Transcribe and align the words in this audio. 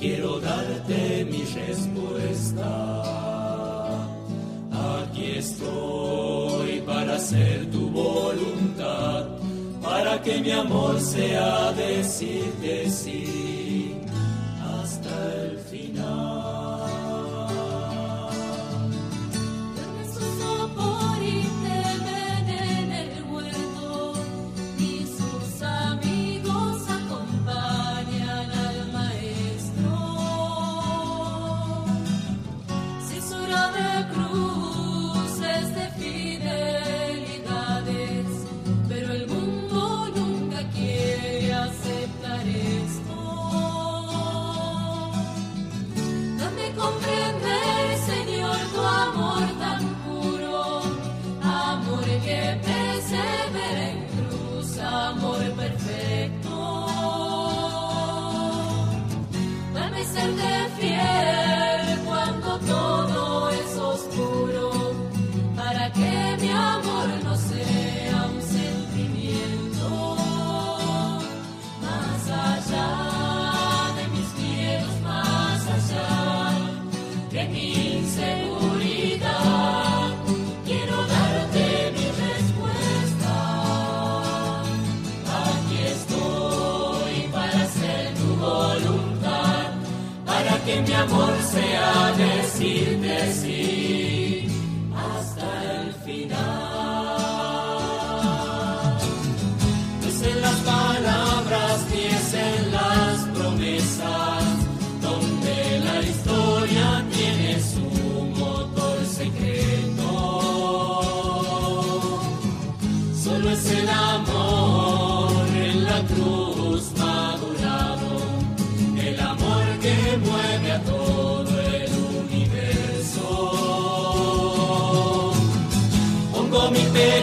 quiero 0.00 0.40
darte 0.40 1.26
mi 1.26 1.42
respuesta. 1.44 2.70
Aquí 4.72 5.32
estoy 5.36 6.80
para 6.86 7.16
hacer 7.16 7.70
tu 7.70 7.90
voluntad 7.90 9.26
para 9.82 10.20
que 10.22 10.40
mi 10.40 10.50
amor 10.52 10.98
sea 11.00 11.72
decirte 11.72 12.90
sí 12.90 13.94
hasta 14.72 15.10
el 15.42 15.58
sea 91.50 92.12
decirte 92.16 93.39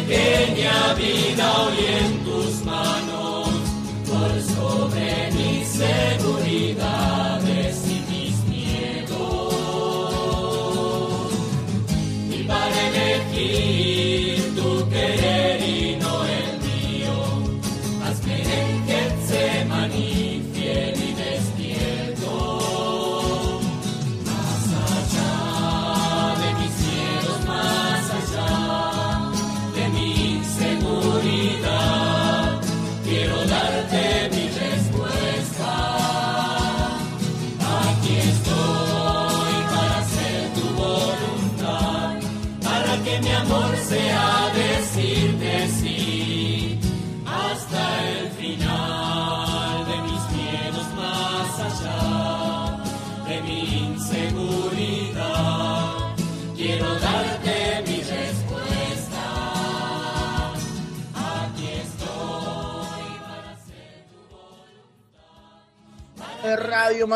Kenya, 0.08 0.96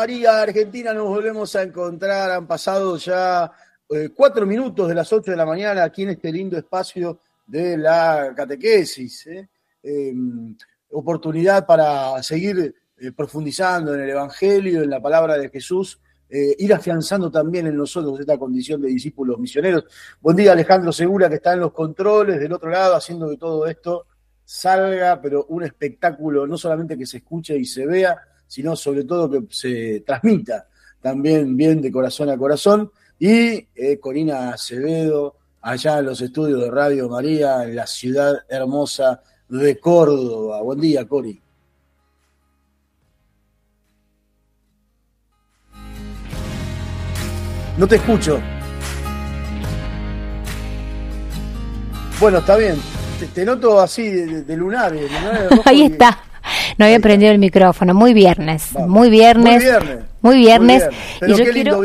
María 0.02 0.42
Argentina 0.42 0.92
nos 0.92 1.06
volvemos 1.06 1.54
a 1.54 1.62
encontrar. 1.62 2.32
Han 2.32 2.48
pasado 2.48 2.96
ya 2.96 3.48
eh, 3.88 4.08
cuatro 4.12 4.44
minutos 4.44 4.88
de 4.88 4.96
las 4.96 5.12
ocho 5.12 5.30
de 5.30 5.36
la 5.36 5.46
mañana 5.46 5.84
aquí 5.84 6.02
en 6.02 6.10
este 6.10 6.32
lindo 6.32 6.58
espacio 6.58 7.20
de 7.46 7.78
la 7.78 8.32
catequesis. 8.34 9.28
¿eh? 9.28 9.48
Em, 9.80 10.56
oportunidad 10.90 11.64
para 11.64 12.20
seguir 12.20 12.74
eh, 12.98 13.12
profundizando 13.12 13.94
en 13.94 14.00
el 14.00 14.10
Evangelio, 14.10 14.82
en 14.82 14.90
la 14.90 15.00
palabra 15.00 15.38
de 15.38 15.48
Jesús, 15.48 16.00
ir 16.28 16.74
afianzando 16.74 17.30
también 17.30 17.68
en 17.68 17.76
nosotros 17.76 18.18
esta 18.18 18.36
condición 18.36 18.80
de 18.80 18.88
discípulos 18.88 19.38
misioneros. 19.38 19.84
Buen 20.20 20.34
día 20.34 20.50
Alejandro 20.50 20.90
Segura, 20.90 21.28
que 21.28 21.36
está 21.36 21.52
en 21.52 21.60
los 21.60 21.72
controles 21.72 22.40
del 22.40 22.52
otro 22.52 22.70
lado, 22.70 22.96
haciendo 22.96 23.30
que 23.30 23.36
todo 23.36 23.68
esto 23.68 24.06
salga, 24.42 25.20
pero 25.20 25.44
un 25.50 25.62
espectáculo 25.62 26.44
no 26.44 26.58
solamente 26.58 26.98
que 26.98 27.06
se 27.06 27.18
escuche 27.18 27.56
y 27.56 27.66
se 27.66 27.86
vea, 27.86 28.18
sino 28.52 28.76
sobre 28.76 29.04
todo 29.04 29.30
que 29.30 29.46
se 29.48 30.00
transmita 30.00 30.66
también 31.00 31.56
bien 31.56 31.80
de 31.80 31.90
corazón 31.90 32.28
a 32.28 32.36
corazón. 32.36 32.92
Y 33.18 33.66
eh, 33.74 33.98
Corina 33.98 34.50
Acevedo, 34.50 35.36
allá 35.62 36.00
en 36.00 36.04
los 36.04 36.20
estudios 36.20 36.60
de 36.60 36.70
Radio 36.70 37.08
María, 37.08 37.64
en 37.64 37.74
la 37.74 37.86
ciudad 37.86 38.44
hermosa 38.46 39.22
de 39.48 39.80
Córdoba. 39.80 40.60
Buen 40.60 40.80
día, 40.80 41.08
Cori. 41.08 41.40
No 47.78 47.88
te 47.88 47.96
escucho. 47.96 48.38
Bueno, 52.20 52.36
está 52.36 52.58
bien. 52.58 52.76
Te, 53.34 53.46
noto 53.46 53.80
así 53.80 54.10
de, 54.10 54.56
lunar. 54.58 54.94
Ahí 55.64 55.84
está. 55.84 56.22
No 56.78 56.84
había 56.84 57.00
prendido 57.00 57.32
el 57.32 57.38
micrófono. 57.38 57.94
Muy 57.94 58.14
viernes. 58.14 58.72
Muy 58.86 59.10
viernes. 59.10 59.54
Muy 59.54 59.58
viernes. 59.58 60.02
Muy 60.22 60.36
viernes. 60.36 60.84
y 61.26 61.34
yo 61.34 61.44
quiero, 61.52 61.82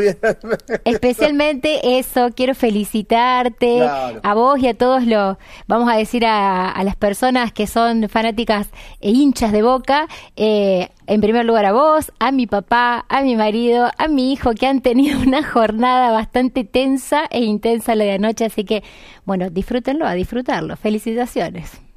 especialmente 0.84 1.98
eso, 1.98 2.30
quiero 2.36 2.54
felicitarte 2.54 3.82
a 3.82 4.34
vos 4.34 4.60
y 4.60 4.68
a 4.68 4.74
todos 4.74 5.04
los, 5.04 5.36
vamos 5.66 5.92
a 5.92 5.96
decir 5.96 6.24
a, 6.24 6.80
las 6.84 6.94
personas 6.94 7.52
que 7.52 7.66
son 7.66 8.08
fanáticas 8.08 8.68
e 9.00 9.10
hinchas 9.10 9.50
de 9.50 9.62
Boca, 9.62 10.06
eh, 10.36 10.88
en 11.08 11.20
primer 11.20 11.46
lugar 11.46 11.64
a 11.64 11.72
vos, 11.72 12.12
a 12.20 12.30
mi 12.30 12.46
papá, 12.46 13.04
a 13.08 13.22
mi 13.22 13.34
marido, 13.34 13.90
a 13.98 14.06
mi 14.06 14.32
hijo, 14.32 14.52
que 14.52 14.68
han 14.68 14.82
tenido 14.82 15.18
una 15.26 15.42
jornada 15.42 16.12
bastante 16.12 16.62
tensa 16.62 17.24
e 17.30 17.40
intensa 17.40 17.96
la 17.96 18.04
de 18.04 18.12
anoche, 18.12 18.44
así 18.44 18.64
que, 18.64 18.84
bueno, 19.24 19.50
disfrútenlo, 19.50 20.06
a 20.06 20.14
disfrutarlo. 20.14 20.76
Felicitaciones. 20.76 21.87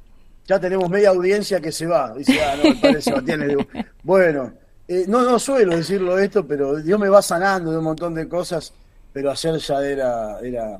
Ya 0.46 0.58
tenemos 0.58 0.90
media 0.90 1.10
audiencia 1.10 1.60
que 1.60 1.70
se 1.70 1.86
va, 1.86 2.14
dice, 2.14 2.38
ah, 2.42 2.56
no, 2.56 3.84
Bueno, 4.02 4.52
eh, 4.88 5.04
no, 5.06 5.22
no 5.22 5.38
suelo 5.38 5.76
decirlo 5.76 6.18
esto, 6.18 6.46
pero 6.46 6.76
Dios 6.76 6.98
me 6.98 7.08
va 7.08 7.22
sanando 7.22 7.70
de 7.70 7.78
un 7.78 7.84
montón 7.84 8.14
de 8.14 8.28
cosas, 8.28 8.72
pero 9.12 9.30
hacer 9.30 9.56
ya 9.58 9.86
era, 9.86 10.40
era, 10.40 10.78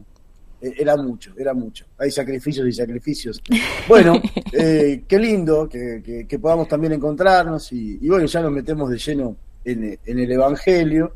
era 0.61 0.97
mucho, 0.97 1.33
era 1.37 1.55
mucho. 1.55 1.87
Hay 1.99 2.11
sacrificios 2.11 2.67
y 2.67 2.73
sacrificios. 2.73 3.41
Bueno, 3.89 4.21
eh, 4.53 5.03
qué 5.09 5.19
lindo 5.19 5.69
que, 5.69 6.39
podamos 6.41 6.69
también 6.69 6.93
encontrarnos 6.93 7.73
y, 7.73 8.09
bueno, 8.09 8.27
ya 8.27 8.41
nos 8.41 8.53
metemos 8.53 8.91
de 8.91 8.99
lleno 8.99 9.37
en, 9.65 9.99
el 10.05 10.33
Evangelio, 10.33 11.15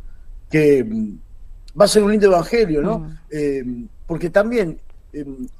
que 0.51 0.85
mm, 0.85 1.19
va 1.81 1.85
a 1.85 1.89
ser 1.89 2.03
un 2.03 2.11
lindo 2.11 2.27
Evangelio, 2.27 2.83
¿no? 2.83 2.99
Mm. 3.01 3.19
Eh, 3.31 3.65
porque 4.07 4.31
también 4.31 4.79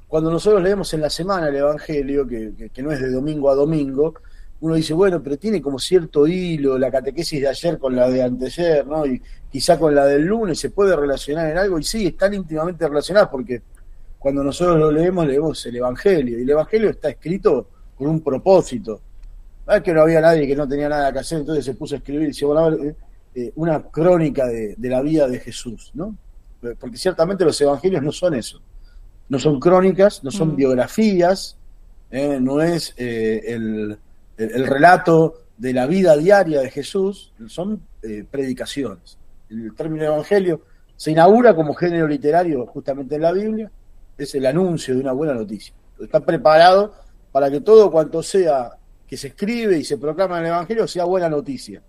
cuando 0.07 0.31
nosotros 0.31 0.63
leemos 0.63 0.93
en 0.93 1.01
la 1.01 1.09
semana 1.09 1.49
el 1.49 1.55
Evangelio, 1.57 2.25
que, 2.25 2.71
no 2.81 2.91
es 2.91 3.01
de 3.01 3.11
domingo 3.11 3.49
a 3.49 3.55
domingo, 3.55 4.13
uno 4.61 4.75
dice, 4.75 4.93
bueno, 4.93 5.21
pero 5.21 5.37
tiene 5.37 5.61
como 5.61 5.77
cierto 5.77 6.25
hilo 6.25 6.77
la 6.77 6.89
catequesis 6.89 7.41
de 7.41 7.47
ayer 7.47 7.77
con 7.77 7.95
la 7.95 8.09
de 8.09 8.23
anteayer, 8.23 8.87
¿no? 8.87 9.05
Y 9.05 9.21
quizá 9.51 9.77
con 9.77 9.93
la 9.93 10.05
del 10.05 10.23
lunes 10.23 10.59
se 10.59 10.71
puede 10.71 10.95
relacionar 10.95 11.51
en 11.51 11.57
algo, 11.57 11.77
y 11.77 11.83
sí, 11.83 12.07
están 12.07 12.33
íntimamente 12.33 12.87
relacionadas 12.87 13.29
porque 13.29 13.61
cuando 14.17 14.43
nosotros 14.43 14.79
lo 14.79 14.91
leemos, 14.91 15.27
leemos 15.27 15.63
el 15.65 15.75
Evangelio, 15.75 16.39
y 16.39 16.41
el 16.41 16.49
Evangelio 16.49 16.89
está 16.89 17.09
escrito 17.09 17.67
con 17.95 18.07
un 18.07 18.21
propósito. 18.21 19.01
No 19.67 19.73
es 19.73 19.83
que 19.83 19.93
no 19.93 20.01
había 20.01 20.21
nadie 20.21 20.47
que 20.47 20.55
no 20.55 20.67
tenía 20.67 20.87
nada 20.87 21.11
que 21.11 21.19
hacer, 21.19 21.39
entonces 21.39 21.65
se 21.65 21.73
puso 21.73 21.95
a 21.95 21.97
escribir 21.97 22.27
dice, 22.27 22.45
bueno, 22.45 22.65
a 22.65 22.73
eh, 22.73 22.95
eh, 23.35 23.51
una 23.55 23.83
crónica 23.83 24.47
de, 24.47 24.75
la 24.79 25.01
vida 25.01 25.27
de 25.27 25.39
Jesús, 25.39 25.91
¿no? 25.93 26.15
Porque 26.79 26.97
ciertamente 26.97 27.45
los 27.45 27.59
evangelios 27.61 28.01
no 28.01 28.11
son 28.11 28.33
eso. 28.33 28.61
No 29.29 29.39
son 29.39 29.59
crónicas, 29.59 30.23
no 30.23 30.31
son 30.31 30.53
mm. 30.53 30.55
biografías, 30.55 31.57
¿eh? 32.11 32.39
no 32.39 32.61
es 32.61 32.93
el 32.97 33.97
el, 34.37 34.67
relato 34.67 35.41
de 35.57 35.73
la 35.73 35.87
vida 35.87 36.15
diaria 36.15 36.61
de 36.61 36.69
Jesús 36.69 37.33
son 37.47 37.81
eh, 38.03 38.23
predicaciones. 38.29 39.17
El 39.49 39.73
término 39.75 40.05
evangelio 40.05 40.61
se 40.95 41.11
inaugura 41.11 41.55
como 41.55 41.73
género 41.73 42.07
literario 42.07 42.65
justamente 42.67 43.15
en 43.15 43.21
la 43.21 43.31
Biblia, 43.31 43.71
es 44.17 44.33
el 44.35 44.45
anuncio 44.45 44.93
de 44.93 45.01
una 45.01 45.11
buena 45.11 45.33
noticia. 45.33 45.73
Está 45.99 46.19
preparado 46.19 46.93
para 47.31 47.49
que 47.49 47.61
todo 47.61 47.91
cuanto 47.91 48.21
sea 48.21 48.71
que 49.07 49.17
se 49.17 49.27
escribe 49.27 49.77
y 49.77 49.83
se 49.83 49.97
proclama 49.97 50.37
en 50.39 50.45
el 50.45 50.51
Evangelio 50.51 50.87
sea 50.87 51.05
buena 51.05 51.29
noticia. 51.29 51.81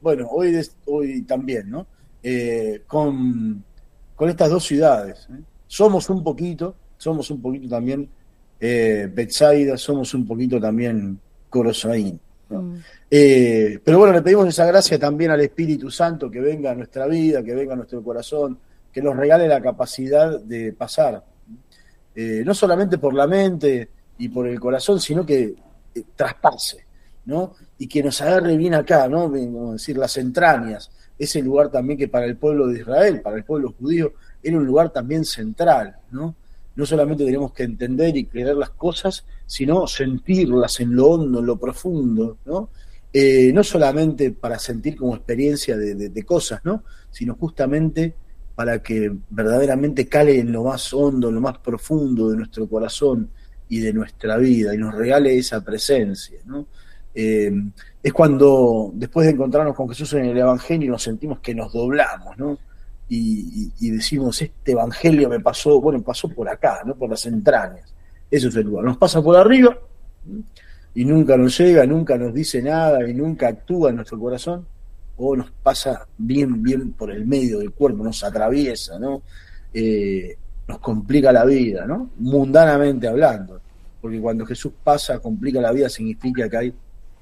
Bueno, 0.00 0.28
hoy, 0.30 0.60
hoy 0.86 1.22
también, 1.22 1.70
¿no? 1.70 1.86
Eh, 2.22 2.82
con, 2.86 3.62
con, 4.14 4.28
estas 4.28 4.50
dos 4.50 4.64
ciudades. 4.64 5.28
¿eh? 5.30 5.40
Somos 5.66 6.10
un 6.10 6.22
poquito, 6.22 6.74
somos 6.96 7.30
un 7.30 7.40
poquito 7.40 7.68
también 7.68 8.08
eh, 8.60 9.10
Betsaida, 9.12 9.76
somos 9.76 10.14
un 10.14 10.26
poquito 10.26 10.60
también 10.60 11.18
Corosaín. 11.50 12.18
Mm. 12.48 12.74
Eh, 13.10 13.78
pero 13.82 13.98
bueno, 13.98 14.12
le 14.12 14.22
pedimos 14.22 14.48
esa 14.48 14.66
gracia 14.66 14.98
también 14.98 15.30
al 15.30 15.40
Espíritu 15.40 15.90
Santo 15.90 16.30
que 16.30 16.40
venga 16.40 16.70
a 16.70 16.74
nuestra 16.74 17.06
vida, 17.06 17.42
que 17.42 17.54
venga 17.54 17.74
a 17.74 17.76
nuestro 17.76 18.02
corazón, 18.02 18.58
que 18.92 19.02
nos 19.02 19.16
regale 19.16 19.48
la 19.48 19.60
capacidad 19.60 20.40
de 20.40 20.72
pasar, 20.72 21.24
eh, 22.14 22.42
no 22.44 22.54
solamente 22.54 22.98
por 22.98 23.12
la 23.12 23.26
mente 23.26 23.88
y 24.18 24.28
por 24.28 24.46
el 24.46 24.60
corazón, 24.60 25.00
sino 25.00 25.26
que 25.26 25.54
eh, 25.94 26.02
traspase, 26.14 26.86
¿no? 27.26 27.54
Y 27.78 27.88
que 27.88 28.02
nos 28.02 28.20
agarre 28.22 28.56
bien 28.56 28.74
acá, 28.74 29.08
¿no? 29.08 29.28
decir, 29.28 29.98
las 29.98 30.16
entrañas, 30.16 30.90
ese 31.18 31.42
lugar 31.42 31.70
también 31.70 31.98
que 31.98 32.08
para 32.08 32.26
el 32.26 32.36
pueblo 32.36 32.68
de 32.68 32.80
Israel, 32.80 33.20
para 33.20 33.36
el 33.36 33.44
pueblo 33.44 33.74
judío, 33.78 34.12
era 34.42 34.56
un 34.56 34.64
lugar 34.64 34.90
también 34.90 35.24
central, 35.24 35.96
¿no? 36.10 36.36
No 36.76 36.86
solamente 36.86 37.24
tenemos 37.24 37.52
que 37.52 37.62
entender 37.62 38.16
y 38.16 38.26
creer 38.26 38.56
las 38.56 38.70
cosas, 38.70 39.24
sino 39.46 39.86
sentirlas 39.86 40.80
en 40.80 40.94
lo 40.94 41.06
hondo, 41.06 41.40
en 41.40 41.46
lo 41.46 41.56
profundo, 41.56 42.38
¿no? 42.44 42.70
Eh, 43.12 43.52
no 43.52 43.62
solamente 43.62 44.32
para 44.32 44.58
sentir 44.58 44.96
como 44.96 45.14
experiencia 45.14 45.76
de, 45.76 46.24
cosas, 46.24 46.60
¿no? 46.64 46.82
Sino 47.10 47.36
justamente 47.36 48.14
para 48.56 48.82
que 48.82 49.12
verdaderamente 49.30 50.08
cale 50.08 50.38
en 50.40 50.50
lo 50.50 50.64
más 50.64 50.92
hondo, 50.92 51.28
en 51.28 51.36
lo 51.36 51.40
más 51.40 51.58
profundo 51.58 52.30
de 52.30 52.36
nuestro 52.36 52.68
corazón 52.68 53.30
y 53.68 53.78
de 53.78 53.92
nuestra 53.92 54.36
vida 54.36 54.74
y 54.74 54.78
nos 54.78 54.94
regale 54.94 55.38
esa 55.38 55.64
presencia, 55.64 56.40
¿no? 56.44 56.66
Eh, 57.14 57.52
es 58.02 58.12
cuando 58.12 58.90
después 58.94 59.26
de 59.26 59.32
encontrarnos 59.32 59.76
con 59.76 59.88
Jesús 59.88 60.12
en 60.14 60.24
el 60.24 60.36
Evangelio 60.36 60.90
nos 60.90 61.02
sentimos 61.04 61.38
que 61.38 61.54
nos 61.54 61.72
doblamos, 61.72 62.36
¿no? 62.36 62.58
Y, 63.08 63.90
decimos, 63.90 64.40
este 64.40 64.72
evangelio 64.72 65.28
me 65.28 65.40
pasó, 65.40 65.80
bueno, 65.80 66.02
pasó 66.02 66.28
por 66.28 66.48
acá, 66.48 66.82
¿no? 66.84 66.94
Por 66.94 67.10
las 67.10 67.26
entrañas. 67.26 67.92
Eso 68.30 68.48
es 68.48 68.56
el 68.56 68.64
lugar. 68.64 68.84
Nos 68.84 68.96
pasa 68.96 69.22
por 69.22 69.36
arriba 69.36 69.76
y 70.94 71.04
nunca 71.04 71.36
nos 71.36 71.58
llega, 71.58 71.86
nunca 71.86 72.16
nos 72.16 72.32
dice 72.32 72.62
nada 72.62 73.08
y 73.08 73.14
nunca 73.14 73.48
actúa 73.48 73.90
en 73.90 73.96
nuestro 73.96 74.18
corazón, 74.18 74.66
o 75.16 75.36
nos 75.36 75.50
pasa 75.50 76.06
bien, 76.18 76.62
bien 76.62 76.92
por 76.92 77.10
el 77.10 77.26
medio 77.26 77.58
del 77.58 77.72
cuerpo, 77.72 78.02
nos 78.02 78.24
atraviesa, 78.24 78.98
¿no? 78.98 79.22
Eh, 79.72 80.36
nos 80.66 80.78
complica 80.78 81.30
la 81.30 81.44
vida, 81.44 81.86
¿no? 81.86 82.10
Mundanamente 82.18 83.06
hablando. 83.06 83.60
Porque 84.00 84.20
cuando 84.20 84.44
Jesús 84.46 84.72
pasa, 84.82 85.18
complica 85.18 85.60
la 85.60 85.72
vida, 85.72 85.88
significa 85.88 86.48
que 86.48 86.56
hay 86.56 86.74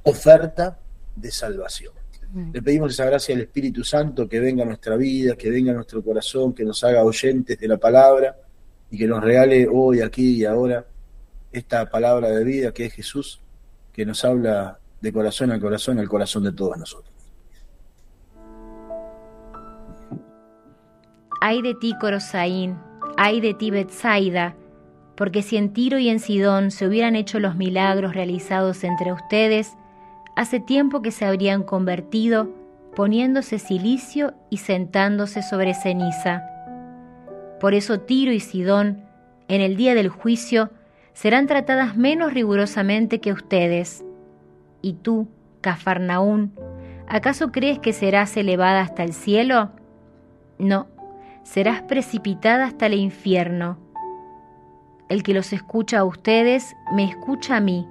oferta 0.05 0.79
de 1.15 1.31
salvación. 1.31 1.93
Le 2.35 2.63
pedimos 2.63 2.93
esa 2.93 3.05
gracia 3.05 3.35
al 3.35 3.43
Espíritu 3.43 3.85
Santo 3.85 4.27
que 4.27 4.41
venga 4.41 4.63
a 4.63 4.67
nuestra 4.67 4.97
vida, 4.97 5.37
que 5.37 5.51
venga 5.51 5.73
a 5.73 5.75
nuestro 5.75 6.03
corazón, 6.03 6.55
que 6.55 6.65
nos 6.65 6.83
haga 6.83 7.05
oyentes 7.05 7.59
de 7.59 7.69
la 7.69 7.77
palabra 7.77 8.37
y 8.91 8.97
que 8.97 9.07
nos 9.07 9.23
regale 9.23 9.69
hoy, 9.71 10.01
aquí 10.01 10.37
y 10.37 10.45
ahora 10.47 10.87
esta 11.51 11.89
palabra 11.91 12.31
de 12.31 12.43
vida 12.43 12.73
que 12.73 12.87
es 12.87 12.95
Jesús, 12.95 13.41
que 13.93 14.07
nos 14.07 14.25
habla 14.25 14.79
de 15.01 15.13
corazón 15.13 15.53
a 15.53 15.61
corazón 15.61 15.99
al 15.99 16.09
corazón 16.09 16.45
de 16.45 16.53
todos 16.53 16.79
nosotros. 16.79 17.13
Ay 21.41 21.61
de 21.61 21.75
ti, 21.75 21.93
Corosaín, 22.01 22.79
ay 23.19 23.41
de 23.41 23.53
ti, 23.53 23.71
Betsaida, 23.71 24.57
porque 25.17 25.43
si 25.43 25.57
en 25.57 25.73
Tiro 25.73 25.99
y 25.99 26.09
en 26.09 26.21
Sidón 26.21 26.71
se 26.71 26.87
hubieran 26.87 27.17
hecho 27.17 27.41
los 27.41 27.57
milagros 27.57 28.15
realizados 28.15 28.85
entre 28.85 29.13
ustedes, 29.13 29.73
hace 30.37 30.61
tiempo 30.61 31.03
que 31.03 31.11
se 31.11 31.25
habrían 31.25 31.63
convertido 31.63 32.49
poniéndose 32.95 33.59
silicio 33.59 34.35
y 34.51 34.59
sentándose 34.59 35.43
sobre 35.43 35.75
ceniza. 35.75 36.43
Por 37.61 37.75
eso 37.75 38.01
Tiro 38.01 38.33
y 38.33 38.41
Sidón, 38.41 39.05
en 39.49 39.61
el 39.61 39.77
día 39.77 39.95
del 39.95 40.09
juicio, 40.09 40.71
serán 41.15 41.47
tratadas 41.47 41.97
menos 41.97 42.35
rigurosamente 42.35 43.21
que 43.21 43.33
ustedes. 43.33 44.05
Y 44.83 44.95
tú, 44.95 45.29
Cafarnaún, 45.61 46.53
¿acaso 47.07 47.53
crees 47.53 47.79
que 47.79 47.93
serás 47.93 48.37
elevada 48.37 48.81
hasta 48.81 49.05
el 49.05 49.13
cielo? 49.13 49.71
No, 50.59 50.87
serás 51.45 51.83
precipitada 51.83 52.67
hasta 52.67 52.87
el 52.87 52.95
infierno. 52.95 53.79
El 55.09 55.23
que 55.23 55.35
los 55.35 55.53
escucha 55.53 56.01
a 56.01 56.05
ustedes, 56.05 56.75
me 56.95 57.05
escucha 57.05 57.57
a 57.57 57.61
mí 57.61 57.87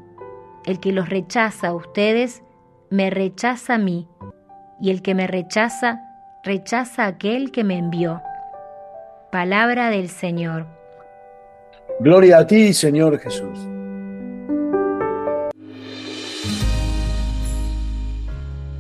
el 0.66 0.80
que 0.80 0.92
los 0.92 1.10
rechaza 1.10 1.70
a 1.70 1.74
ustedes, 1.74 2.44
me 2.90 3.10
rechaza 3.10 3.76
a 3.76 3.78
mí, 3.78 4.08
y 4.80 4.90
el 4.92 5.02
que 5.02 5.16
me 5.16 5.28
rechaza, 5.28 6.02
rechaza 6.44 7.06
a 7.06 7.08
aquel 7.08 7.52
que 7.52 7.64
me 7.64 7.78
envió. 7.78 8.22
Palabra 9.32 9.90
del 9.90 10.10
Señor. 10.10 10.68
Gloria 12.00 12.40
a 12.40 12.48
ti, 12.48 12.74
Señor 12.74 13.20
Jesús. 13.20 13.60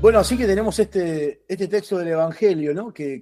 Bueno, 0.01 0.17
así 0.17 0.35
que 0.35 0.47
tenemos 0.47 0.79
este, 0.79 1.43
este 1.47 1.67
texto 1.67 1.99
del 1.99 2.07
Evangelio, 2.07 2.73
¿no? 2.73 2.91
Que, 2.91 3.21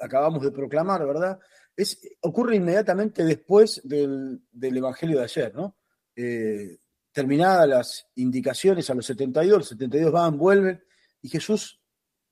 acabamos 0.00 0.42
de 0.42 0.52
proclamar, 0.52 1.04
¿verdad? 1.04 1.40
Es, 1.76 2.00
ocurre 2.20 2.54
inmediatamente 2.54 3.24
después 3.24 3.82
del, 3.82 4.40
Evangelio 4.52 5.18
de 5.18 5.24
ayer, 5.24 5.52
¿no? 5.56 5.76
Eh, 6.14 6.78
terminadas 7.16 7.66
las 7.66 8.06
indicaciones 8.16 8.90
a 8.90 8.94
los 8.94 9.06
72, 9.06 9.58
los 9.58 9.68
72 9.68 10.12
van, 10.12 10.36
vuelven, 10.36 10.84
y 11.22 11.30
Jesús 11.30 11.80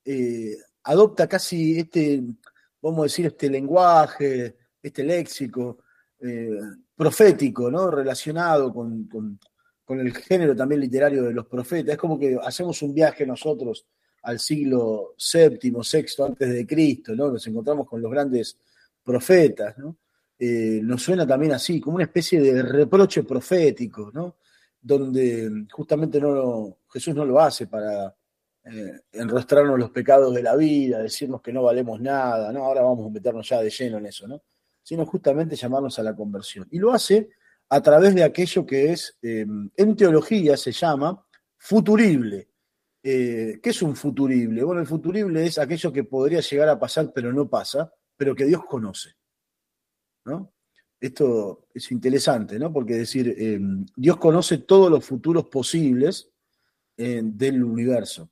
eh, 0.04 0.58
adopta 0.82 1.26
casi 1.26 1.78
este, 1.78 2.22
vamos 2.82 3.00
a 3.00 3.02
decir, 3.04 3.24
este 3.24 3.48
lenguaje, 3.48 4.58
este 4.82 5.02
léxico 5.02 5.78
eh, 6.20 6.60
profético, 6.94 7.70
¿no? 7.70 7.90
Relacionado 7.90 8.74
con, 8.74 9.08
con, 9.08 9.38
el 10.00 10.12
género 10.12 10.54
también 10.54 10.82
literario 10.82 11.22
de 11.22 11.32
los 11.32 11.46
profetas. 11.46 11.92
Es 11.92 11.98
como 11.98 12.18
que 12.18 12.38
hacemos 12.42 12.82
un 12.82 12.92
viaje 12.92 13.24
nosotros 13.24 13.86
al 14.24 14.38
siglo 14.38 15.14
VII, 15.16 15.70
VI 15.70 16.24
antes 16.26 16.52
de 16.52 16.66
Cristo, 16.66 17.16
¿no? 17.16 17.30
Nos 17.30 17.46
encontramos 17.46 17.88
con 17.88 18.02
los 18.02 18.10
grandes 18.10 18.58
profetas, 19.02 19.78
¿no? 19.78 19.96
Eh, 20.38 20.80
nos 20.82 21.02
suena 21.02 21.26
también 21.26 21.52
así, 21.52 21.80
como 21.80 21.96
una 21.96 22.04
especie 22.04 22.38
de 22.38 22.62
reproche 22.62 23.22
profético, 23.22 24.10
¿no? 24.12 24.36
Donde 24.86 25.66
justamente 25.72 26.20
no 26.20 26.76
Jesús 26.92 27.14
no 27.14 27.24
lo 27.24 27.40
hace 27.40 27.66
para 27.66 28.14
eh, 28.64 29.00
enrostrarnos 29.12 29.78
los 29.78 29.90
pecados 29.90 30.34
de 30.34 30.42
la 30.42 30.54
vida, 30.54 30.98
decirnos 30.98 31.40
que 31.40 31.52
no 31.52 31.62
valemos 31.62 32.00
nada, 32.00 32.52
¿no? 32.52 32.64
Ahora 32.64 32.82
vamos 32.82 33.06
a 33.06 33.10
meternos 33.10 33.48
ya 33.48 33.62
de 33.62 33.70
lleno 33.70 33.98
en 33.98 34.06
eso, 34.06 34.28
¿no? 34.28 34.42
Sino 34.82 35.06
justamente 35.06 35.56
llamarnos 35.56 35.98
a 35.98 36.02
la 36.02 36.14
conversión. 36.14 36.68
Y 36.70 36.78
lo 36.78 36.92
hace 36.92 37.30
a 37.70 37.80
través 37.80 38.14
de 38.14 38.24
aquello 38.24 38.66
que 38.66 38.92
es, 38.92 39.16
eh, 39.22 39.46
en 39.76 39.96
teología 39.96 40.56
se 40.56 40.72
llama 40.72 41.26
futurible. 41.56 42.50
¿Qué 43.02 43.60
es 43.62 43.82
un 43.82 43.94
futurible? 43.96 44.64
Bueno, 44.64 44.80
el 44.80 44.86
futurible 44.86 45.44
es 45.44 45.58
aquello 45.58 45.92
que 45.92 46.04
podría 46.04 46.40
llegar 46.40 46.70
a 46.70 46.78
pasar 46.78 47.12
pero 47.14 47.34
no 47.34 47.48
pasa, 47.48 47.92
pero 48.16 48.34
que 48.34 48.46
Dios 48.46 48.64
conoce. 48.64 49.10
¿no? 50.24 50.53
Esto 51.04 51.66
es 51.74 51.92
interesante, 51.92 52.58
¿no? 52.58 52.72
Porque 52.72 52.94
decir, 52.94 53.34
eh, 53.36 53.60
Dios 53.94 54.16
conoce 54.16 54.56
todos 54.56 54.90
los 54.90 55.04
futuros 55.04 55.48
posibles 55.48 56.30
eh, 56.96 57.20
del 57.22 57.62
universo, 57.62 58.30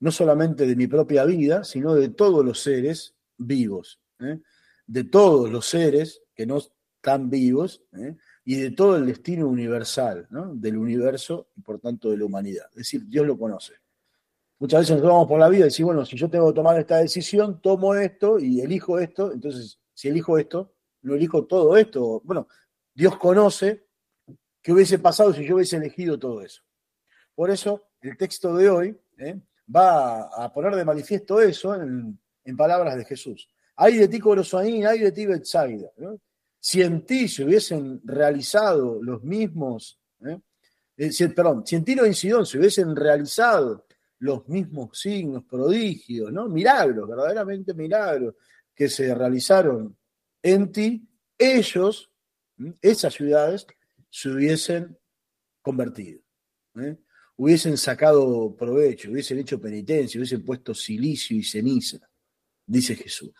no 0.00 0.10
solamente 0.10 0.66
de 0.66 0.76
mi 0.76 0.86
propia 0.86 1.24
vida, 1.24 1.64
sino 1.64 1.94
de 1.94 2.10
todos 2.10 2.44
los 2.44 2.60
seres 2.60 3.14
vivos, 3.38 4.02
¿eh? 4.18 4.38
de 4.86 5.04
todos 5.04 5.50
los 5.50 5.64
seres 5.66 6.20
que 6.34 6.44
no 6.44 6.58
están 6.58 7.30
vivos 7.30 7.84
y 8.44 8.56
de 8.56 8.72
todo 8.72 8.98
el 8.98 9.06
destino 9.06 9.48
universal 9.48 10.28
del 10.56 10.76
universo 10.76 11.48
y 11.56 11.62
por 11.62 11.80
tanto 11.80 12.10
de 12.10 12.18
la 12.18 12.26
humanidad. 12.26 12.66
Es 12.72 12.76
decir, 12.76 13.06
Dios 13.06 13.26
lo 13.26 13.38
conoce. 13.38 13.72
Muchas 14.58 14.80
veces 14.80 14.96
nos 14.96 15.06
vamos 15.06 15.26
por 15.26 15.40
la 15.40 15.48
vida 15.48 15.60
y 15.60 15.68
decimos, 15.68 15.94
bueno, 15.94 16.04
si 16.04 16.18
yo 16.18 16.28
tengo 16.28 16.48
que 16.48 16.56
tomar 16.56 16.78
esta 16.78 16.98
decisión, 16.98 17.62
tomo 17.62 17.94
esto 17.94 18.38
y 18.38 18.60
elijo 18.60 18.98
esto, 18.98 19.32
entonces 19.32 19.80
si 19.94 20.08
elijo 20.08 20.36
esto, 20.36 20.74
no 21.02 21.14
elijo 21.14 21.46
todo 21.46 21.76
esto. 21.76 22.20
Bueno, 22.24 22.48
Dios 22.94 23.16
conoce 23.18 23.86
qué 24.62 24.72
hubiese 24.72 24.98
pasado 24.98 25.32
si 25.32 25.44
yo 25.44 25.56
hubiese 25.56 25.76
elegido 25.76 26.18
todo 26.18 26.42
eso. 26.42 26.62
Por 27.34 27.50
eso 27.50 27.88
el 28.00 28.16
texto 28.16 28.54
de 28.54 28.68
hoy 28.68 29.00
¿eh? 29.18 29.40
va 29.74 30.22
a 30.22 30.52
poner 30.52 30.74
de 30.74 30.84
manifiesto 30.84 31.40
eso 31.40 31.74
en, 31.74 32.18
palabras 32.56 32.96
de 32.96 33.04
Jesús. 33.04 33.48
Hay 33.76 33.96
de 33.96 34.08
ti 34.08 34.18
Corosaín, 34.18 34.84
hay 34.84 34.98
de 34.98 35.12
ti 35.12 35.24
Betsaida. 35.24 35.88
Si 36.58 36.82
en 36.82 37.06
ti 37.06 37.28
se 37.28 37.44
hubiesen 37.44 38.00
realizado 38.04 39.00
los 39.00 39.22
mismos, 39.22 40.00
¿eh? 40.26 40.40
Eh, 41.02 41.28
perdón, 41.30 41.66
si 41.66 41.76
en 41.76 41.84
Tiro 41.84 42.04
y 42.04 42.12
se 42.12 42.28
hubiesen 42.28 42.94
realizado 42.94 43.86
los 44.18 44.46
mismos 44.48 44.98
signos, 44.98 45.44
prodigios, 45.44 46.30
¿no? 46.30 46.46
milagros, 46.46 47.08
verdaderamente 47.08 47.72
milagros, 47.72 48.34
que 48.74 48.86
se 48.86 49.14
realizaron 49.14 49.96
en 50.42 50.72
ti, 50.72 51.08
ellos, 51.38 52.10
esas 52.82 53.14
ciudades, 53.14 53.66
se 54.08 54.28
hubiesen 54.28 54.98
convertido, 55.62 56.20
¿eh? 56.76 56.98
hubiesen 57.36 57.76
sacado 57.76 58.54
provecho, 58.56 59.10
hubiesen 59.10 59.38
hecho 59.38 59.60
penitencia, 59.60 60.18
hubiesen 60.18 60.44
puesto 60.44 60.74
silicio 60.74 61.36
y 61.36 61.42
ceniza, 61.42 61.98
dice 62.66 62.96
Jesús. 62.96 63.32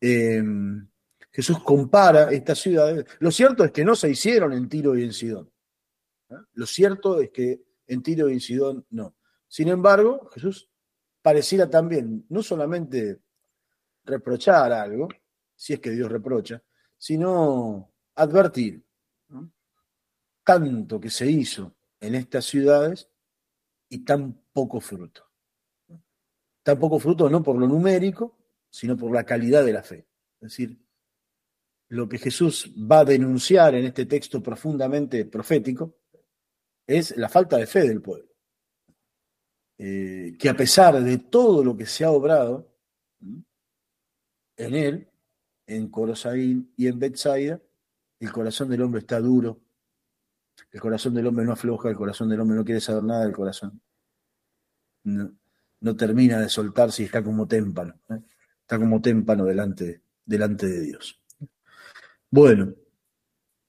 Em, 0.00 0.88
Jesús 1.30 1.62
compara 1.62 2.30
estas 2.30 2.58
ciudades. 2.58 3.06
Lo 3.20 3.30
cierto 3.30 3.64
es 3.64 3.72
que 3.72 3.84
no 3.84 3.96
se 3.96 4.10
hicieron 4.10 4.52
en 4.52 4.68
Tiro 4.68 4.96
y 4.96 5.04
en 5.04 5.12
Sidón. 5.12 5.50
¿eh? 6.28 6.34
Lo 6.54 6.66
cierto 6.66 7.20
es 7.20 7.30
que 7.30 7.62
en 7.86 8.02
Tiro 8.02 8.28
y 8.28 8.34
en 8.34 8.40
Sidón 8.40 8.86
no. 8.90 9.16
Sin 9.48 9.68
embargo, 9.68 10.28
Jesús 10.32 10.68
pareciera 11.22 11.70
también 11.70 12.26
no 12.28 12.42
solamente 12.42 13.20
reprochar 14.04 14.72
algo, 14.72 15.08
si 15.62 15.74
es 15.74 15.78
que 15.78 15.90
Dios 15.90 16.10
reprocha, 16.10 16.60
sino 16.98 17.94
advertir 18.16 18.84
tanto 20.42 20.98
que 20.98 21.08
se 21.08 21.30
hizo 21.30 21.76
en 22.00 22.16
estas 22.16 22.46
ciudades 22.46 23.08
y 23.88 24.04
tan 24.04 24.42
poco 24.52 24.80
fruto. 24.80 25.24
Tan 26.64 26.80
poco 26.80 26.98
fruto 26.98 27.30
no 27.30 27.44
por 27.44 27.56
lo 27.56 27.68
numérico, 27.68 28.36
sino 28.70 28.96
por 28.96 29.12
la 29.12 29.22
calidad 29.22 29.64
de 29.64 29.72
la 29.72 29.84
fe. 29.84 30.08
Es 30.40 30.50
decir, 30.50 30.84
lo 31.90 32.08
que 32.08 32.18
Jesús 32.18 32.74
va 32.76 33.00
a 33.00 33.04
denunciar 33.04 33.76
en 33.76 33.84
este 33.84 34.06
texto 34.06 34.42
profundamente 34.42 35.26
profético 35.26 35.96
es 36.84 37.16
la 37.16 37.28
falta 37.28 37.56
de 37.56 37.68
fe 37.68 37.86
del 37.86 38.02
pueblo. 38.02 38.32
Eh, 39.78 40.36
que 40.36 40.48
a 40.48 40.56
pesar 40.56 41.00
de 41.00 41.18
todo 41.18 41.62
lo 41.62 41.76
que 41.76 41.86
se 41.86 42.02
ha 42.02 42.10
obrado 42.10 42.68
en 44.56 44.74
él, 44.74 45.11
en 45.66 45.88
Corosaín 45.88 46.72
y 46.76 46.86
en 46.86 46.98
Betsaida, 46.98 47.60
el 48.20 48.32
corazón 48.32 48.68
del 48.68 48.82
hombre 48.82 49.00
está 49.00 49.20
duro, 49.20 49.60
el 50.70 50.80
corazón 50.80 51.14
del 51.14 51.26
hombre 51.26 51.44
no 51.44 51.52
afloja, 51.52 51.88
el 51.88 51.96
corazón 51.96 52.28
del 52.28 52.40
hombre 52.40 52.56
no 52.56 52.64
quiere 52.64 52.80
saber 52.80 53.02
nada 53.04 53.24
del 53.24 53.32
corazón. 53.32 53.80
No, 55.04 55.96
termina 55.96 56.38
de 56.40 56.48
soltarse 56.48 57.02
y 57.02 57.06
está 57.06 57.22
como 57.22 57.48
témpano, 57.48 58.00
¿eh? 58.10 58.22
está 58.60 58.78
como 58.78 59.00
témpano 59.00 59.44
delante, 59.44 60.02
delante 60.24 60.66
de 60.66 60.80
Dios. 60.80 61.20
Bueno, 62.30 62.74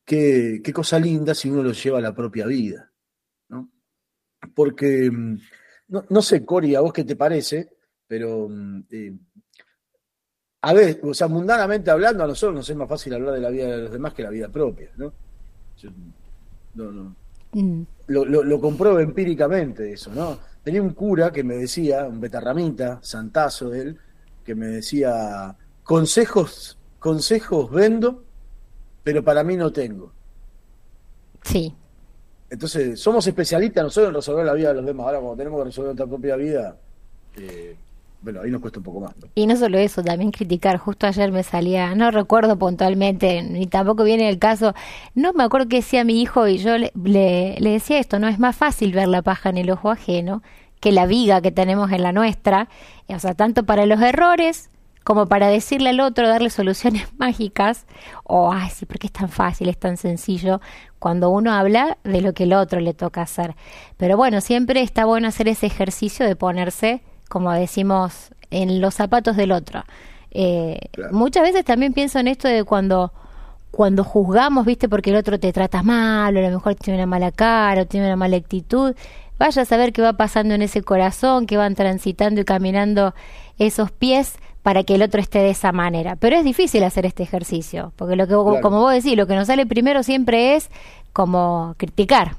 qué, 0.05 0.62
qué, 0.63 0.71
cosa 0.71 1.00
linda 1.00 1.33
si 1.33 1.50
uno 1.50 1.63
lo 1.63 1.71
lleva 1.71 1.97
a 1.97 2.01
la 2.01 2.13
propia 2.13 2.45
vida, 2.45 2.93
¿no? 3.50 3.71
Porque, 4.53 5.09
mm, 5.09 5.38
no, 6.09 6.21
sé, 6.21 6.45
Cori, 6.45 6.75
a 6.75 6.81
vos 6.81 6.93
qué 6.93 7.03
te 7.03 7.15
parece, 7.15 7.71
pero 8.07 8.47
mm, 8.47 8.83
eh, 8.91 9.17
a 10.65 10.72
ver, 10.72 11.01
o 11.03 11.13
sea, 11.13 11.27
mundanamente 11.27 11.91
hablando, 11.91 12.24
a 12.24 12.27
nosotros 12.27 12.55
nos 12.55 12.70
es 12.70 12.75
más 12.77 12.88
fácil 12.88 13.13
hablar 13.13 13.34
de 13.34 13.41
la 13.41 13.50
vida 13.50 13.67
de 13.67 13.77
los 13.84 13.91
demás 13.91 14.13
que 14.13 14.24
la 14.24 14.29
vida 14.29 14.48
propia, 14.48 14.89
¿no? 14.96 15.12
no, 16.75 16.89
no. 16.89 17.15
Mm. 17.51 17.82
Lo, 18.08 18.24
lo, 18.24 18.62
compruebo 18.62 19.00
empíricamente 19.01 19.91
eso, 19.91 20.12
¿no? 20.13 20.39
Tenía 20.63 20.82
un 20.82 20.91
cura 20.91 21.34
que 21.34 21.43
me 21.43 21.55
decía, 21.55 22.05
un 22.05 22.22
betarramita, 22.22 23.00
santazo 23.01 23.74
él, 23.74 23.98
que 24.46 24.55
me 24.55 24.67
decía, 24.67 25.53
consejos, 25.84 26.77
consejos 26.98 27.70
vendo, 27.70 28.24
pero 29.03 29.22
para 29.22 29.43
mí 29.43 29.58
no 29.58 29.74
tengo. 29.74 30.13
Sí. 31.43 31.75
Entonces, 32.50 33.01
somos 33.01 33.27
especialistas 33.27 33.84
nosotros 33.84 34.10
en 34.12 34.15
resolver 34.15 34.46
la 34.46 34.53
vida 34.53 34.70
de 34.70 34.75
los 34.75 34.86
demás. 34.86 35.08
Ahora, 35.08 35.20
cuando 35.20 35.36
tenemos 35.36 35.60
que 35.60 35.65
resolver 35.65 35.88
nuestra 35.89 36.08
propia 36.08 36.38
vida, 36.38 36.77
eh, 37.36 37.75
bueno, 38.23 38.41
ahí 38.41 38.49
nos 38.49 38.61
cuesta 38.61 38.79
un 38.79 38.85
poco 38.85 39.01
más. 39.01 39.13
Y 39.35 39.45
no 39.47 39.55
solo 39.57 39.77
eso, 39.77 40.01
también 40.01 40.31
criticar. 40.31 40.77
Justo 40.77 41.05
ayer 41.05 41.31
me 41.31 41.43
salía, 41.43 41.93
no 41.93 42.09
recuerdo 42.09 42.57
puntualmente, 42.57 43.43
ni 43.43 43.67
tampoco 43.67 44.03
viene 44.03 44.29
el 44.29 44.39
caso, 44.39 44.73
no 45.13 45.33
me 45.33 45.43
acuerdo 45.43 45.67
qué 45.67 45.77
decía 45.77 46.03
mi 46.05 46.21
hijo 46.21 46.47
y 46.47 46.57
yo 46.57 46.77
le, 46.77 46.91
le, 46.95 47.69
decía 47.69 47.99
esto, 47.99 48.19
¿no? 48.19 48.29
Es 48.29 48.39
más 48.39 48.55
fácil 48.55 48.93
ver 48.93 49.09
la 49.09 49.21
paja 49.21 49.49
en 49.49 49.57
el 49.57 49.69
ojo 49.69 49.91
ajeno 49.91 50.41
que 50.79 50.91
la 50.91 51.05
viga 51.05 51.41
que 51.41 51.51
tenemos 51.51 51.91
en 51.91 52.03
la 52.03 52.11
nuestra, 52.11 52.69
o 53.07 53.19
sea, 53.19 53.33
tanto 53.33 53.65
para 53.65 53.85
los 53.85 54.01
errores 54.01 54.69
como 55.03 55.27
para 55.27 55.49
decirle 55.49 55.89
al 55.89 55.99
otro, 55.99 56.27
darle 56.27 56.49
soluciones 56.49 57.07
mágicas, 57.17 57.85
o, 58.23 58.51
ay, 58.53 58.69
sí, 58.69 58.85
porque 58.85 59.07
es 59.07 59.13
tan 59.13 59.29
fácil, 59.29 59.67
es 59.67 59.77
tan 59.77 59.97
sencillo, 59.97 60.61
cuando 60.99 61.29
uno 61.29 61.51
habla 61.51 61.97
de 62.05 62.21
lo 62.21 62.33
que 62.33 62.43
el 62.43 62.53
otro 62.53 62.79
le 62.79 62.93
toca 62.93 63.21
hacer. 63.21 63.55
Pero 63.97 64.15
bueno, 64.15 64.39
siempre 64.39 64.81
está 64.81 65.03
bueno 65.03 65.27
hacer 65.27 65.49
ese 65.49 65.65
ejercicio 65.65 66.25
de 66.25 66.37
ponerse 66.37 67.01
como 67.33 67.51
decimos, 67.51 68.29
en 68.51 68.79
los 68.79 68.93
zapatos 68.93 69.35
del 69.35 69.53
otro. 69.53 69.83
Eh, 70.29 70.79
muchas 71.09 71.41
veces 71.41 71.65
también 71.65 71.91
pienso 71.91 72.19
en 72.19 72.27
esto 72.27 72.47
de 72.47 72.63
cuando 72.63 73.11
cuando 73.71 74.03
juzgamos, 74.03 74.67
viste, 74.67 74.87
porque 74.87 75.09
el 75.09 75.15
otro 75.15 75.39
te 75.39 75.51
trata 75.51 75.81
mal, 75.81 76.37
o 76.37 76.39
a 76.39 76.43
lo 76.43 76.51
mejor 76.51 76.75
tiene 76.75 76.99
una 76.99 77.07
mala 77.07 77.31
cara, 77.31 77.81
o 77.81 77.85
tiene 77.87 78.05
una 78.05 78.15
mala 78.15 78.37
actitud, 78.37 78.93
vaya 79.39 79.63
a 79.63 79.65
saber 79.65 79.93
qué 79.93 80.03
va 80.03 80.13
pasando 80.13 80.53
en 80.53 80.61
ese 80.61 80.83
corazón, 80.83 81.47
que 81.47 81.57
van 81.57 81.73
transitando 81.73 82.39
y 82.39 82.45
caminando 82.45 83.15
esos 83.57 83.89
pies 83.89 84.35
para 84.61 84.83
que 84.83 84.93
el 84.93 85.01
otro 85.01 85.19
esté 85.19 85.39
de 85.39 85.49
esa 85.49 85.71
manera. 85.71 86.15
Pero 86.17 86.35
es 86.35 86.43
difícil 86.43 86.83
hacer 86.83 87.07
este 87.07 87.23
ejercicio, 87.23 87.93
porque 87.95 88.15
lo 88.15 88.27
que, 88.27 88.35
como 88.61 88.79
vos 88.79 88.93
decís, 88.93 89.17
lo 89.17 89.25
que 89.25 89.33
nos 89.33 89.47
sale 89.47 89.65
primero 89.65 90.03
siempre 90.03 90.55
es 90.55 90.69
como 91.13 91.73
criticar. 91.79 92.35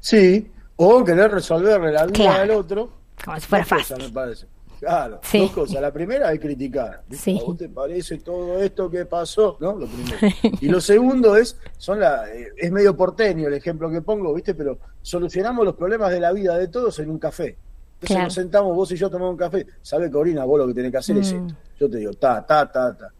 Sí, 0.00 0.50
o 0.74 1.04
querer 1.04 1.30
resolverle 1.30 1.92
la 1.92 2.06
vida 2.06 2.40
del 2.40 2.50
otro 2.50 2.97
como 3.24 3.38
si 3.40 3.46
fuera 3.46 3.64
fácil. 3.64 3.96
me 3.98 4.10
parece. 4.10 4.46
Claro, 4.78 5.20
dos 5.32 5.50
cosas. 5.50 5.80
La 5.80 5.92
primera 5.92 6.32
es 6.32 6.38
criticar. 6.38 7.02
¿A 7.02 7.44
vos 7.44 7.56
te 7.56 7.68
parece 7.68 8.18
todo 8.18 8.62
esto 8.62 8.88
que 8.88 9.06
pasó? 9.06 9.56
¿No? 9.60 9.76
Lo 9.76 9.86
primero. 9.86 10.18
Y 10.60 10.68
lo 10.68 10.80
segundo 10.80 11.36
es, 11.36 11.56
son 11.76 12.00
la, 12.00 12.32
eh, 12.32 12.52
es 12.56 12.70
medio 12.70 12.96
porteño 12.96 13.48
el 13.48 13.54
ejemplo 13.54 13.90
que 13.90 14.02
pongo, 14.02 14.32
¿viste? 14.34 14.54
Pero 14.54 14.78
solucionamos 15.02 15.64
los 15.64 15.74
problemas 15.74 16.12
de 16.12 16.20
la 16.20 16.32
vida 16.32 16.56
de 16.56 16.68
todos 16.68 16.98
en 17.00 17.10
un 17.10 17.18
café. 17.18 17.56
Entonces 18.00 18.24
nos 18.24 18.34
sentamos 18.34 18.76
vos 18.76 18.92
y 18.92 18.96
yo 18.96 19.10
tomamos 19.10 19.32
un 19.32 19.38
café. 19.38 19.66
¿Sabe, 19.82 20.10
Corina? 20.10 20.44
Vos 20.44 20.60
lo 20.60 20.68
que 20.68 20.74
tenés 20.74 20.92
que 20.92 20.98
hacer 20.98 21.18
es 21.18 21.32
mm. 21.32 21.36
esto. 21.36 21.54
Yo 21.80 21.90
te 21.90 21.98
digo, 21.98 22.12
ta, 22.14 22.46
ta, 22.46 22.70
ta, 22.70 22.96
ta. 22.96 23.12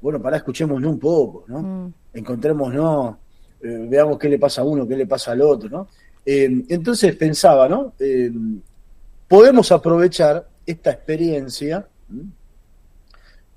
Bueno, 0.00 0.20
pará, 0.20 0.38
escuchémonos 0.38 0.90
un 0.90 0.98
poco, 0.98 1.44
¿no? 1.48 1.62
Mm. 1.62 1.94
Encontrémonos, 2.14 3.16
eh, 3.62 3.86
veamos 3.88 4.18
qué 4.18 4.28
le 4.30 4.38
pasa 4.38 4.62
a 4.62 4.64
uno, 4.64 4.88
qué 4.88 4.96
le 4.96 5.06
pasa 5.06 5.32
al 5.32 5.42
otro, 5.42 5.68
¿no? 5.68 5.88
Eh, 6.24 6.64
entonces 6.68 7.14
pensaba, 7.16 7.68
¿no? 7.68 7.92
Eh, 7.98 8.32
podemos 9.32 9.72
aprovechar 9.72 10.46
esta 10.66 10.90
experiencia 10.90 11.88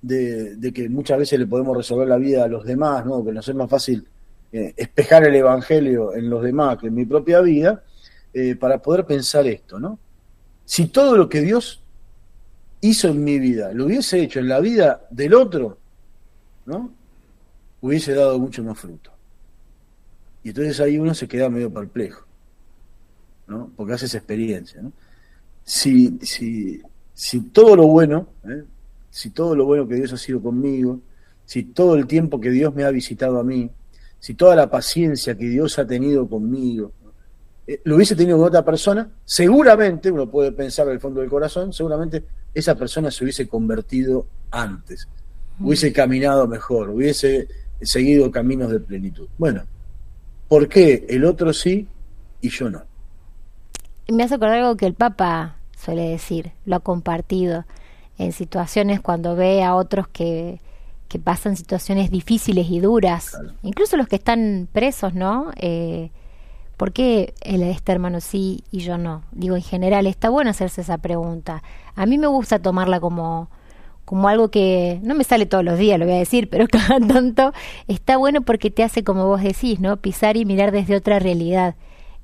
de, 0.01 0.71
que 0.73 0.87
muchas 0.87 1.17
veces 1.17 1.37
le 1.37 1.47
podemos 1.47 1.75
resolver 1.75 2.07
la 2.07 2.15
vida 2.15 2.45
a 2.45 2.47
los 2.47 2.63
demás, 2.63 3.05
¿no? 3.05 3.25
Que 3.25 3.33
nos 3.33 3.45
es 3.45 3.55
más 3.55 3.69
fácil 3.69 4.07
espejar 4.53 5.25
el 5.25 5.35
evangelio 5.35 6.15
en 6.15 6.29
los 6.29 6.41
demás 6.43 6.77
que 6.77 6.87
en 6.87 6.95
mi 6.95 7.03
propia 7.03 7.41
vida, 7.41 7.83
para 8.57 8.81
poder 8.81 9.05
pensar 9.05 9.47
esto, 9.47 9.77
¿no? 9.77 9.99
Si 10.63 10.87
todo 10.87 11.17
lo 11.17 11.27
que 11.27 11.41
Dios 11.41 11.83
hizo 12.79 13.09
en 13.09 13.21
mi 13.21 13.37
vida 13.37 13.73
lo 13.73 13.87
hubiese 13.87 14.21
hecho 14.21 14.39
en 14.39 14.47
la 14.47 14.61
vida 14.61 15.05
del 15.09 15.33
otro, 15.33 15.77
¿no? 16.67 16.89
Hubiese 17.81 18.13
dado 18.13 18.39
mucho 18.39 18.63
más 18.63 18.79
fruto. 18.79 19.11
Y 20.41 20.49
entonces 20.49 20.79
ahí 20.79 20.97
uno 20.97 21.13
se 21.13 21.27
queda 21.27 21.49
medio 21.49 21.69
perplejo, 21.69 22.25
¿no? 23.47 23.71
Porque 23.75 23.91
hace 23.91 24.05
esa 24.05 24.19
experiencia, 24.19 24.81
¿no? 24.81 24.93
Si, 25.65 26.17
si, 26.21 26.81
si 27.13 27.41
todo 27.41 27.75
lo 27.75 27.87
bueno, 27.87 28.27
¿eh? 28.47 28.63
si 29.09 29.31
todo 29.31 29.55
lo 29.55 29.65
bueno 29.65 29.87
que 29.87 29.95
Dios 29.95 30.13
ha 30.13 30.17
sido 30.17 30.41
conmigo, 30.41 30.99
si 31.45 31.63
todo 31.63 31.95
el 31.95 32.07
tiempo 32.07 32.39
que 32.39 32.51
Dios 32.51 32.73
me 32.73 32.83
ha 32.83 32.91
visitado 32.91 33.39
a 33.39 33.43
mí, 33.43 33.69
si 34.19 34.33
toda 34.33 34.55
la 34.55 34.69
paciencia 34.69 35.37
que 35.37 35.49
Dios 35.49 35.77
ha 35.79 35.85
tenido 35.85 36.27
conmigo, 36.27 36.91
eh, 37.67 37.81
lo 37.83 37.95
hubiese 37.95 38.15
tenido 38.15 38.37
con 38.37 38.47
otra 38.47 38.63
persona, 38.63 39.09
seguramente, 39.23 40.11
uno 40.11 40.29
puede 40.29 40.51
pensar 40.51 40.87
el 40.89 40.99
fondo 40.99 41.21
del 41.21 41.29
corazón, 41.29 41.73
seguramente 41.73 42.23
esa 42.53 42.75
persona 42.75 43.11
se 43.11 43.23
hubiese 43.23 43.47
convertido 43.47 44.27
antes, 44.51 45.07
mm. 45.59 45.65
hubiese 45.65 45.91
caminado 45.91 46.47
mejor, 46.47 46.89
hubiese 46.89 47.47
seguido 47.81 48.31
caminos 48.31 48.71
de 48.71 48.79
plenitud. 48.79 49.27
Bueno, 49.37 49.63
¿por 50.47 50.67
qué 50.67 51.05
el 51.09 51.25
otro 51.25 51.53
sí 51.53 51.87
y 52.41 52.49
yo 52.49 52.69
no? 52.69 52.83
Me 54.07 54.23
hace 54.23 54.35
acordar 54.35 54.59
algo 54.59 54.77
que 54.77 54.85
el 54.85 54.93
Papa 54.93 55.55
suele 55.77 56.09
decir, 56.09 56.51
lo 56.65 56.77
ha 56.77 56.79
compartido 56.79 57.65
en 58.17 58.31
situaciones 58.31 59.01
cuando 59.01 59.35
ve 59.35 59.63
a 59.63 59.75
otros 59.75 60.07
que, 60.07 60.59
que 61.07 61.19
pasan 61.19 61.55
situaciones 61.55 62.11
difíciles 62.11 62.67
y 62.69 62.79
duras, 62.79 63.37
incluso 63.63 63.97
los 63.97 64.07
que 64.07 64.15
están 64.15 64.67
presos, 64.71 65.13
¿no? 65.13 65.51
Eh, 65.57 66.11
¿Por 66.77 66.91
qué 66.91 67.33
él, 67.41 67.63
este 67.63 67.91
hermano 67.93 68.19
sí 68.19 68.63
y 68.69 68.79
yo 68.79 68.97
no? 68.97 69.23
Digo, 69.31 69.55
en 69.55 69.61
general, 69.61 70.07
está 70.07 70.29
bueno 70.29 70.49
hacerse 70.49 70.81
esa 70.81 70.97
pregunta. 70.97 71.63
A 71.95 72.05
mí 72.05 72.17
me 72.17 72.27
gusta 72.27 72.59
tomarla 72.59 72.99
como, 72.99 73.49
como 74.03 74.27
algo 74.27 74.49
que 74.49 74.99
no 75.03 75.15
me 75.15 75.23
sale 75.23 75.45
todos 75.45 75.63
los 75.63 75.77
días, 75.79 75.97
lo 75.97 76.05
voy 76.05 76.15
a 76.15 76.19
decir, 76.19 76.49
pero 76.49 76.67
cada 76.71 76.99
tanto 76.99 77.53
está 77.87 78.17
bueno 78.17 78.41
porque 78.41 78.71
te 78.71 78.83
hace, 78.83 79.03
como 79.03 79.25
vos 79.25 79.41
decís, 79.41 79.79
¿no? 79.79 79.97
Pisar 79.97 80.37
y 80.37 80.45
mirar 80.45 80.71
desde 80.71 80.95
otra 80.95 81.19
realidad. 81.19 81.75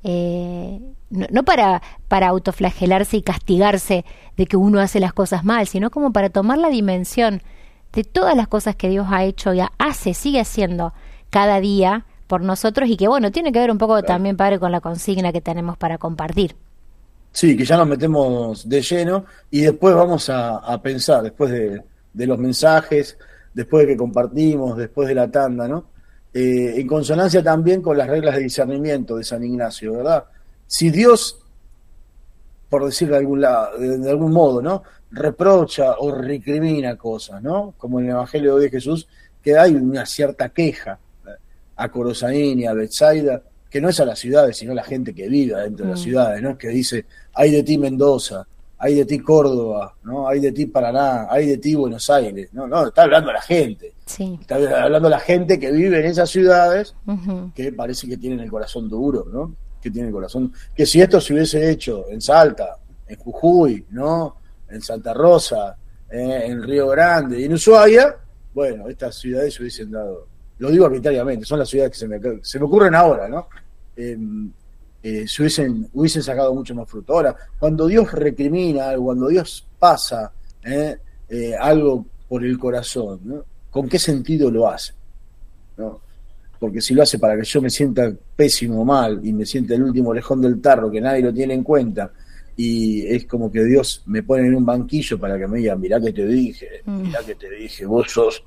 Eh, 0.04 0.80
no, 1.10 1.28
no, 1.30 1.44
para, 1.44 1.82
para 2.08 2.30
autoflagelarse 2.30 3.18
y 3.18 3.22
castigarse 3.22 4.06
de 4.38 4.46
que 4.46 4.58
uno 4.58 4.80
hace 4.80 5.00
las 5.00 5.14
cosas 5.14 5.44
mal, 5.44 5.68
sino 5.68 5.92
como 5.92 6.12
para 6.12 6.30
tomar 6.30 6.58
la 6.58 6.70
dimensión 6.70 7.42
de 7.94 8.04
todas 8.04 8.36
las 8.36 8.48
cosas 8.48 8.76
que 8.76 8.90
Dios 8.90 9.08
ha 9.10 9.24
hecho 9.24 9.54
y 9.54 9.62
hace, 9.78 10.14
sigue 10.14 10.40
haciendo 10.40 10.94
cada 11.30 11.60
día 11.60 12.06
por 12.28 12.42
nosotros 12.42 12.90
y 12.90 12.96
que 12.96 13.08
bueno, 13.08 13.32
tiene 13.32 13.52
que 13.52 13.60
ver 13.60 13.72
un 13.72 13.78
poco 13.78 14.02
también, 14.04 14.38
padre, 14.38 14.58
con 14.58 14.72
la 14.72 14.80
consigna 14.80 15.34
que 15.34 15.42
tenemos 15.42 15.78
para 15.78 15.98
compartir. 15.98 16.56
Sí, 17.34 17.56
que 17.58 17.66
ya 17.66 17.78
nos 17.78 17.88
metemos 17.88 18.68
de 18.68 18.82
lleno 18.82 19.26
y 19.50 19.62
después 19.62 19.96
vamos 19.96 20.30
a, 20.30 20.82
pensar, 20.82 21.24
después 21.24 21.52
de, 21.52 22.28
los 22.28 22.38
mensajes, 22.38 23.18
después 23.54 23.86
de 23.86 23.94
que 23.94 23.98
compartimos, 23.98 24.78
después 24.78 25.08
de 25.08 25.16
la 25.16 25.30
tanda, 25.30 25.68
¿no? 25.68 25.86
Eh, 26.34 26.80
en 26.80 26.88
consonancia 26.88 27.44
también 27.44 27.82
con 27.82 27.98
las 27.98 28.08
reglas 28.08 28.36
de 28.36 28.44
discernimiento 28.44 29.18
de 29.18 29.24
San 29.24 29.44
Ignacio, 29.44 29.94
¿verdad? 29.94 30.26
Si 30.66 30.90
Dios, 30.90 31.40
por 32.70 32.86
decirlo 32.86 33.16
de 33.16 33.20
algún, 33.20 33.42
lado, 33.42 33.78
de 33.78 34.10
algún 34.10 34.32
modo, 34.32 34.62
¿no? 34.62 34.84
Reprocha 35.12 35.96
o 36.00 36.12
recrimina 36.12 36.96
cosas, 36.96 37.42
¿no? 37.42 37.74
Como 37.78 38.00
en 38.00 38.06
el 38.06 38.12
Evangelio 38.12 38.58
de 38.58 38.70
Jesús, 38.70 39.08
que 39.44 39.58
hay 39.58 39.76
una 39.76 40.06
cierta 40.06 40.50
queja 40.50 41.00
a 41.76 41.90
Corosaini, 41.90 42.66
a 42.66 42.74
Betsaida, 42.74 43.42
que 43.70 43.82
no 43.82 43.90
es 43.90 44.00
a 44.00 44.06
las 44.06 44.20
ciudades, 44.20 44.58
sino 44.58 44.74
a 44.74 44.76
la 44.76 44.84
gente 44.84 45.14
que 45.14 45.28
vive 45.28 45.60
dentro 45.60 45.86
de 45.86 45.92
las 45.92 46.00
mm. 46.00 46.04
ciudades, 46.04 46.42
¿no? 46.42 46.58
Que 46.58 46.70
dice, 46.70 47.06
hay 47.34 47.52
de 47.52 47.64
ti 47.64 47.78
Mendoza, 47.78 48.46
hay 48.78 48.96
de 48.96 49.06
ti 49.06 49.20
Córdoba, 49.20 49.96
¿no? 50.04 50.28
Hay 50.28 50.40
de 50.40 50.52
ti 50.52 50.66
Paraná, 50.66 51.28
hay 51.30 51.48
de 51.48 51.58
ti 51.58 51.76
Buenos 51.76 52.10
Aires, 52.10 52.50
no, 52.54 52.68
no, 52.68 52.88
está 52.88 53.04
hablando 53.04 53.32
a 53.32 53.34
la 53.34 53.42
gente. 53.42 53.94
Está 54.42 54.84
hablando 54.84 55.10
la 55.10 55.20
gente 55.20 55.60
que 55.60 55.72
vive 55.72 56.00
en 56.00 56.06
esas 56.06 56.30
ciudades, 56.30 56.96
que 57.56 57.72
parece 57.74 58.08
que 58.08 58.18
tienen 58.18 58.40
el 58.40 58.50
corazón 58.50 58.90
duro, 58.90 59.26
¿no? 59.32 59.56
Que 59.82 59.90
tienen 59.90 60.10
el 60.10 60.14
corazón, 60.14 60.54
que 60.76 60.86
si 60.86 61.02
esto 61.02 61.20
se 61.20 61.34
hubiese 61.34 61.72
hecho 61.72 62.06
en 62.10 62.22
Salta, 62.22 62.78
en 63.08 63.18
Jujuy, 63.18 63.86
¿no? 63.92 64.38
En 64.70 64.82
Santa 64.82 65.14
Rosa, 65.14 65.76
eh, 66.10 66.44
en 66.46 66.64
Río 66.64 66.88
Grande 66.90 67.40
y 67.40 67.46
en 67.46 67.54
Ushuaia, 67.54 68.16
bueno, 68.54 68.88
estas 68.88 69.16
ciudades 69.16 69.54
se 69.54 69.62
hubiesen 69.62 69.92
dado 69.92 70.32
lo 70.62 70.70
digo 70.70 70.86
arbitrariamente, 70.86 71.44
son 71.44 71.58
las 71.58 71.70
ciudades 71.70 71.94
que 71.94 71.98
se 71.98 72.08
me, 72.08 72.20
se 72.44 72.60
me 72.60 72.66
ocurren 72.66 72.94
ahora, 72.94 73.28
¿no? 73.28 73.48
Em, 73.96 74.52
eh, 75.02 75.28
se 75.28 75.42
hubiesen, 75.42 75.90
hubiesen 75.92 76.22
sacado 76.22 76.54
mucho 76.54 76.76
más 76.76 76.88
fruto. 76.88 77.14
Ahora, 77.14 77.36
cuando 77.58 77.88
Dios 77.88 78.12
recrimina 78.12 78.90
algo, 78.90 79.06
cuando 79.06 79.28
Dios 79.30 79.68
pasa 79.80 80.32
eh, 80.64 81.56
algo 81.60 82.06
por 82.30 82.46
el 82.46 82.60
corazón, 82.60 83.22
¿no? 83.24 83.44
¿Con 83.72 83.90
qué 83.90 83.98
sentido 83.98 84.52
lo 84.52 84.68
hace? 84.68 84.94
¿No? 85.78 86.00
Porque 86.60 86.80
si 86.80 86.94
lo 86.94 87.02
hace 87.02 87.18
para 87.18 87.36
que 87.36 87.44
yo 87.44 87.60
me 87.60 87.72
sienta 87.72 88.14
pésimo 88.36 88.82
o 88.82 88.86
mal 88.86 89.20
y 89.24 89.34
me 89.34 89.48
sienta 89.48 89.74
el 89.74 89.82
último 89.82 90.14
lejón 90.14 90.42
del 90.42 90.62
tarro 90.62 90.92
que 90.92 91.02
nadie 91.02 91.24
lo 91.24 91.34
tiene 91.34 91.56
en 91.56 91.64
cuenta 91.64 92.12
y 92.56 93.08
es 93.08 93.26
como 93.26 93.52
que 93.52 93.64
Dios 93.64 94.04
me 94.06 94.22
pone 94.22 94.46
en 94.46 94.56
un 94.56 94.66
banquillo 94.66 95.18
para 95.18 95.40
que 95.40 95.48
me 95.48 95.58
diga, 95.58 95.76
mirá 95.76 96.00
que 96.00 96.14
te 96.14 96.28
dije, 96.28 96.82
mm. 96.86 97.02
mirá 97.02 97.20
que 97.26 97.34
te 97.34 97.50
dije, 97.50 97.86
vos 97.86 98.12
sos... 98.12 98.44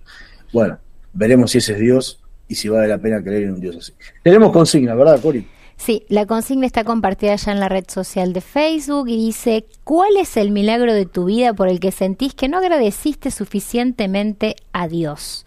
Bueno, 0.52 0.78
veremos 1.12 1.50
si 1.50 1.58
ese 1.58 1.72
es 1.72 1.80
Dios 1.80 2.20
y 2.46 2.54
si 2.54 2.68
vale 2.68 2.86
la 2.86 2.98
pena 2.98 3.22
creer 3.22 3.44
en 3.44 3.54
un 3.54 3.60
Dios 3.60 3.76
así. 3.76 3.92
Tenemos 4.22 4.52
consigna, 4.52 4.94
¿verdad, 4.94 5.20
Cori? 5.20 5.44
Sí, 5.76 6.04
la 6.08 6.26
consigna 6.26 6.66
está 6.66 6.84
compartida 6.84 7.34
ya 7.34 7.52
en 7.52 7.60
la 7.60 7.68
red 7.68 7.84
social 7.88 8.32
de 8.32 8.40
Facebook 8.40 9.08
y 9.08 9.16
dice, 9.16 9.66
¿cuál 9.82 10.16
es 10.16 10.36
el 10.36 10.50
milagro 10.50 10.94
de 10.94 11.06
tu 11.06 11.24
vida 11.26 11.52
por 11.52 11.68
el 11.68 11.80
que 11.80 11.90
sentís 11.90 12.34
que 12.34 12.48
no 12.48 12.58
agradeciste 12.58 13.30
suficientemente 13.30 14.56
a 14.72 14.88
Dios? 14.88 15.44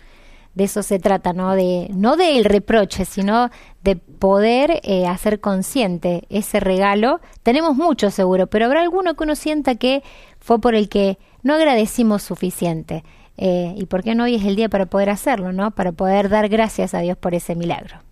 De 0.53 0.65
eso 0.65 0.83
se 0.83 0.99
trata, 0.99 1.33
¿no? 1.33 1.55
De, 1.55 1.87
no 1.93 2.17
del 2.17 2.43
reproche, 2.43 3.05
sino 3.05 3.51
de 3.83 3.95
poder 3.95 4.81
eh, 4.83 5.05
hacer 5.05 5.39
consciente 5.39 6.23
ese 6.29 6.59
regalo. 6.59 7.21
Tenemos 7.43 7.75
mucho 7.75 8.09
seguro, 8.09 8.47
pero 8.47 8.65
habrá 8.65 8.81
alguno 8.81 9.15
que 9.15 9.23
uno 9.23 9.35
sienta 9.35 9.75
que 9.75 10.03
fue 10.39 10.59
por 10.59 10.73
el 10.73 10.89
que 10.89 11.19
no 11.43 11.53
agradecimos 11.53 12.23
suficiente. 12.23 13.03
Eh, 13.37 13.75
y 13.77 13.85
por 13.85 14.03
qué 14.03 14.15
no 14.15 14.23
hoy 14.23 14.35
es 14.35 14.45
el 14.45 14.55
día 14.55 14.67
para 14.67 14.87
poder 14.87 15.11
hacerlo, 15.11 15.53
¿no? 15.53 15.71
Para 15.71 15.91
poder 15.91 16.27
dar 16.27 16.49
gracias 16.49 16.95
a 16.95 16.99
Dios 16.99 17.17
por 17.17 17.35
ese 17.35 17.55
milagro. 17.55 18.06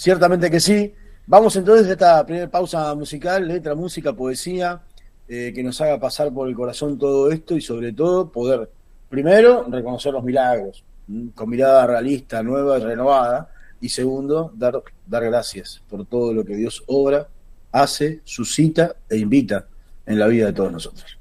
Ciertamente 0.00 0.50
que 0.50 0.60
sí. 0.60 0.94
Vamos 1.26 1.54
entonces 1.56 1.86
a 1.86 1.92
esta 1.92 2.24
primera 2.24 2.50
pausa 2.50 2.94
musical, 2.94 3.46
letra, 3.46 3.74
música, 3.74 4.14
poesía, 4.14 4.80
eh, 5.28 5.52
que 5.54 5.62
nos 5.62 5.78
haga 5.82 6.00
pasar 6.00 6.32
por 6.32 6.48
el 6.48 6.54
corazón 6.54 6.96
todo 6.96 7.30
esto 7.30 7.54
y 7.54 7.60
sobre 7.60 7.92
todo 7.92 8.32
poder, 8.32 8.70
primero, 9.10 9.66
reconocer 9.68 10.14
los 10.14 10.24
milagros, 10.24 10.82
con 11.34 11.50
mirada 11.50 11.86
realista, 11.86 12.42
nueva 12.42 12.78
y 12.78 12.82
renovada, 12.82 13.50
y 13.78 13.90
segundo, 13.90 14.50
dar, 14.56 14.82
dar 15.06 15.24
gracias 15.26 15.82
por 15.90 16.06
todo 16.06 16.32
lo 16.32 16.46
que 16.46 16.56
Dios 16.56 16.82
obra, 16.86 17.28
hace, 17.70 18.22
suscita 18.24 18.96
e 19.06 19.18
invita 19.18 19.66
en 20.06 20.18
la 20.18 20.28
vida 20.28 20.46
de 20.46 20.54
todos 20.54 20.72
nosotros. 20.72 21.19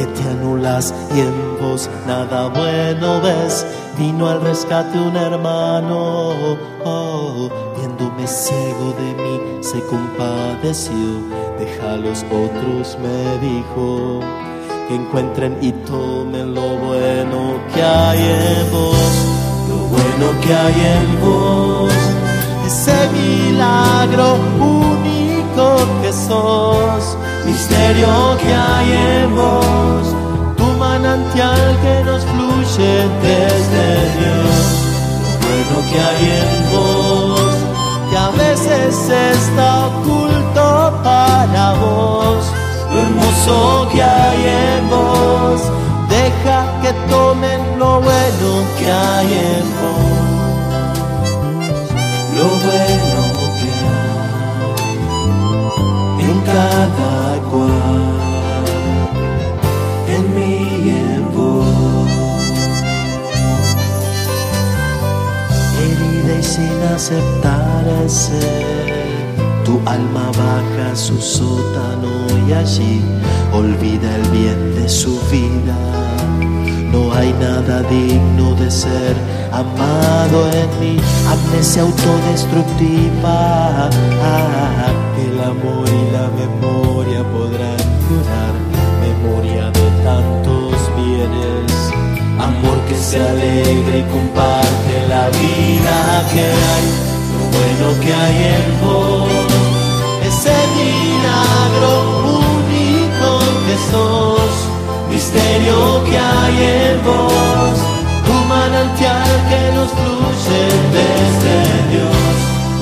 Que 0.00 0.06
te 0.06 0.22
anulas 0.30 0.94
y 1.14 1.20
en 1.20 1.58
vos 1.60 1.90
nada 2.06 2.48
bueno 2.48 3.20
ves. 3.20 3.66
Vino 3.98 4.28
al 4.28 4.40
rescate 4.40 4.98
un 4.98 5.14
hermano, 5.14 6.56
oh, 6.84 7.50
viéndome 7.76 8.26
ciego 8.26 8.94
de 8.98 9.22
mí, 9.22 9.40
se 9.60 9.78
compadeció. 9.84 11.04
Deja 11.58 11.92
a 11.92 11.96
los 11.98 12.24
otros, 12.44 12.96
me 13.02 13.46
dijo, 13.46 14.20
que 14.88 14.94
encuentren 14.94 15.58
y 15.60 15.70
tomen 15.72 16.54
lo 16.54 16.68
bueno 16.78 17.60
que 17.74 17.82
hay 17.82 18.20
en 18.20 18.70
vos, 18.72 19.12
lo 19.68 19.76
bueno 19.96 20.40
que 20.40 20.54
hay 20.54 20.80
en 20.96 21.20
vos. 21.20 21.92
Ese 22.66 22.96
milagro 23.12 24.36
único 24.58 25.76
que 26.00 26.10
sos 26.10 27.18
misterio 27.44 28.36
que 28.38 28.52
hay 28.54 28.92
en 28.92 29.36
vos, 29.36 30.06
tu 30.56 30.66
manantial 30.78 31.78
que 31.82 32.04
nos 32.04 32.24
fluye 32.24 33.08
desde 33.22 33.86
Dios, 34.18 34.56
lo 35.22 35.30
bueno 35.44 35.76
que 35.90 35.98
hay 36.08 36.22
en 36.42 36.58
vos, 36.72 37.52
que 38.10 38.16
a 38.16 38.30
veces 38.30 39.08
está 39.08 39.86
oculto 39.86 40.64
para 41.02 41.64
vos, 41.74 42.42
lo 42.92 42.98
hermoso 43.02 43.88
que 43.92 44.02
hay 44.02 44.40
en 44.46 44.90
vos, 44.90 45.60
deja 46.08 46.58
que 46.82 46.92
tomen 47.10 47.60
lo 47.78 48.00
bueno 48.00 48.48
que 48.78 48.86
hay 48.90 49.30
en 49.56 49.66
vos, 49.80 50.20
lo 52.36 52.46
bueno 52.66 52.99
cada 56.52 57.38
en 60.14 60.24
mí 60.34 60.90
y. 60.90 61.64
Herida 65.80 66.38
y 66.38 66.42
sin 66.42 66.82
aceptar 66.94 67.84
tu 69.64 69.80
alma 69.86 70.26
baja 70.42 70.96
su 70.96 71.20
sótano 71.20 72.12
y 72.48 72.52
allí 72.52 73.00
olvida 73.52 74.16
el 74.16 74.28
bien 74.30 74.74
de 74.74 74.88
su 74.88 75.12
vida. 75.30 75.76
No 77.10 77.16
hay 77.16 77.32
nada 77.32 77.82
digno 77.90 78.54
de 78.54 78.70
ser 78.70 79.16
amado 79.50 80.48
en 80.52 80.68
mí, 80.80 80.96
amnesia 81.28 81.82
autodestructiva. 81.82 83.90
el 85.18 85.40
amor 85.40 85.88
y 85.88 86.12
la 86.12 86.28
memoria 86.42 87.24
podrán 87.32 87.82
curar, 88.06 88.54
memoria 89.02 89.72
de 89.72 89.90
tantos 90.04 90.76
bienes. 90.96 91.72
Amor 92.38 92.78
que 92.88 92.94
se 92.94 93.20
alegre 93.20 93.98
y 93.98 94.04
comparte 94.04 95.08
la 95.08 95.28
vida 95.30 96.24
que 96.32 96.44
hay, 96.44 96.84
lo 97.34 97.42
bueno 97.56 97.86
que 98.02 98.14
hay 98.14 98.36
en 98.54 98.66
vos, 98.82 99.28
ese 100.28 100.56
milagro 100.78 101.90
único 102.46 103.28
que 103.66 103.76
sos, 103.90 104.39
misterio 105.10 106.04
que 106.04 106.16
hay 106.16 106.56
en 106.62 107.04
vos, 107.04 107.76
tu 108.26 108.32
manantial 108.48 109.30
que 109.50 109.62
nos 109.76 109.90
fluye 109.90 110.62
desde 110.96 111.56
Dios, 111.92 112.34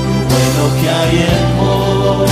lo 0.07 0.19
bueno 0.33 0.63
que 0.79 0.89
hay 0.99 1.17
en 1.35 1.49
vos, 1.61 2.31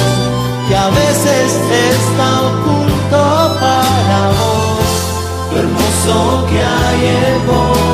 que 0.69 0.77
a 0.77 0.89
veces 0.89 1.49
está 1.97 2.29
oculto 2.51 3.21
para 3.61 4.21
vos, 4.39 4.91
lo 5.53 5.59
hermoso 5.61 6.47
que 6.51 6.61
hay 6.63 7.01
en 7.25 7.47
vos, 7.47 7.86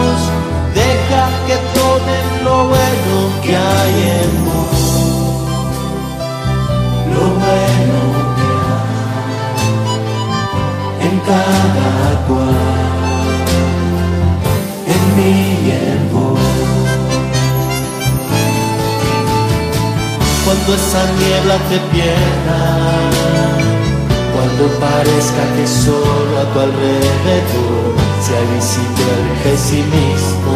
en 14.86 15.16
mí 15.16 15.34
y 15.66 15.70
en 15.70 16.02
vos. 16.12 16.38
Cuando 20.44 20.74
esa 20.74 21.02
niebla 21.18 21.56
te 21.68 21.78
pierda, 21.92 22.62
cuando 24.34 24.62
parezca 24.78 25.42
que 25.56 25.66
solo 25.66 26.32
a 26.40 26.44
tu 26.52 26.60
alrededor 26.60 27.92
sea 28.24 28.42
visible 28.54 29.04
el 29.18 29.28
pesimismo 29.44 30.54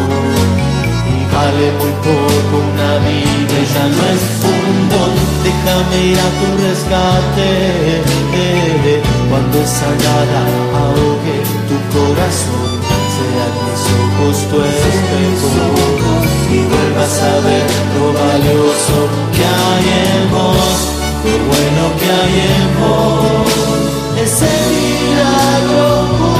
y 1.13 1.19
vale 1.33 1.65
muy 1.79 1.93
poco 2.07 2.55
una 2.73 2.91
vida 3.07 3.57
ya 3.73 3.85
no 3.95 4.01
es 4.15 4.23
un 4.55 4.75
don, 4.91 5.13
déjame 5.43 5.97
ir 6.11 6.19
a 6.19 6.29
tu 6.39 6.47
rescate. 6.63 7.51
Cuando 9.29 9.59
esa 9.61 9.89
nada 10.03 10.41
ahogue 10.73 11.56
corazón, 11.97 12.69
sean 13.15 13.53
mis 13.65 13.83
ojos 14.01 14.37
tu 14.49 14.57
espejo 14.61 15.65
y 16.53 16.59
vuelvas 16.71 17.15
a 17.21 17.35
ver 17.47 17.67
lo 17.95 18.05
valioso 18.13 18.97
que 19.35 19.43
hay 19.65 19.85
en 20.05 20.23
vos, 20.35 20.77
lo 21.25 21.35
bueno 21.49 21.83
que 21.99 22.07
hay 22.19 22.35
en 22.57 22.69
vos, 22.81 23.49
ese 24.25 24.51
milagro 24.73 25.87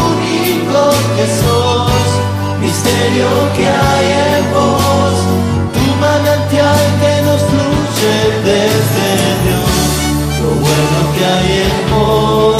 único 0.06 0.82
que 1.16 1.26
sos, 1.42 2.08
misterio 2.62 3.30
que 3.56 3.66
hay 3.68 4.08
en 4.36 4.46
vos, 4.54 5.18
tu 5.74 5.86
manantial 6.06 6.86
que 7.02 7.14
nos 7.28 7.42
fluye 7.50 8.16
desde 8.50 9.08
Dios, 9.46 9.78
lo 10.42 10.50
bueno 10.66 11.00
que 11.16 11.24
hay 11.34 11.50
en 11.66 11.78
vos, 11.92 12.57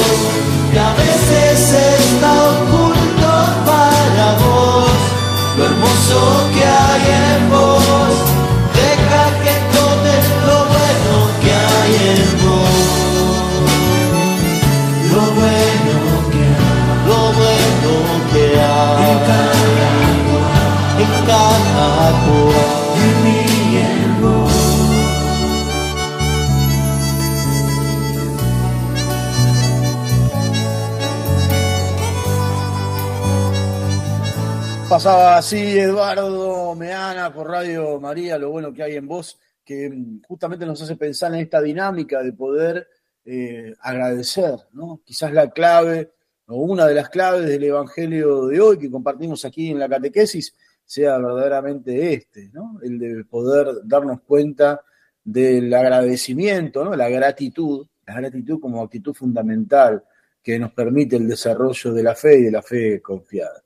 Pasaba 34.98 35.36
así 35.36 35.78
Eduardo 35.78 36.74
Meana 36.74 37.32
por 37.32 37.46
Radio 37.46 38.00
María, 38.00 38.36
lo 38.36 38.50
bueno 38.50 38.74
que 38.74 38.82
hay 38.82 38.96
en 38.96 39.06
vos, 39.06 39.38
que 39.64 39.88
mm, 39.88 40.22
justamente 40.26 40.66
nos 40.66 40.82
hace 40.82 40.96
pensar 40.96 41.32
en 41.32 41.38
esta 41.38 41.62
dinámica 41.62 42.20
de 42.20 42.32
poder 42.32 42.88
eh, 43.24 43.76
agradecer, 43.78 44.56
¿no? 44.72 45.00
Quizás 45.04 45.32
la 45.32 45.50
clave 45.50 46.10
o 46.48 46.56
una 46.56 46.84
de 46.84 46.96
las 46.96 47.10
claves 47.10 47.46
del 47.46 47.62
Evangelio 47.62 48.46
de 48.46 48.60
hoy 48.60 48.76
que 48.76 48.90
compartimos 48.90 49.44
aquí 49.44 49.70
en 49.70 49.78
la 49.78 49.88
catequesis 49.88 50.52
sea 50.84 51.16
verdaderamente 51.18 52.14
este, 52.14 52.50
¿no? 52.52 52.80
El 52.82 52.98
de 52.98 53.24
poder 53.24 53.68
darnos 53.84 54.22
cuenta 54.22 54.82
del 55.22 55.72
agradecimiento, 55.72 56.84
¿no? 56.84 56.96
La 56.96 57.08
gratitud, 57.08 57.86
la 58.04 58.14
gratitud 58.14 58.58
como 58.58 58.82
actitud 58.82 59.14
fundamental 59.14 60.02
que 60.42 60.58
nos 60.58 60.72
permite 60.72 61.14
el 61.14 61.28
desarrollo 61.28 61.92
de 61.92 62.02
la 62.02 62.16
fe 62.16 62.40
y 62.40 62.42
de 62.42 62.50
la 62.50 62.62
fe 62.62 63.00
confiada. 63.00 63.62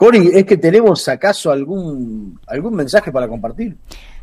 Cori, 0.00 0.30
¿es 0.32 0.46
que 0.46 0.56
tenemos 0.56 1.06
acaso 1.08 1.50
algún, 1.50 2.40
algún 2.46 2.72
mensaje 2.72 3.12
para 3.12 3.28
compartir? 3.28 3.76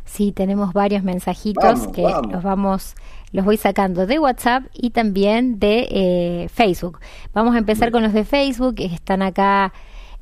Sí, 0.04 0.32
tenemos 0.32 0.72
varios 0.72 1.04
mensajitos 1.04 1.62
Vamos, 1.62 1.88
que 1.94 2.02
vamos. 2.02 2.32
los 2.32 2.42
vamos, 2.42 2.94
los 3.30 3.44
voy 3.44 3.58
sacando 3.58 4.04
de 4.04 4.18
WhatsApp 4.18 4.64
y 4.74 4.90
también 4.90 5.60
de 5.60 5.86
eh, 5.88 6.48
Facebook. 6.52 6.98
Vamos 7.32 7.54
a 7.54 7.58
empezar 7.58 7.92
con 7.92 8.02
los 8.02 8.12
de 8.12 8.24
Facebook, 8.24 8.74
que 8.74 8.86
están 8.86 9.22
acá 9.22 9.72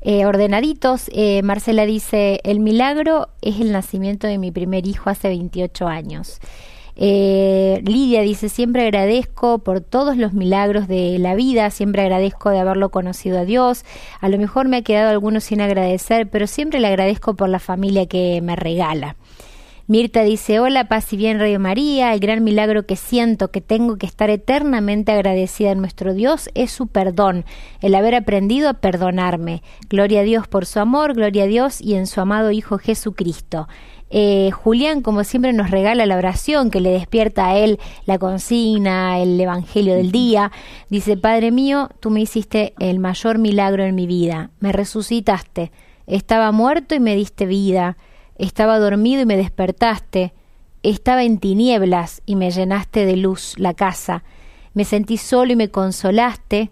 eh, 0.01 0.27
ordenaditos. 0.27 1.09
Eh, 1.11 1.41
Marcela 1.41 1.87
dice, 1.87 2.39
el 2.43 2.59
milagro 2.59 3.29
es 3.41 3.59
el 3.59 3.71
nacimiento 3.71 4.27
de 4.27 4.37
mi 4.37 4.51
primer 4.51 4.85
hijo 4.85 5.09
hace 5.09 5.27
28 5.29 5.87
años. 5.87 6.39
Eh, 6.99 7.81
Lidia 7.85 8.21
dice, 8.21 8.49
siempre 8.49 8.81
agradezco 8.81 9.59
por 9.59 9.81
todos 9.81 10.17
los 10.17 10.33
milagros 10.33 10.87
de 10.87 11.19
la 11.19 11.35
vida, 11.35 11.69
siempre 11.69 12.01
agradezco 12.01 12.49
de 12.49 12.59
haberlo 12.59 12.89
conocido 12.89 13.37
a 13.39 13.45
Dios, 13.45 13.85
a 14.19 14.29
lo 14.29 14.39
mejor 14.39 14.67
me 14.67 14.77
ha 14.77 14.81
quedado 14.81 15.11
alguno 15.11 15.39
sin 15.39 15.61
agradecer, 15.61 16.27
pero 16.27 16.47
siempre 16.47 16.79
le 16.79 16.87
agradezco 16.87 17.35
por 17.35 17.49
la 17.49 17.59
familia 17.59 18.07
que 18.07 18.41
me 18.41 18.55
regala. 18.55 19.15
Mirta 19.89 20.23
dice, 20.23 20.59
hola, 20.59 20.89
paz 20.89 21.13
y 21.13 21.17
bien, 21.17 21.39
Radio 21.39 21.61
María, 21.61 22.13
el 22.13 22.19
gran 22.19 22.43
milagro 22.43 22.85
que 22.85 22.97
siento, 22.97 23.51
que 23.51 23.61
tengo 23.61 23.95
que 23.95 24.05
estar 24.05 24.29
eternamente 24.29 25.13
agradecida 25.13 25.71
a 25.71 25.75
nuestro 25.75 26.13
Dios, 26.13 26.49
es 26.55 26.71
su 26.71 26.87
perdón, 26.87 27.45
el 27.79 27.95
haber 27.95 28.13
aprendido 28.15 28.67
a 28.67 28.73
perdonarme. 28.73 29.63
Gloria 29.87 30.19
a 30.19 30.23
Dios 30.23 30.45
por 30.49 30.65
su 30.65 30.81
amor, 30.81 31.13
gloria 31.13 31.43
a 31.43 31.47
Dios 31.47 31.79
y 31.79 31.95
en 31.95 32.05
su 32.05 32.19
amado 32.19 32.51
Hijo 32.51 32.79
Jesucristo. 32.79 33.69
Eh, 34.09 34.51
Julián, 34.51 35.01
como 35.01 35.23
siempre, 35.23 35.51
nos 35.51 35.69
regala 35.69 36.05
la 36.05 36.15
oración 36.15 36.71
que 36.71 36.79
le 36.79 36.91
despierta 36.91 37.47
a 37.47 37.57
él 37.57 37.79
la 38.05 38.17
consigna, 38.17 39.19
el 39.19 39.39
Evangelio 39.39 39.95
del 39.95 40.11
día. 40.11 40.51
Dice, 40.89 41.17
Padre 41.17 41.51
mío, 41.51 41.89
tú 41.99 42.09
me 42.09 42.21
hiciste 42.21 42.73
el 42.79 42.99
mayor 42.99 43.37
milagro 43.37 43.83
en 43.83 43.95
mi 43.95 44.07
vida, 44.07 44.51
me 44.59 44.71
resucitaste, 44.71 45.71
estaba 46.05 46.51
muerto 46.51 46.95
y 46.95 46.99
me 46.99 47.15
diste 47.15 47.45
vida, 47.45 47.97
estaba 48.37 48.79
dormido 48.79 49.23
y 49.23 49.25
me 49.25 49.35
despertaste, 49.35 50.33
estaba 50.83 51.23
en 51.23 51.39
tinieblas 51.39 52.21
y 52.25 52.37
me 52.37 52.51
llenaste 52.51 53.05
de 53.05 53.17
luz 53.17 53.55
la 53.57 53.73
casa, 53.73 54.23
me 54.73 54.85
sentí 54.85 55.17
solo 55.17 55.51
y 55.51 55.55
me 55.57 55.69
consolaste, 55.69 56.71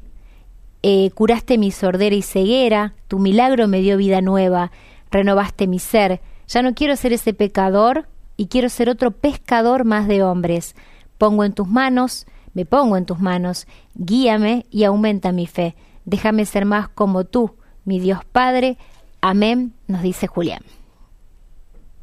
eh, 0.84 1.10
curaste 1.15 1.58
mi 1.58 1.71
sordera 1.71 2.15
y 2.15 2.21
ceguera, 2.21 2.93
tu 3.10 3.19
milagro 3.19 3.67
me 3.67 3.82
dio 3.82 3.98
vida 3.98 4.21
nueva, 4.21 4.71
renovaste 5.12 5.67
mi 5.67 5.80
ser, 5.80 6.21
ya 6.47 6.62
no 6.62 6.73
quiero 6.73 6.95
ser 6.95 7.13
ese 7.13 7.34
pecador 7.34 8.08
y 8.38 8.47
quiero 8.47 8.69
ser 8.69 8.89
otro 8.89 9.12
pescador 9.12 9.86
más 9.86 10.08
de 10.08 10.23
hombres. 10.23 10.75
Pongo 11.17 11.43
en 11.43 11.53
tus 11.53 11.67
manos, 11.67 12.25
me 12.53 12.65
pongo 12.65 12.97
en 12.97 13.05
tus 13.05 13.19
manos, 13.19 13.67
guíame 13.95 14.65
y 14.69 14.84
aumenta 14.84 15.31
mi 15.31 15.47
fe. 15.47 15.75
Déjame 16.05 16.45
ser 16.45 16.65
más 16.65 16.89
como 16.89 17.23
tú, 17.23 17.55
mi 17.84 17.99
Dios 17.99 18.19
Padre. 18.25 18.77
Amén, 19.21 19.73
nos 19.88 20.01
dice 20.01 20.27
Julián. 20.27 20.62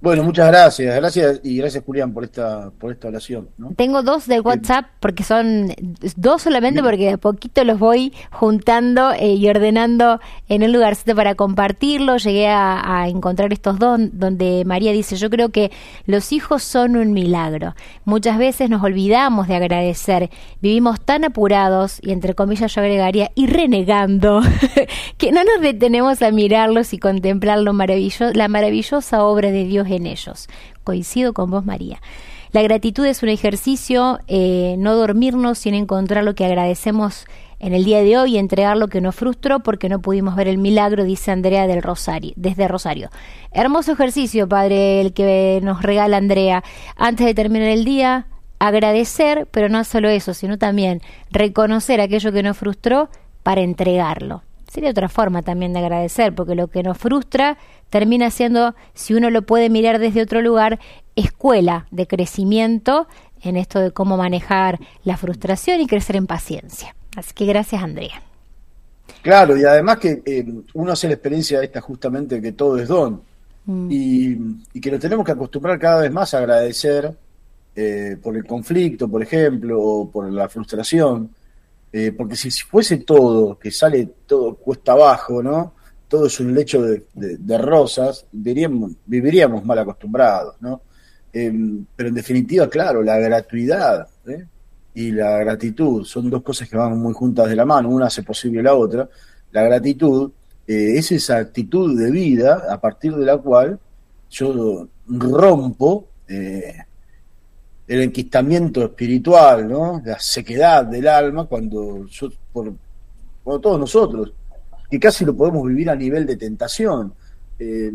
Bueno, 0.03 0.25
muchas 0.25 0.49
gracias, 0.49 0.97
gracias 0.97 1.41
y 1.45 1.59
gracias 1.59 1.85
Julián 1.85 2.13
por 2.13 2.25
esta 2.25 2.73
por 2.81 2.91
esta 2.91 3.07
oración. 3.07 3.51
Tengo 3.77 4.03
dos 4.03 4.27
de 4.27 4.41
WhatsApp 4.41 4.87
porque 4.99 5.23
son 5.23 5.73
dos 6.17 6.43
solamente 6.43 6.83
porque 6.83 7.05
de 7.05 7.13
a 7.13 7.19
poquito 7.19 7.63
los 7.63 7.79
voy 7.79 8.13
juntando 8.33 9.13
eh, 9.13 9.35
y 9.35 9.49
ordenando 9.49 10.19
en 10.49 10.65
un 10.65 10.73
lugarcito 10.73 11.15
para 11.15 11.37
compartirlo. 11.37 12.17
Llegué 12.17 12.49
a, 12.49 13.07
encontrar 13.07 13.53
estos 13.53 13.79
dos 13.79 14.01
donde 14.13 14.65
María 14.67 14.91
dice, 14.91 15.15
yo 15.15 15.31
creo 15.31 15.51
que 15.51 15.71
los 16.07 16.33
hijos 16.33 16.65
son 16.65 16.97
un 16.97 17.13
milagro. 17.13 17.77
Muchas 18.05 18.39
veces 18.39 18.69
nos 18.71 18.83
olvidamos 18.83 19.47
de 19.47 19.55
agradecer, 19.55 20.31
vivimos 20.61 21.01
tan 21.01 21.25
apurados 21.25 22.01
y 22.03 22.11
entre 22.11 22.35
comillas 22.35 22.75
yo 22.75 22.81
agregaría 22.81 23.31
y 23.37 23.47
renegando 23.47 24.41
que 25.17 25.31
no 25.31 25.45
nos 25.45 25.61
detenemos 25.61 26.23
a 26.23 26.33
mirarlos 26.33 26.93
y 26.93 26.99
contemplar 26.99 27.61
lo 27.61 27.73
maravilloso, 27.73 28.33
la 28.33 28.49
maravillosa 28.49 29.23
obra 29.23 29.53
de 29.53 29.65
Dios 29.65 29.92
en 29.97 30.07
ellos. 30.07 30.49
Coincido 30.85 31.33
con 31.33 31.51
vos, 31.51 31.65
María. 31.65 32.01
La 32.53 32.61
gratitud 32.63 33.07
es 33.07 33.23
un 33.23 33.31
ejercicio, 33.31 34.19
eh, 34.29 34.75
no 34.79 34.95
dormirnos 34.95 35.59
sin 35.59 35.75
encontrar 35.75 36.23
lo 36.23 36.35
que 36.35 36.45
agradecemos 36.45 37.25
en 37.61 37.73
el 37.73 37.85
día 37.85 38.03
de 38.03 38.19
hoy 38.19 38.35
y 38.35 38.39
entregar 38.39 38.77
lo 38.77 38.89
que 38.89 39.01
nos 39.01 39.15
frustró 39.15 39.61
porque 39.61 39.89
no 39.89 40.03
pudimos 40.03 40.37
ver 40.37 40.49
el 40.49 40.59
milagro, 40.59 41.05
dice 41.05 41.31
Andrea 41.31 41.67
del 41.67 41.81
Rosario, 41.81 42.33
desde 42.37 42.69
Rosario. 42.69 43.09
Hermoso 43.53 43.93
ejercicio, 43.93 44.49
padre, 44.49 45.01
el 45.01 45.15
que 45.15 45.61
nos 45.63 45.81
regala 45.81 46.17
Andrea. 46.19 46.63
Antes 46.97 47.25
de 47.25 47.35
terminar 47.35 47.69
el 47.69 47.85
día, 47.85 48.27
agradecer, 48.59 49.49
pero 49.51 49.69
no 49.69 49.83
solo 49.85 50.09
eso, 50.09 50.35
sino 50.35 50.59
también 50.59 51.01
reconocer 51.31 52.01
aquello 52.01 52.33
que 52.33 52.43
nos 52.43 52.59
frustró 52.59 53.09
para 53.43 53.61
entregarlo. 53.61 54.43
Sería 54.69 54.91
otra 54.91 55.09
forma 55.09 55.43
también 55.43 55.73
de 55.73 55.79
agradecer, 55.79 56.35
porque 56.35 56.55
lo 56.55 56.69
que 56.69 56.83
nos 56.83 56.99
frustra 56.99 57.59
termina 57.93 58.31
siendo, 58.31 58.75
si 58.95 59.13
uno 59.13 59.29
lo 59.29 59.43
puede 59.43 59.69
mirar 59.69 59.99
desde 59.99 60.23
otro 60.23 60.41
lugar, 60.41 60.81
escuela 61.15 61.87
de 61.91 62.07
crecimiento 62.07 63.07
en 63.43 63.59
esto 63.59 63.81
de 63.81 63.91
cómo 63.91 64.17
manejar 64.17 64.81
la 65.05 65.19
frustración 65.19 65.79
y 65.83 65.87
crecer 65.87 66.17
en 66.17 66.27
paciencia. 66.27 66.97
Así 67.15 67.35
que 67.35 67.45
gracias, 67.45 67.83
Andrea. 67.83 68.23
Claro, 69.21 69.59
y 69.59 69.65
además 69.65 69.99
que 69.99 70.23
eh, 70.25 70.43
uno 70.73 70.93
hace 70.93 71.07
la 71.07 71.15
experiencia 71.15 71.63
esta 71.63 71.83
justamente 71.83 72.41
que 72.41 72.53
todo 72.53 72.79
es 72.79 72.89
don 72.89 73.21
mm. 73.67 73.89
y, 73.91 74.81
que 74.81 74.91
nos 74.91 74.99
tenemos 74.99 75.27
que 75.27 75.33
acostumbrar 75.33 75.79
cada 75.79 76.01
vez 76.01 76.11
más 76.11 76.33
a 76.33 76.39
agradecer 76.39 77.15
eh, 77.77 78.17
por 78.23 78.35
el 78.35 78.47
conflicto, 78.47 79.07
por 79.07 79.23
ejemplo, 79.23 79.79
o 79.79 80.11
por 80.11 80.33
la 80.33 80.49
frustración, 80.49 81.29
eh, 81.93 82.11
porque 82.17 82.37
si 82.37 82.51
fuese 82.51 82.97
todo, 82.99 83.59
que 83.59 83.71
sale 83.71 84.09
todo 84.27 84.55
cuesta 84.55 84.93
abajo, 84.93 85.43
¿no? 85.43 85.75
Todo 86.13 86.27
es 86.27 86.39
un 86.41 86.53
lecho 86.53 86.83
de, 86.83 87.59
rosas, 87.59 88.27
viviríamos, 88.33 89.65
mal 89.65 89.79
acostumbrados, 89.79 90.57
¿no? 90.61 90.83
Em, 91.33 91.87
pero 91.97 92.11
en 92.11 92.15
definitiva, 92.15 92.69
claro, 92.69 93.03
la 93.03 93.17
gratuidad 93.17 94.07
¿eh? 94.27 94.45
y 94.93 95.11
la 95.13 95.39
gratitud 95.39 96.05
son 96.05 96.29
dos 96.29 96.43
cosas 96.43 96.69
que 96.69 96.77
van 96.77 96.99
muy 96.99 97.15
juntas 97.15 97.49
de 97.49 97.57
la 97.57 97.65
mano, 97.65 97.89
una 97.89 98.09
hace 98.09 98.23
posible 98.23 98.63
la 98.63 98.75
otra. 98.75 99.09
La 99.53 99.63
gratitud 99.63 100.31
eh, 100.67 100.99
es 100.99 101.13
esa 101.13 101.39
actitud 101.39 101.99
de 101.99 102.11
vida 102.11 102.67
a 102.69 102.79
partir 102.79 103.17
de 103.17 103.25
la 103.25 103.39
cual 103.39 103.81
yo 104.29 104.87
rompo 105.07 106.09
eh, 106.29 106.75
el 107.89 108.03
enquistamiento 108.03 108.85
espiritual, 108.85 109.67
¿no? 109.67 110.03
la 110.05 110.19
sequedad 110.21 110.85
del 110.85 111.09
alma 111.09 111.47
cuando 111.47 112.07
por, 112.53 112.75
todos 113.63 113.81
nosotros, 113.81 114.35
que 114.93 115.01
casi 115.01 115.25
lo 115.25 115.35
podemos 115.35 115.67
vivir 115.67 115.89
a 115.89 115.97
nivel 115.97 116.27
de 116.27 116.37
tentación. 116.37 117.15
Eh, 117.59 117.91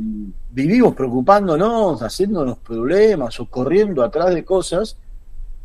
vivimos 0.50 0.96
preocupándonos, 0.96 2.02
haciéndonos 2.02 2.58
problemas 2.58 3.40
o 3.40 3.48
corriendo 3.48 4.04
atrás 4.04 4.34
de 4.34 4.44
cosas 4.44 4.98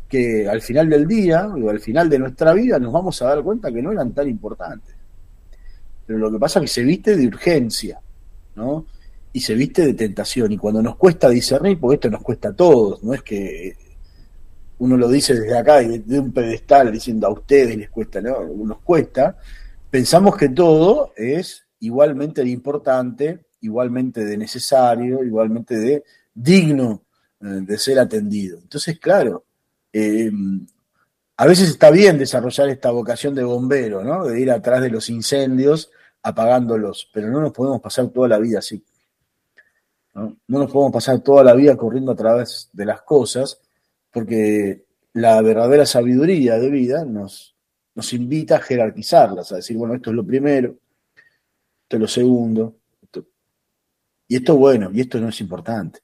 que 0.07 0.47
al 0.47 0.61
final 0.61 0.91
del 0.91 1.07
día 1.07 1.47
o 1.47 1.71
al 1.71 1.79
final 1.79 2.07
de 2.07 2.19
nuestra 2.19 2.53
vida 2.53 2.77
nos 2.77 2.93
vamos 2.93 3.19
a 3.23 3.29
dar 3.29 3.41
cuenta 3.41 3.71
que 3.71 3.81
no 3.81 3.91
eran 3.91 4.11
tan 4.11 4.29
importantes. 4.29 4.93
Pero 6.05 6.19
lo 6.19 6.31
que 6.31 6.37
pasa 6.37 6.59
es 6.59 6.65
que 6.65 6.67
se 6.81 6.83
viste 6.83 7.17
de 7.17 7.25
urgencia, 7.25 7.99
¿no? 8.55 8.85
Y 9.31 9.39
se 9.39 9.55
viste 9.55 9.87
de 9.87 9.95
tentación. 9.95 10.51
Y 10.51 10.57
cuando 10.59 10.83
nos 10.83 10.97
cuesta 10.97 11.29
discernir, 11.29 11.79
porque 11.79 11.95
esto 11.95 12.11
nos 12.11 12.21
cuesta 12.21 12.49
a 12.49 12.53
todos, 12.53 13.03
no 13.03 13.11
es 13.11 13.23
que 13.23 13.75
uno 14.77 14.97
lo 14.97 15.09
dice 15.09 15.33
desde 15.33 15.57
acá, 15.57 15.79
de 15.79 16.19
un 16.19 16.31
pedestal, 16.31 16.91
diciendo 16.91 17.25
a 17.25 17.31
ustedes 17.31 17.75
les 17.75 17.89
cuesta, 17.89 18.21
no, 18.21 18.43
nos 18.43 18.81
cuesta, 18.81 19.35
pensamos 19.93 20.35
que 20.35 20.49
todo 20.49 21.13
es 21.15 21.67
igualmente 21.81 22.41
de 22.43 22.49
importante, 22.49 23.45
igualmente 23.61 24.25
de 24.25 24.37
necesario, 24.37 25.23
igualmente 25.23 25.77
de 25.77 26.03
digno 26.33 27.03
eh, 27.39 27.59
de 27.61 27.77
ser 27.77 27.99
atendido. 27.99 28.57
Entonces, 28.57 28.97
claro, 28.97 29.45
em, 29.91 30.65
a 31.37 31.45
veces 31.45 31.69
está 31.69 31.91
bien 31.91 32.17
desarrollar 32.17 32.69
esta 32.69 32.89
vocación 32.89 33.35
de 33.35 33.43
bombero, 33.43 34.03
¿no? 34.03 34.25
De 34.25 34.41
ir 34.41 34.49
atrás 34.49 34.81
de 34.81 34.89
los 34.89 35.11
incendios 35.11 35.91
apagándolos, 36.23 37.07
pero 37.13 37.29
no 37.29 37.39
nos 37.39 37.53
podemos 37.53 37.79
pasar 37.79 38.07
toda 38.07 38.27
la 38.27 38.39
vida 38.39 38.57
así. 38.57 38.83
¿no? 40.15 40.37
no 40.47 40.57
nos 40.57 40.71
podemos 40.71 40.91
pasar 40.91 41.19
toda 41.19 41.43
la 41.43 41.53
vida 41.53 41.77
corriendo 41.77 42.13
a 42.13 42.15
través 42.15 42.67
de 42.73 42.85
las 42.85 43.03
cosas, 43.03 43.61
porque 44.11 44.85
la 45.13 45.39
verdadera 45.43 45.85
sabiduría 45.85 46.57
de 46.57 46.71
vida 46.71 47.05
nos, 47.05 47.52
nos 47.95 48.13
invita 48.13 48.57
a 48.57 48.61
jerarquizarlas, 48.61 49.51
a 49.51 49.57
decir, 49.57 49.77
bueno, 49.77 49.95
esto 49.95 50.09
es 50.09 50.15
lo 50.15 50.25
primero, 50.25 50.75
esto 51.83 51.97
es 51.97 51.99
lo 51.99 52.07
segundo, 52.07 52.75
y 54.27 54.37
esto 54.37 54.57
bueno, 54.57 54.89
y 54.93 55.01
esto 55.01 55.19
no 55.19 55.29
es 55.29 55.41
importante, 55.41 55.99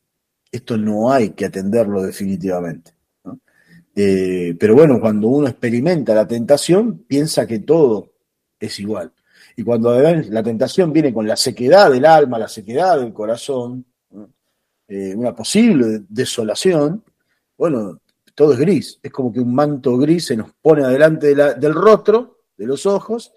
esto 0.51 0.77
no 0.77 1.11
hay 1.11 1.31
que 1.31 1.45
atenderlo 1.45 2.03
definitivamente. 2.03 2.91
Eh, 3.95 4.55
pero 4.59 4.75
bueno, 4.75 4.99
cuando 5.01 5.27
uno 5.27 5.47
experimenta 5.47 6.13
la 6.13 6.27
tentación, 6.27 6.99
piensa 6.99 7.47
que 7.47 7.59
todo 7.59 8.13
es 8.59 8.79
igual. 8.79 9.11
Y 9.55 9.63
cuando 9.63 9.99
la 9.99 10.43
tentación 10.43 10.93
viene 10.93 11.13
con 11.13 11.27
la 11.27 11.35
sequedad 11.35 11.91
del 11.91 12.05
alma, 12.05 12.39
la 12.39 12.47
sequedad 12.47 12.99
del 12.99 13.11
corazón, 13.11 13.85
eh, 14.87 15.13
una 15.15 15.35
posible 15.35 16.03
desolación, 16.07 17.03
bueno, 17.57 17.99
todo 18.39 18.53
es 18.53 18.59
gris, 18.59 18.97
es 19.03 19.11
como 19.11 19.33
que 19.33 19.41
un 19.41 19.53
manto 19.53 19.97
gris 19.97 20.27
se 20.27 20.37
nos 20.37 20.53
pone 20.61 20.81
adelante 20.81 21.35
del 21.35 21.73
rostro, 21.73 22.37
de 22.55 22.67
los 22.67 22.85
ojos, 22.85 23.33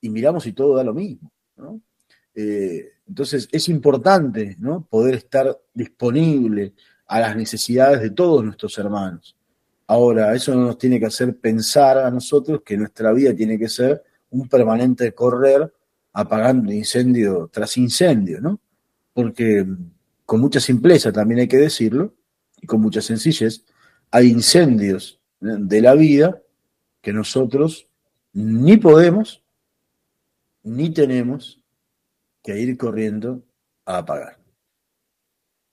y 0.00 0.10
miramos 0.10 0.46
y 0.46 0.52
todo 0.52 0.76
da 0.76 0.84
lo 0.84 0.94
mismo. 0.94 1.32
Eh, 2.36 2.92
entonces 3.04 3.48
es 3.50 3.68
importante 3.68 4.54
¿no? 4.60 4.86
poder 4.88 5.16
estar 5.16 5.60
disponible 5.72 6.72
a 7.08 7.18
las 7.18 7.34
necesidades 7.34 8.00
de 8.00 8.10
todos 8.10 8.44
nuestros 8.44 8.78
hermanos. 8.78 9.36
Ahora, 9.88 10.32
eso 10.36 10.54
no 10.54 10.66
nos 10.66 10.78
tiene 10.78 11.00
que 11.00 11.06
hacer 11.06 11.36
pensar 11.36 11.98
a 11.98 12.08
nosotros 12.12 12.62
que 12.64 12.76
nuestra 12.76 13.12
vida 13.12 13.34
tiene 13.34 13.58
que 13.58 13.68
ser 13.68 14.04
un 14.30 14.48
permanente 14.48 15.12
correr 15.14 15.74
apagando 16.12 16.72
incendio 16.72 17.50
tras 17.52 17.76
incendio, 17.76 18.40
¿no? 18.40 18.60
Porque 19.12 19.66
con 20.24 20.38
mucha 20.38 20.60
simpleza 20.60 21.10
también 21.10 21.40
hay 21.40 21.48
que 21.48 21.56
decirlo, 21.58 22.14
y 22.62 22.68
con 22.68 22.80
mucha 22.80 23.02
sencillez, 23.02 23.64
hay 24.14 24.28
incendios 24.28 25.18
de 25.40 25.80
la 25.80 25.96
vida 25.96 26.40
que 27.02 27.12
nosotros 27.12 27.88
ni 28.32 28.76
podemos 28.76 29.42
ni 30.62 30.90
tenemos 30.90 31.60
que 32.40 32.56
ir 32.60 32.78
corriendo 32.78 33.42
a 33.84 33.98
apagar. 33.98 34.38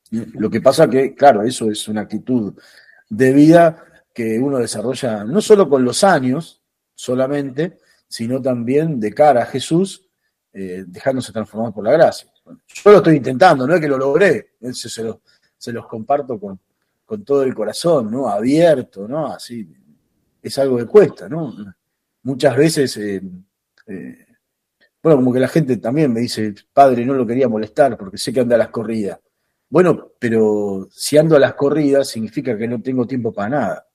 Lo 0.09 0.49
que 0.49 0.59
pasa 0.59 0.89
que, 0.89 1.13
claro, 1.13 1.43
eso 1.43 1.69
es 1.69 1.87
una 1.87 2.01
actitud 2.01 2.59
de 3.07 3.31
vida 3.31 3.85
que 4.11 4.39
uno 4.39 4.57
desarrolla 4.57 5.23
no 5.23 5.39
solo 5.39 5.69
con 5.69 5.85
los 5.85 6.03
años 6.03 6.63
solamente, 6.95 7.77
sino 8.07 8.41
también 8.41 8.99
de 8.99 9.13
cara 9.13 9.43
a 9.43 9.45
Jesús, 9.45 10.09
eh, 10.51 10.83
dejándose 10.87 11.31
transformar 11.31 11.73
por 11.73 11.83
la 11.83 11.91
gracia. 11.91 12.27
Yo 12.43 12.91
lo 12.91 12.97
estoy 12.97 13.17
intentando, 13.17 13.67
no 13.67 13.75
es 13.75 13.81
que 13.81 13.87
lo 13.87 13.99
logré, 13.99 14.55
se, 14.73 15.71
los 15.71 15.85
comparto 15.85 16.39
con, 16.39 16.59
con, 17.11 17.23
todo 17.25 17.43
el 17.43 17.53
corazón, 17.53 18.09
¿no? 18.09 18.29
Abierto, 18.29 19.07
¿no? 19.07 19.27
Así, 19.33 19.67
es 20.41 20.57
algo 20.57 20.77
que 20.77 20.85
cuesta, 20.85 21.27
¿no? 21.27 21.53
Muchas 22.23 22.55
veces, 22.55 22.95
eh, 22.97 23.21
eh, 23.87 24.25
bueno, 25.03 25.17
como 25.17 25.33
que 25.33 25.39
la 25.39 25.47
gente 25.47 25.77
también 25.77 26.13
me 26.13 26.21
dice, 26.21 26.53
padre, 26.71 27.05
no 27.05 27.13
lo 27.13 27.27
quería 27.27 27.49
molestar 27.49 27.97
porque 27.97 28.17
sé 28.17 28.31
que 28.31 28.39
anda 28.39 28.55
a 28.55 28.59
las 28.59 28.69
corridas. 28.69 29.19
Bueno, 29.69 30.13
pero 30.19 30.87
si 30.91 31.17
ando 31.17 31.35
a 31.35 31.39
las 31.39 31.53
corridas 31.55 32.07
significa 32.07 32.57
que 32.57 32.67
no 32.67 32.81
tengo 32.81 33.05
tiempo 33.05 33.33
para 33.33 33.49
nada. 33.49 33.87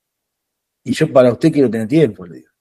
Y 0.83 0.93
yo 0.93 1.11
para 1.11 1.31
usted 1.31 1.51
quiero 1.51 1.69
tener 1.69 1.87
tiempo, 1.87 2.25
le 2.25 2.37
digo. 2.37 2.51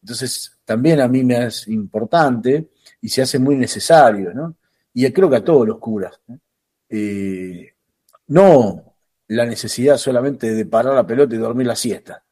Entonces, 0.00 0.58
también 0.64 1.00
a 1.00 1.08
mí 1.08 1.24
me 1.24 1.46
es 1.46 1.68
importante 1.68 2.70
y 3.00 3.08
se 3.08 3.22
hace 3.22 3.38
muy 3.38 3.56
necesario, 3.56 4.32
¿no? 4.32 4.56
Y 4.94 5.10
creo 5.12 5.28
que 5.28 5.36
a 5.36 5.44
todos 5.44 5.66
los 5.66 5.78
curas. 5.78 6.18
¿no? 6.26 6.38
Eh, 6.88 7.74
no 8.28 8.87
la 9.28 9.44
necesidad 9.44 9.96
solamente 9.98 10.54
de 10.54 10.66
parar 10.66 10.94
la 10.94 11.06
pelota 11.06 11.34
y 11.34 11.38
dormir 11.38 11.66
la 11.66 11.76
siesta. 11.76 12.24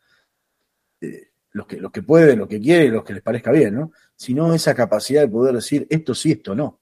Eh, 1.00 1.28
los, 1.52 1.66
que, 1.66 1.76
los 1.76 1.92
que 1.92 2.02
pueden, 2.02 2.38
los 2.38 2.48
que 2.48 2.60
quieren, 2.60 2.92
los 2.92 3.04
que 3.04 3.14
les 3.14 3.22
parezca 3.22 3.52
bien, 3.52 3.74
¿no? 3.74 3.92
Sino 4.14 4.52
esa 4.54 4.74
capacidad 4.74 5.22
de 5.22 5.28
poder 5.28 5.54
decir 5.54 5.86
esto 5.90 6.14
sí, 6.14 6.32
esto 6.32 6.54
no. 6.54 6.80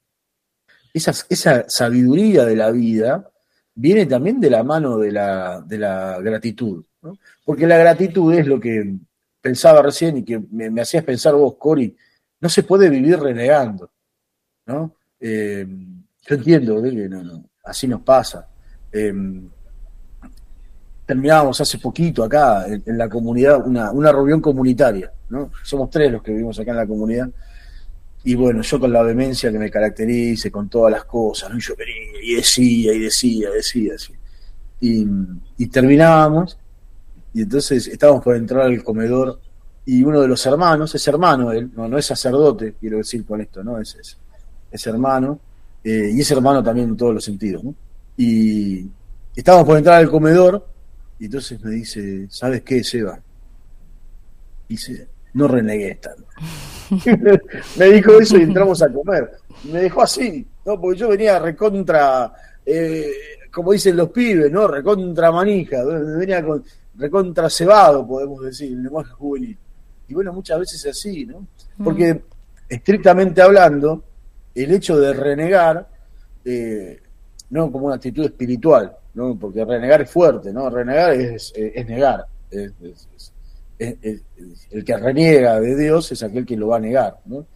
Esa, 0.92 1.12
esa 1.28 1.68
sabiduría 1.68 2.44
de 2.44 2.56
la 2.56 2.70
vida 2.70 3.28
viene 3.74 4.06
también 4.06 4.40
de 4.40 4.50
la 4.50 4.62
mano 4.62 4.98
de 4.98 5.10
la, 5.10 5.60
de 5.60 5.78
la 5.78 6.20
gratitud. 6.20 6.84
¿no? 7.02 7.18
Porque 7.44 7.66
la 7.66 7.76
gratitud 7.76 8.32
es 8.32 8.46
lo 8.46 8.60
que 8.60 8.94
pensaba 9.40 9.82
recién 9.82 10.18
y 10.18 10.24
que 10.24 10.40
me, 10.50 10.80
hacías 10.80 11.04
pensar 11.04 11.34
vos, 11.34 11.56
Cori, 11.56 11.96
no 12.40 12.48
se 12.48 12.62
puede 12.62 12.88
vivir 12.88 13.18
renegando, 13.18 13.90
¿no? 14.66 14.96
Eh, 15.18 15.66
yo 16.26 16.34
entiendo 16.34 16.82
que 16.82 17.08
no, 17.08 17.50
así 17.64 17.88
nos 17.88 18.02
pasa. 18.02 18.48
Eh, 18.92 19.12
terminábamos 21.06 21.60
hace 21.60 21.78
poquito 21.78 22.24
acá 22.24 22.66
en, 22.66 22.98
la 22.98 23.08
comunidad 23.08 23.66
una, 23.66 23.90
una, 23.90 24.10
reunión 24.10 24.40
comunitaria, 24.40 25.12
¿no? 25.28 25.50
Somos 25.62 25.90
tres 25.90 26.10
los 26.10 26.22
que 26.22 26.32
vivimos 26.32 26.58
acá 26.58 26.70
en 26.70 26.78
la 26.78 26.86
comunidad. 26.86 27.28
Y 28.24 28.34
bueno, 28.34 28.62
yo 28.62 28.80
con 28.80 28.90
la 28.90 29.02
vehemencia 29.02 29.52
que 29.52 29.58
me 29.58 29.70
caracterice, 29.70 30.50
con 30.50 30.68
todas 30.68 30.92
las 30.92 31.04
cosas, 31.04 31.50
¿no? 31.50 31.58
yo 31.58 31.74
venía 31.76 32.22
y 32.22 32.36
decía 32.36 32.94
y 32.94 33.00
decía, 33.00 33.50
decía, 33.50 33.92
decía. 33.92 34.16
Y, 34.80 35.06
y 35.58 35.66
terminábamos 35.66 36.58
y 37.34 37.42
entonces 37.42 37.88
estábamos 37.88 38.22
por 38.22 38.36
entrar 38.36 38.62
al 38.62 38.82
comedor 38.82 39.40
y 39.84 40.02
uno 40.02 40.20
de 40.22 40.28
los 40.28 40.44
hermanos, 40.46 40.94
es 40.94 41.06
hermano 41.08 41.52
él, 41.52 41.70
no, 41.74 41.88
no 41.88 41.98
es 41.98 42.06
sacerdote, 42.06 42.76
quiero 42.80 42.98
decir 42.98 43.26
con 43.26 43.40
esto, 43.40 43.62
¿no? 43.62 43.78
Es, 43.78 44.16
es, 44.70 44.86
hermano, 44.86 45.38
eh, 45.82 46.10
y 46.14 46.20
es 46.20 46.30
hermano 46.30 46.62
también 46.62 46.88
en 46.90 46.96
todos 46.96 47.12
los 47.12 47.24
sentidos. 47.24 47.62
Y 48.16 48.86
estábamos 49.36 49.66
por 49.66 49.76
entrar 49.76 49.98
al 49.98 50.10
comedor 50.10 50.66
y 51.18 51.26
entonces 51.26 51.62
me 51.62 51.70
dice, 51.72 52.26
¿sabes 52.28 52.62
qué, 52.62 52.82
Seba? 52.82 53.18
Dice, 54.68 55.08
no 55.34 55.48
renegué 55.48 55.96
tanto. 55.96 56.24
me 57.78 57.86
dijo 57.86 58.18
eso 58.18 58.38
y 58.38 58.42
entramos 58.42 58.82
a 58.82 58.92
comer. 58.92 59.30
Me 59.64 59.80
dejó 59.80 60.02
así, 60.02 60.46
¿no? 60.64 60.80
Porque 60.80 60.98
yo 60.98 61.08
venía 61.08 61.38
recontra, 61.38 62.32
eh, 62.64 63.12
como 63.52 63.72
dicen 63.72 63.96
los 63.96 64.10
pibes, 64.10 64.50
¿no? 64.50 64.66
Recontra 64.66 65.30
manija, 65.30 65.84
venía 65.84 66.44
con 66.44 66.64
recontracebado, 66.96 68.06
podemos 68.06 68.42
decir, 68.42 68.72
el 68.72 68.82
lenguaje 68.82 69.10
juvenil. 69.10 69.56
Y 70.08 70.14
bueno, 70.14 70.32
muchas 70.32 70.60
veces 70.60 70.84
es 70.84 70.96
así, 70.96 71.26
¿no? 71.26 71.46
Porque 71.82 72.22
estrictamente 72.68 73.42
hablando, 73.42 74.04
el 74.54 74.72
hecho 74.72 74.98
de 74.98 75.12
renegar, 75.12 75.88
eh, 76.44 77.00
no 77.50 77.70
como 77.72 77.86
una 77.86 77.96
actitud 77.96 78.24
espiritual, 78.24 78.96
¿no? 79.14 79.36
Porque 79.36 79.64
renegar 79.64 80.02
es 80.02 80.10
fuerte, 80.10 80.52
¿no? 80.52 80.68
Renegar 80.70 81.12
es, 81.12 81.52
es 81.56 81.86
negar. 81.86 82.26
el 83.78 84.84
que 84.84 84.96
reniega 84.96 85.60
de 85.60 85.76
Dios 85.76 86.12
es 86.12 86.22
aquel 86.22 86.44
que 86.46 86.56
lo 86.56 86.68
va 86.68 86.76
a 86.76 86.80
negar, 86.80 87.18
¿no? 87.26 87.46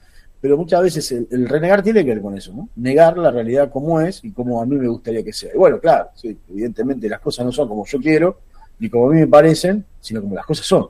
Pero 0.40 0.57
muchas 0.57 0.83
veces 0.83 1.11
el, 1.11 1.49
renegar 1.49 1.83
tiene 1.83 2.05
que 2.05 2.11
ver 2.11 2.23
con 2.23 2.37
eso, 2.37 2.53
¿no? 2.53 2.68
Negar 2.77 3.18
la 3.18 3.31
realidad 3.31 3.71
como 3.73 4.01
es 4.01 4.23
y 4.23 4.31
como 4.31 4.62
a 4.62 4.66
mí 4.66 4.77
me 4.77 4.87
gustaría 4.87 5.25
que 5.25 5.33
sea. 5.33 5.51
Y 5.53 5.59
bueno, 5.59 5.81
claro, 5.81 6.11
sí, 6.14 6.38
evidentemente 6.49 7.09
las 7.09 7.21
cosas 7.21 7.44
no 7.44 7.51
son 7.51 7.68
como 7.68 7.85
yo 7.85 7.99
quiero, 7.99 8.38
ni 8.79 8.88
como 8.88 9.11
a 9.11 9.12
mí 9.12 9.21
me 9.21 9.27
parecen, 9.27 9.85
sino 10.01 10.21
como 10.21 10.37
las 10.37 10.47
cosas 10.47 10.64
son. 10.64 10.88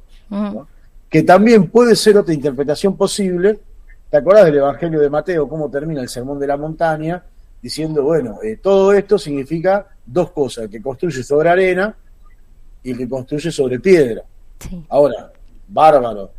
Que 1.09 1.23
también 1.23 1.69
puede 1.69 1.97
ser 1.97 2.19
otra 2.19 2.35
interpretación 2.35 2.95
posible. 2.95 3.59
¿Te 4.11 4.19
acordás 4.19 4.45
del 4.45 4.59
Evangelio 4.59 5.01
de 5.01 5.09
Mateo, 5.09 5.49
cómo 5.49 5.71
termina 5.71 6.03
el 6.03 6.11
Sermón 6.11 6.39
de 6.39 6.47
la 6.47 6.59
Montaña? 6.59 7.23
Diciendo, 7.63 8.03
bueno, 8.03 8.39
eh, 8.43 8.59
todo 8.63 8.93
esto 8.93 9.19
significa 9.19 9.87
dos 10.09 10.31
cosas, 10.31 10.65
el 10.65 10.71
que 10.71 10.83
construye 10.83 11.23
sobre 11.23 11.49
arena 11.49 11.95
y 12.83 12.91
el 12.93 12.99
que 12.99 13.09
construye 13.09 13.51
sobre 13.51 13.79
piedra. 13.79 14.23
Ahora, 14.89 15.33
bárbaro. 15.69 16.31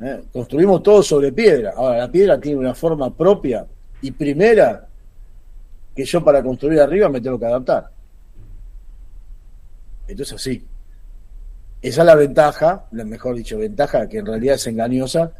¿eh? 0.00 0.22
Construimos 0.32 0.82
todo 0.82 1.02
sobre 1.02 1.32
piedra. 1.32 1.74
Ahora, 1.76 1.98
la 1.98 2.10
piedra 2.10 2.40
tiene 2.40 2.58
una 2.58 2.74
forma 2.74 3.14
propia 3.14 3.66
y 4.00 4.10
primera 4.12 4.86
que 5.94 6.04
yo 6.04 6.24
para 6.24 6.42
construir 6.42 6.80
arriba 6.80 7.08
me 7.08 7.20
tengo 7.20 7.38
que 7.38 7.46
adaptar. 7.46 7.90
Entonces, 10.08 10.40
sí, 10.40 10.64
esa 11.80 12.00
es 12.02 12.06
la 12.06 12.14
ventaja, 12.14 12.86
mejor 12.92 13.36
dicho, 13.36 13.58
ventaja 13.58 14.08
que 14.08 14.18
en 14.18 14.26
realidad 14.26 14.54
es 14.54 14.66
engañosa, 14.66 15.32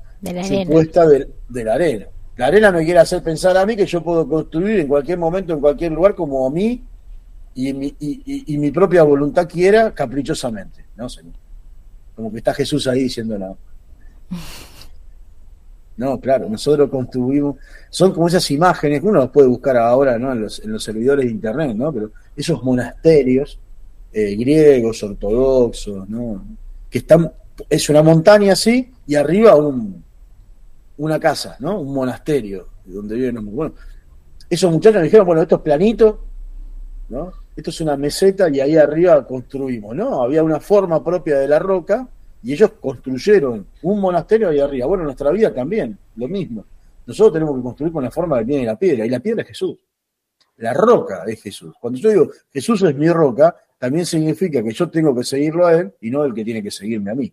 supuesta 0.43 1.07
de, 1.07 1.29
la 1.49 1.75
arena. 1.75 2.07
La 2.37 2.47
arena 2.47 2.73
me 2.73 2.85
quiere 2.85 3.01
hacer 3.01 3.23
pensar 3.23 3.57
a 3.57 3.67
mí 3.67 3.77
que 3.77 3.87
yo 3.87 4.03
puedo 4.03 4.29
construir 4.29 4.81
en 4.81 4.89
cualquier 4.89 5.19
momento, 5.19 5.53
en 5.53 5.61
cualquier 5.61 5.93
lugar, 5.93 6.15
como 6.15 6.47
a 6.47 6.51
mí 6.51 6.83
y 7.55 7.73
mi, 7.73 7.95
y, 7.99 8.59
mi 8.59 8.71
propia 8.71 9.03
voluntad 9.03 9.49
quiera, 9.49 9.93
caprichosamente. 9.93 10.87
¿no? 10.97 11.07
Como 12.15 12.31
que 12.31 12.39
está 12.39 12.55
Jesús 12.55 12.87
ahí 12.87 13.05
diciendo 13.05 13.39
no. 13.39 13.57
No, 15.95 16.19
claro, 16.19 16.49
nosotros 16.49 16.89
construimos, 16.89 17.57
son 17.91 18.13
como 18.13 18.27
esas 18.27 18.51
imágenes 18.51 19.01
que 19.01 19.07
uno 19.07 19.21
las 19.21 19.29
puede 19.29 19.47
buscar 19.47 19.77
ahora 19.77 20.19
¿no? 20.19 20.33
en, 20.33 20.41
los, 20.41 20.59
en 20.61 20.73
los 20.73 20.83
servidores 20.83 21.27
de 21.27 21.31
internet, 21.31 21.77
¿no? 21.77 21.93
Pero 21.93 22.11
esos 22.35 22.63
monasterios 22.63 23.59
eh, 24.13 24.35
griegos, 24.35 25.03
ortodoxos, 25.03 26.09
¿no? 26.09 26.45
que 26.91 26.99
están, 26.99 27.31
es 27.69 27.89
una 27.91 28.03
montaña 28.03 28.55
así 28.55 28.91
y 29.07 29.15
arriba 29.15 29.55
un, 29.55 30.03
una 30.97 31.21
casa, 31.21 31.57
¿no? 31.61 31.81
un 31.81 31.95
monasterio 31.95 32.69
donde 32.85 33.15
viven 33.15 33.55
bueno, 33.55 33.75
esos 34.49 34.71
muchachos 34.73 34.99
me 34.99 35.05
dijeron, 35.05 35.27
bueno, 35.27 35.43
esto 35.43 35.57
es 35.57 35.63
planito, 35.63 36.25
¿no? 37.09 37.33
Esto 37.55 37.71
es 37.71 37.81
una 37.81 37.97
meseta 37.97 38.49
y 38.49 38.61
ahí 38.61 38.77
arriba 38.77 39.27
construimos, 39.27 39.95
¿no? 39.95 40.23
Había 40.23 40.43
una 40.43 40.61
forma 40.61 41.03
propia 41.05 41.39
de 41.39 41.49
la 41.49 41.59
roca 41.59 42.09
y 42.43 42.53
ellos 42.53 42.73
construyeron 42.81 43.67
un 43.83 44.01
monasterio 44.01 44.49
ahí 44.49 44.59
arriba. 44.59 44.87
Bueno, 44.87 45.05
nuestra 45.05 45.31
vida 45.31 45.53
también, 45.53 45.97
lo 46.17 46.29
mismo. 46.29 46.65
Nosotros 47.07 47.35
tenemos 47.35 47.57
que 47.57 47.63
construir 47.63 47.93
con 47.93 48.05
la 48.05 48.11
forma 48.11 48.39
que 48.39 48.47
tiene 48.47 48.65
la 48.65 48.79
piedra, 48.79 49.05
y 49.05 49.11
la 49.11 49.21
piedra 49.21 49.43
es 49.43 49.49
Jesús. 49.49 49.79
La 50.59 50.73
roca 50.73 51.25
es 51.27 51.43
Jesús. 51.43 51.75
Cuando 51.81 51.99
yo 51.99 52.11
digo 52.11 52.31
Jesús 52.53 52.83
es 52.83 52.95
mi 52.95 53.09
roca, 53.09 53.55
también 53.79 54.07
significa 54.07 54.63
que 54.63 54.73
yo 54.73 54.89
tengo 54.89 55.15
que 55.15 55.25
seguirlo 55.25 55.67
a 55.67 55.75
él 55.75 55.93
y 56.01 56.11
no 56.11 56.25
el 56.25 56.33
que 56.33 56.45
tiene 56.45 56.63
que 56.63 56.71
seguirme 56.71 57.11
a 57.11 57.15
mí. 57.15 57.33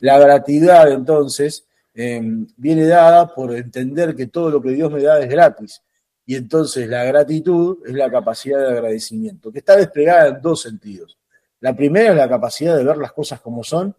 La 0.00 0.18
gratitud, 0.18 0.68
entonces, 0.88 1.64
em, 1.94 2.46
viene 2.56 2.84
dada 2.86 3.32
por 3.32 3.54
entender 3.54 4.14
que 4.14 4.26
todo 4.26 4.50
lo 4.50 4.60
que 4.60 4.70
Dios 4.70 4.90
me 4.90 5.02
da 5.02 5.20
es 5.20 5.28
gratis. 5.28 5.82
Y 6.26 6.36
entonces 6.36 6.88
la 6.88 7.04
gratitud 7.04 7.78
es 7.86 7.94
la 7.94 8.10
capacidad 8.10 8.58
de 8.60 8.68
agradecimiento, 8.68 9.52
que 9.52 9.58
está 9.58 9.76
desplegada 9.76 10.28
en 10.28 10.40
dos 10.40 10.62
sentidos. 10.62 11.18
La 11.60 11.76
primera 11.76 12.10
es 12.10 12.16
la 12.16 12.28
capacidad 12.28 12.76
de 12.76 12.84
ver 12.84 12.96
las 12.96 13.12
cosas 13.12 13.40
como 13.40 13.62
son, 13.62 13.94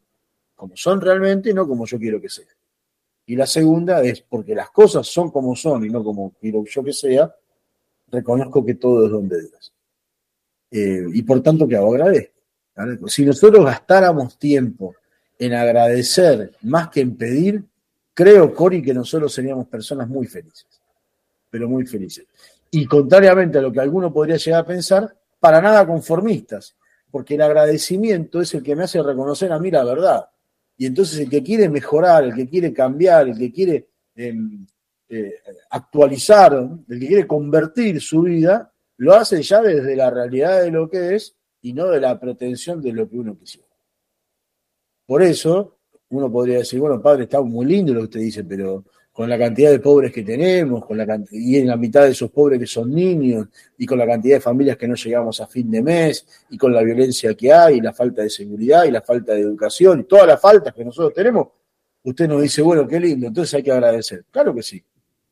como 0.56 0.76
son 0.76 1.02
realmente, 1.02 1.50
y 1.50 1.54
no 1.54 1.68
como 1.68 1.86
yo 1.86 2.00
quiero 2.00 2.20
que 2.20 2.30
sean. 2.30 2.48
Y 3.28 3.36
la 3.36 3.48
segunda 3.48 4.02
es 4.04 4.22
porque 4.22 4.54
las 4.54 4.70
cosas 4.70 5.08
son 5.08 5.32
como 5.32 5.56
son 5.56 5.86
y 5.86 5.90
no 5.90 6.04
como 6.04 6.34
quiero 6.40 6.64
yo 6.66 6.84
que 6.84 6.94
sea, 6.94 7.34
reconozco 8.08 8.64
que 8.66 8.76
todo 8.76 9.06
es 9.06 9.12
donde 9.12 9.42
Dios. 9.42 9.74
Eh, 10.72 11.06
y 11.14 11.22
por 11.24 11.42
tanto 11.42 11.68
que 11.68 11.76
hago 11.76 11.94
agradezco. 11.94 12.34
Si 13.08 13.26
nosotros 13.26 13.66
gastáramos 13.66 14.38
tiempo 14.38 14.96
en 15.40 15.54
agradecer 15.54 16.52
más 16.64 16.90
que 16.90 17.02
en 17.02 17.16
pedir, 17.16 17.64
creo, 18.14 18.54
Cori, 18.54 18.82
que 18.82 18.94
nosotros 18.94 19.34
seríamos 19.34 19.68
personas 19.68 20.08
muy 20.08 20.28
felices, 20.28 20.82
pero 21.56 21.70
muy 21.70 21.86
felices. 21.86 22.26
Y 22.70 22.86
contrariamente 22.86 23.60
a 23.60 23.62
lo 23.62 23.72
que 23.72 23.80
alguno 23.80 24.12
podría 24.12 24.36
llegar 24.36 24.64
a 24.64 24.66
pensar, 24.66 25.16
para 25.40 25.62
nada 25.62 25.88
conformistas, 25.88 26.76
porque 27.10 27.36
el 27.36 27.44
agradecimiento 27.44 28.42
es 28.42 28.54
el 28.56 28.62
que 28.62 28.76
me 28.76 28.84
hace 28.84 29.02
reconocer 29.02 29.54
a 29.54 29.60
mí 29.60 29.72
la 29.72 29.86
verdad. 29.86 30.28
Y 30.76 30.86
entonces 30.86 31.18
el 31.18 31.30
que 31.30 31.42
quiere 31.42 31.70
mejorar, 31.70 32.26
el 32.26 32.36
que 32.36 32.50
quiere 32.50 32.74
cambiar, 32.74 33.30
el 33.30 33.38
que 33.38 33.54
quiere 33.54 33.88
em, 34.18 34.68
eh, 35.08 35.36
actualizar, 35.70 36.56
el 36.90 37.00
que 37.00 37.08
quiere 37.08 37.26
convertir 37.26 38.02
su 38.02 38.24
vida, 38.24 38.70
lo 38.98 39.14
hace 39.14 39.42
ya 39.42 39.62
desde 39.62 39.96
la 39.96 40.10
realidad 40.10 40.62
de 40.62 40.72
lo 40.72 40.90
que 40.90 41.16
es 41.16 41.38
y 41.62 41.72
no 41.72 41.88
de 41.88 42.02
la 42.02 42.20
pretensión 42.20 42.82
de 42.82 42.92
lo 42.92 43.08
que 43.08 43.18
uno 43.18 43.38
quisiera. 43.38 43.70
Por 45.06 45.24
eso, 45.24 45.78
uno 46.10 46.30
podría 46.30 46.58
decir, 46.58 46.82
bueno, 46.82 47.02
padre, 47.02 47.24
está 47.24 47.42
muy 47.42 47.66
lindo 47.66 47.94
lo 47.94 48.02
que 48.02 48.06
usted 48.08 48.20
dice, 48.20 48.44
pero 48.44 48.84
con 49.16 49.30
la 49.30 49.38
cantidad 49.38 49.72
de 49.72 49.80
pobres 49.80 50.12
que 50.12 50.24
tenemos, 50.24 50.86
con 50.86 50.98
la 50.98 51.22
y 51.32 51.56
en 51.56 51.68
la 51.68 51.78
mitad 51.78 52.04
de 52.04 52.10
esos 52.10 52.30
pobres 52.32 52.60
que 52.60 52.68
son 52.68 52.94
niños, 52.94 53.48
y 53.78 53.86
con 53.86 53.98
la 53.98 54.06
cantidad 54.06 54.36
de 54.36 54.42
familias 54.42 54.76
que 54.76 54.90
no 54.90 54.96
llegamos 54.96 55.40
a 55.40 55.48
fin 55.48 55.72
de 55.72 55.82
mes, 55.82 56.28
y 56.50 56.58
con 56.58 56.74
la 56.74 56.84
violencia 56.84 57.34
que 57.34 57.54
hay, 57.54 57.78
y 57.78 57.82
la 57.82 57.94
falta 57.94 58.24
de 58.24 58.30
seguridad, 58.30 58.84
y 58.84 58.92
la 58.92 59.02
falta 59.02 59.34
de 59.34 59.40
educación, 59.40 60.02
y 60.02 60.04
todas 60.04 60.28
las 60.28 60.42
faltas 60.42 60.74
que 60.74 60.84
nosotros 60.84 61.14
tenemos, 61.14 61.48
usted 62.04 62.28
nos 62.28 62.42
dice, 62.42 62.62
bueno, 62.62 62.86
qué 62.86 63.00
lindo, 63.00 63.28
entonces 63.28 63.54
hay 63.54 63.64
que 63.64 63.72
agradecer. 63.72 64.26
Claro 64.30 64.54
que 64.54 64.62
sí, 64.62 64.84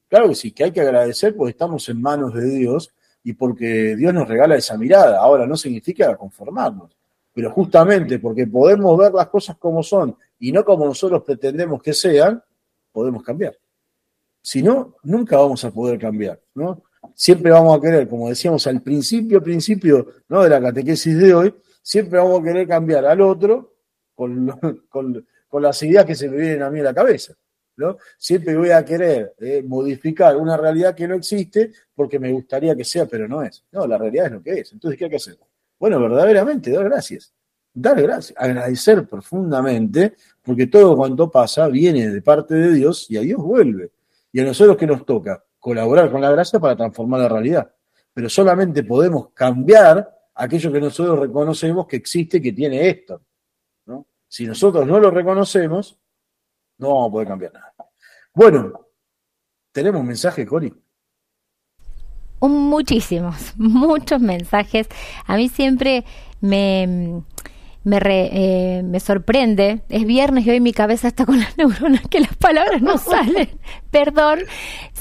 claro 0.08 0.30
que 0.30 0.36
sí, 0.36 0.54
que 0.54 0.64
hay 0.64 0.72
que 0.72 0.80
agradecer 0.80 1.36
porque 1.36 1.52
estamos 1.52 1.90
en 1.90 2.02
manos 2.02 2.34
de 2.34 2.46
Dios 2.46 2.94
y 3.22 3.34
porque 3.34 3.98
Dios 3.98 4.14
nos 4.14 4.30
regala 4.30 4.56
esa 4.56 4.78
mirada. 4.78 5.20
Ahora 5.20 5.46
no 5.46 5.58
significa 5.58 6.16
conformarnos, 6.16 6.96
pero 7.34 7.52
justamente 7.52 8.18
porque 8.20 8.48
podemos 8.48 8.98
ver 8.98 9.12
las 9.12 9.28
cosas 9.28 9.58
como 9.58 9.84
son 9.84 10.16
y 10.40 10.54
no 10.54 10.64
como 10.64 10.86
nosotros 10.86 11.22
pretendemos 11.26 11.84
que 11.84 11.92
sean, 11.92 12.42
podemos 12.94 13.22
cambiar. 13.24 13.58
Si 14.44 14.62
no, 14.62 14.98
nunca 15.04 15.38
vamos 15.38 15.64
a 15.64 15.72
poder 15.72 15.98
cambiar, 15.98 16.38
¿no? 16.54 16.84
Siempre 17.16 17.50
vamos 17.50 17.78
a 17.78 17.82
querer, 17.82 18.10
como 18.10 18.28
decíamos 18.28 18.68
al 18.68 18.82
principio, 18.82 19.42
principio 19.42 20.08
¿no? 20.28 20.44
de 20.44 20.50
la 20.50 20.62
catequesis 20.62 21.18
de 21.18 21.34
hoy, 21.34 21.56
siempre 21.82 22.20
vamos 22.20 22.42
a 22.42 22.44
querer 22.44 22.68
cambiar 22.68 23.06
al 23.06 23.22
otro 23.22 23.76
con, 24.14 24.48
las 25.62 25.84
ideas 25.84 26.06
que 26.06 26.16
se 26.16 26.30
me 26.30 26.38
vienen 26.38 26.62
a 26.62 26.70
mí 26.70 26.82
a 26.82 26.84
la 26.84 26.94
cabeza. 26.94 27.34
¿no? 27.78 27.98
Siempre 28.18 28.58
voy 28.58 28.72
a 28.72 28.84
querer 28.84 29.34
eh, 29.40 29.64
modificar 29.66 30.36
una 30.36 30.58
realidad 30.58 30.94
que 30.94 31.08
no 31.08 31.16
existe 31.16 31.72
porque 31.96 32.20
me 32.20 32.32
gustaría 32.32 32.76
que 32.76 32.84
sea, 32.84 33.06
pero 33.06 33.28
no 33.30 33.44
es. 33.44 33.64
No, 33.72 33.88
la 33.88 33.98
realidad 33.98 34.26
es 34.26 34.32
lo 34.34 34.44
que 34.44 34.60
es. 34.60 34.74
Entonces, 34.74 34.98
¿qué 34.98 35.06
hay 35.06 35.10
que 35.10 35.16
hacer? 35.16 35.38
Bueno, 35.80 36.02
verdaderamente, 36.02 36.70
dar 36.70 36.84
gracias. 36.84 37.34
Dar 37.74 38.00
gracias, 38.00 38.38
agradecer 38.38 39.08
profundamente, 39.08 40.14
porque 40.44 40.68
todo 40.68 40.96
cuanto 40.96 41.32
pasa 41.32 41.68
viene 41.70 42.10
de 42.10 42.22
parte 42.22 42.54
de 42.54 42.74
Dios 42.74 43.10
y 43.10 43.18
a 43.18 43.22
Dios 43.22 43.42
vuelve. 43.42 43.90
Y 44.34 44.42
a 44.42 44.44
nosotros 44.44 44.76
que 44.76 44.88
nos 44.88 45.06
toca 45.06 45.46
colaborar 45.60 46.12
con 46.12 46.20
la 46.20 46.32
gracia 46.32 46.60
para 46.60 46.76
transformar 46.76 47.22
la 47.22 47.30
realidad. 47.30 47.74
Pero 48.14 48.28
solamente 48.28 48.84
podemos 48.84 49.30
cambiar 49.34 50.14
aquello 50.36 50.72
que 50.74 50.82
nosotros 50.82 51.20
reconocemos 51.20 51.88
que 51.88 51.96
existe, 51.96 52.42
que 52.42 52.52
tiene 52.52 52.90
esto. 52.90 53.22
¿no? 53.86 54.08
Si 54.28 54.46
nosotros 54.46 54.86
no 54.86 55.00
lo 55.00 55.10
reconocemos, 55.10 55.98
no 56.80 56.90
vamos 56.90 57.08
a 57.08 57.12
poder 57.12 57.28
cambiar 57.28 57.54
nada. 57.54 57.74
Bueno, 58.34 58.88
tenemos 59.72 60.04
mensaje. 60.04 60.46
Muchísimos, 62.42 63.54
muchos 63.58 64.20
mensajes. 64.20 64.88
A 65.28 65.38
mí 65.38 65.48
siempre 65.48 66.04
me 66.42 67.24
me, 67.84 68.00
eh, 68.06 68.84
me 68.84 69.00
sorprende. 69.00 69.82
Es 69.90 70.06
viernes 70.06 70.46
y 70.46 70.52
hoy 70.52 70.60
mi 70.60 70.74
cabeza 70.74 71.08
está 71.08 71.26
con 71.26 71.40
las 71.40 71.58
neuronas 71.58 72.02
que 72.10 72.20
las 72.20 72.36
palabras 72.36 72.82
no 72.82 72.98
salen. 73.00 73.50
Perdón. 73.92 74.40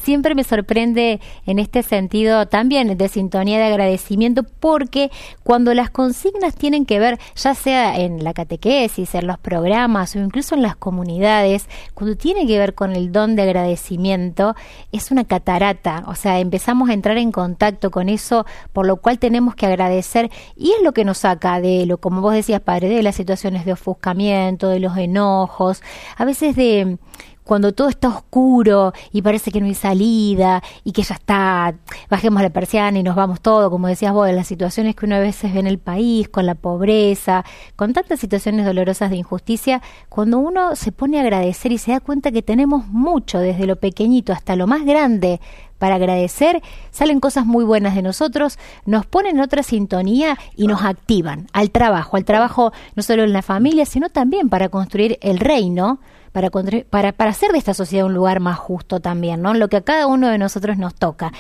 Siempre 0.03 0.35
me 0.35 0.43
sorprende 0.43 1.21
en 1.47 1.59
este 1.61 1.83
sentido 1.83 2.47
también 2.47 2.97
de 2.97 3.09
sintonía 3.09 3.59
de 3.59 3.67
agradecimiento 3.67 4.43
porque 4.43 5.11
cuando 5.45 5.75
las 5.75 5.91
consignas 5.91 6.57
tienen 6.57 6.87
que 6.87 6.99
ver, 6.99 7.21
ya 7.37 7.55
sea 7.55 7.97
en 7.99 8.25
la 8.25 8.35
catequesis, 8.35 9.15
en 9.15 9.29
los 9.29 9.39
programas 9.39 10.17
o 10.17 10.19
incluso 10.19 10.57
en 10.57 10.63
las 10.63 10.75
comunidades, 10.75 11.69
cuando 11.95 12.17
tiene 12.17 12.47
que 12.47 12.59
ver 12.59 12.75
con 12.75 12.97
el 12.97 13.13
don 13.13 13.37
de 13.37 13.43
agradecimiento, 13.43 14.57
es 14.91 15.13
una 15.13 15.25
catarata. 15.25 16.03
O 16.09 16.17
sea, 16.17 16.41
empezamos 16.41 16.91
a 16.91 16.95
entrar 16.95 17.17
en 17.17 17.31
contacto 17.31 17.93
con 17.93 18.09
eso, 18.09 18.45
por 18.73 18.87
lo 18.87 18.97
cual 18.97 19.21
tenemos 19.21 19.55
que 19.55 19.67
agradecer 19.67 20.31
y 20.57 20.73
es 20.73 20.83
lo 20.83 20.93
que 20.93 21.05
nos 21.05 21.19
saca 21.19 21.61
de 21.61 21.87
lo, 21.87 21.99
como 21.99 22.21
vos 22.21 22.35
decías, 22.35 22.61
de 22.81 23.03
las 23.03 23.17
situaciones 23.17 23.65
de 23.65 23.75
ofuscamiento, 23.75 24.69
de 24.69 24.81
los 24.81 24.97
enojos, 24.97 25.83
a 26.17 26.25
veces 26.25 26.57
de 26.57 26.99
cuando 27.45 27.73
todo 27.73 27.89
está 27.89 28.09
oscuro 28.09 28.93
y 29.13 29.23
parece 29.23 29.51
que 29.51 29.61
no 29.61 29.67
hay 29.67 29.75
salida 29.75 30.63
y 30.85 30.93
que 30.93 31.03
ya 31.03 31.15
está, 31.15 31.75
bajemos 32.09 32.43
la 32.43 32.51
persiana 32.51 32.99
y 32.99 33.03
nos 33.03 33.17
vamos 33.17 33.41
todo, 33.41 33.71
como 33.71 33.89
decías 33.89 34.13
vos, 34.13 34.27
de 34.27 34.33
las 34.33 34.47
situaciones 34.47 34.95
que 34.95 35.07
uno 35.07 35.17
a 35.17 35.21
veces 35.21 35.53
ve 35.53 35.61
en 35.61 35.67
el 35.67 35.79
país, 35.79 36.29
con 36.29 36.47
la 36.47 36.55
pobreza, 36.55 37.45
con 37.77 37.93
tantas 37.93 38.21
situaciones 38.21 38.65
dolorosas 38.67 39.11
de 39.11 39.17
injusticia, 39.17 39.83
cuando 40.09 40.39
uno 40.39 40.77
se 40.77 40.93
pone 40.93 41.19
a 41.19 41.23
agradecer 41.23 41.73
y 41.73 41.79
se 41.79 41.93
da 41.93 42.01
cuenta 42.01 42.31
que 42.31 42.43
tenemos 42.43 42.87
mucho, 42.87 43.39
desde 43.39 43.67
lo 43.67 43.77
pequeñito 43.77 44.33
hasta 44.33 44.57
lo 44.57 44.67
más 44.67 44.85
grande, 44.85 45.41
para 45.83 45.97
agradecer, 45.97 46.63
salen 46.93 47.19
cosas 47.19 47.45
muy 47.45 47.65
buenas 47.65 47.97
de 47.97 48.03
nosotros, 48.03 48.57
nos 48.87 49.05
ponen 49.05 49.39
en 49.39 49.43
otra 49.43 49.65
sintonía 49.65 50.39
y 50.55 50.69
nos 50.69 50.85
activan 50.85 51.49
al 51.53 51.73
trabajo, 51.73 52.17
al 52.17 52.25
trabajo 52.25 52.73
no 52.95 53.03
solo 53.03 53.25
en 53.25 53.33
la 53.33 53.43
familia, 53.43 53.85
sino 53.85 54.09
también 54.09 54.49
para 54.49 54.69
construir 54.69 55.19
el 55.23 55.41
reino, 55.41 55.99
para, 56.33 56.51
para, 56.51 57.13
para 57.13 57.31
hacer 57.31 57.53
de 57.53 57.59
esta 57.59 57.75
sociedad 57.75 58.07
un 58.07 58.15
lugar 58.15 58.41
más 58.41 58.59
justo 58.59 59.01
también, 59.01 59.43
¿no? 59.43 59.55
Lo 59.55 59.69
que 59.69 59.77
a 59.77 59.81
cada 59.83 60.07
uno 60.07 60.29
de 60.29 60.39
nosotros 60.39 60.79
nos 60.79 60.95
toca. 60.95 61.33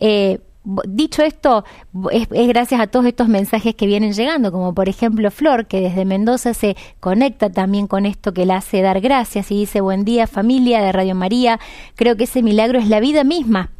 Eh, 0.00 0.40
dicho 0.86 1.22
esto, 1.22 1.64
es, 2.10 2.28
es, 2.30 2.48
gracias 2.48 2.80
a 2.80 2.86
todos 2.86 3.06
estos 3.06 3.28
mensajes 3.28 3.74
que 3.74 3.86
vienen 3.86 4.12
llegando, 4.12 4.50
como 4.50 4.74
por 4.74 4.88
ejemplo 4.88 5.30
Flor, 5.30 5.66
que 5.66 5.80
desde 5.80 6.04
Mendoza 6.04 6.54
se 6.54 6.76
conecta 7.00 7.50
también 7.50 7.86
con 7.86 8.06
esto 8.06 8.32
que 8.32 8.46
la 8.46 8.56
hace 8.56 8.82
dar 8.82 9.00
gracias 9.00 9.50
y 9.50 9.56
dice, 9.60 9.80
buen 9.80 10.04
día 10.04 10.26
familia 10.26 10.82
de 10.82 10.92
Radio 10.92 11.14
María, 11.14 11.60
creo 11.94 12.16
que 12.16 12.24
ese 12.24 12.42
milagro 12.42 12.78
es 12.78 12.88
la 12.88 13.00
vida 13.00 13.24
misma 13.24 13.70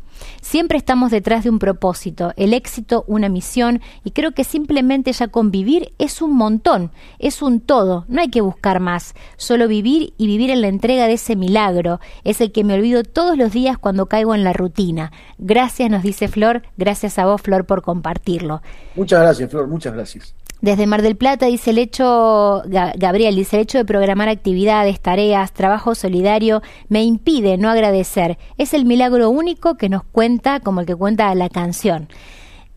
Siempre 0.40 0.78
estamos 0.78 1.10
detrás 1.10 1.44
de 1.44 1.50
un 1.50 1.58
propósito, 1.58 2.32
el 2.36 2.54
éxito, 2.54 3.04
una 3.06 3.28
misión, 3.28 3.80
y 4.04 4.10
creo 4.10 4.32
que 4.32 4.44
simplemente 4.44 5.12
ya 5.12 5.28
convivir 5.28 5.92
es 5.98 6.22
un 6.22 6.36
montón, 6.36 6.90
es 7.18 7.42
un 7.42 7.60
todo, 7.60 8.04
no 8.08 8.20
hay 8.20 8.28
que 8.28 8.40
buscar 8.40 8.80
más, 8.80 9.14
solo 9.36 9.68
vivir 9.68 10.14
y 10.18 10.26
vivir 10.26 10.50
en 10.50 10.60
la 10.60 10.68
entrega 10.68 11.06
de 11.06 11.14
ese 11.14 11.36
milagro, 11.36 12.00
es 12.24 12.40
el 12.40 12.52
que 12.52 12.64
me 12.64 12.74
olvido 12.74 13.02
todos 13.02 13.36
los 13.36 13.52
días 13.52 13.78
cuando 13.78 14.06
caigo 14.06 14.34
en 14.34 14.44
la 14.44 14.52
rutina. 14.52 15.12
Gracias, 15.38 15.90
nos 15.90 16.02
dice 16.02 16.28
Flor, 16.28 16.62
gracias 16.76 17.18
a 17.18 17.26
vos, 17.26 17.42
Flor, 17.42 17.66
por 17.66 17.82
compartirlo. 17.82 18.62
Muchas 18.94 19.20
gracias, 19.20 19.50
Flor, 19.50 19.66
muchas 19.66 19.92
gracias. 19.92 20.34
Desde 20.62 20.86
Mar 20.86 21.02
del 21.02 21.16
Plata 21.16 21.46
dice 21.46 21.70
el 21.70 21.78
hecho, 21.78 22.62
Gabriel 22.66 23.36
dice 23.36 23.56
el 23.56 23.62
hecho 23.62 23.78
de 23.78 23.84
programar 23.84 24.28
actividades, 24.28 25.00
tareas, 25.00 25.52
trabajo 25.52 25.94
solidario 25.94 26.62
me 26.88 27.04
impide 27.04 27.58
no 27.58 27.68
agradecer. 27.68 28.38
Es 28.56 28.72
el 28.72 28.86
milagro 28.86 29.28
único 29.28 29.76
que 29.76 29.90
nos 29.90 30.02
cuenta 30.04 30.60
como 30.60 30.80
el 30.80 30.86
que 30.86 30.96
cuenta 30.96 31.34
la 31.34 31.50
canción. 31.50 32.08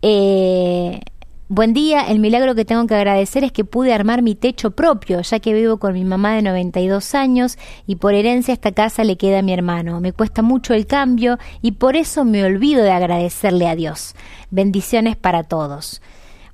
Eh, 0.01 0.99
buen 1.47 1.73
día, 1.73 2.09
el 2.09 2.19
milagro 2.19 2.53
que 2.53 2.65
tengo 2.65 2.86
que 2.86 2.95
agradecer 2.95 3.45
es 3.45 3.53
que 3.53 3.63
pude 3.63 3.93
armar 3.93 4.23
mi 4.23 4.36
techo 4.36 4.71
propio, 4.71 5.21
ya 5.21 5.39
que 5.39 5.53
vivo 5.53 5.77
con 5.77 5.93
mi 5.93 6.03
mamá 6.03 6.36
de 6.36 6.41
92 6.41 7.15
años 7.15 7.57
y 7.88 7.95
por 7.95 8.13
herencia 8.13 8.53
esta 8.53 8.73
casa 8.73 9.05
le 9.05 9.15
queda 9.15 9.39
a 9.39 9.41
mi 9.41 9.53
hermano. 9.53 10.01
Me 10.01 10.11
cuesta 10.11 10.41
mucho 10.41 10.73
el 10.73 10.86
cambio 10.86 11.38
y 11.61 11.71
por 11.71 11.95
eso 11.95 12.25
me 12.25 12.43
olvido 12.43 12.84
de 12.84 12.91
agradecerle 12.91 13.69
a 13.69 13.75
Dios. 13.75 14.15
Bendiciones 14.51 15.15
para 15.15 15.43
todos. 15.43 16.01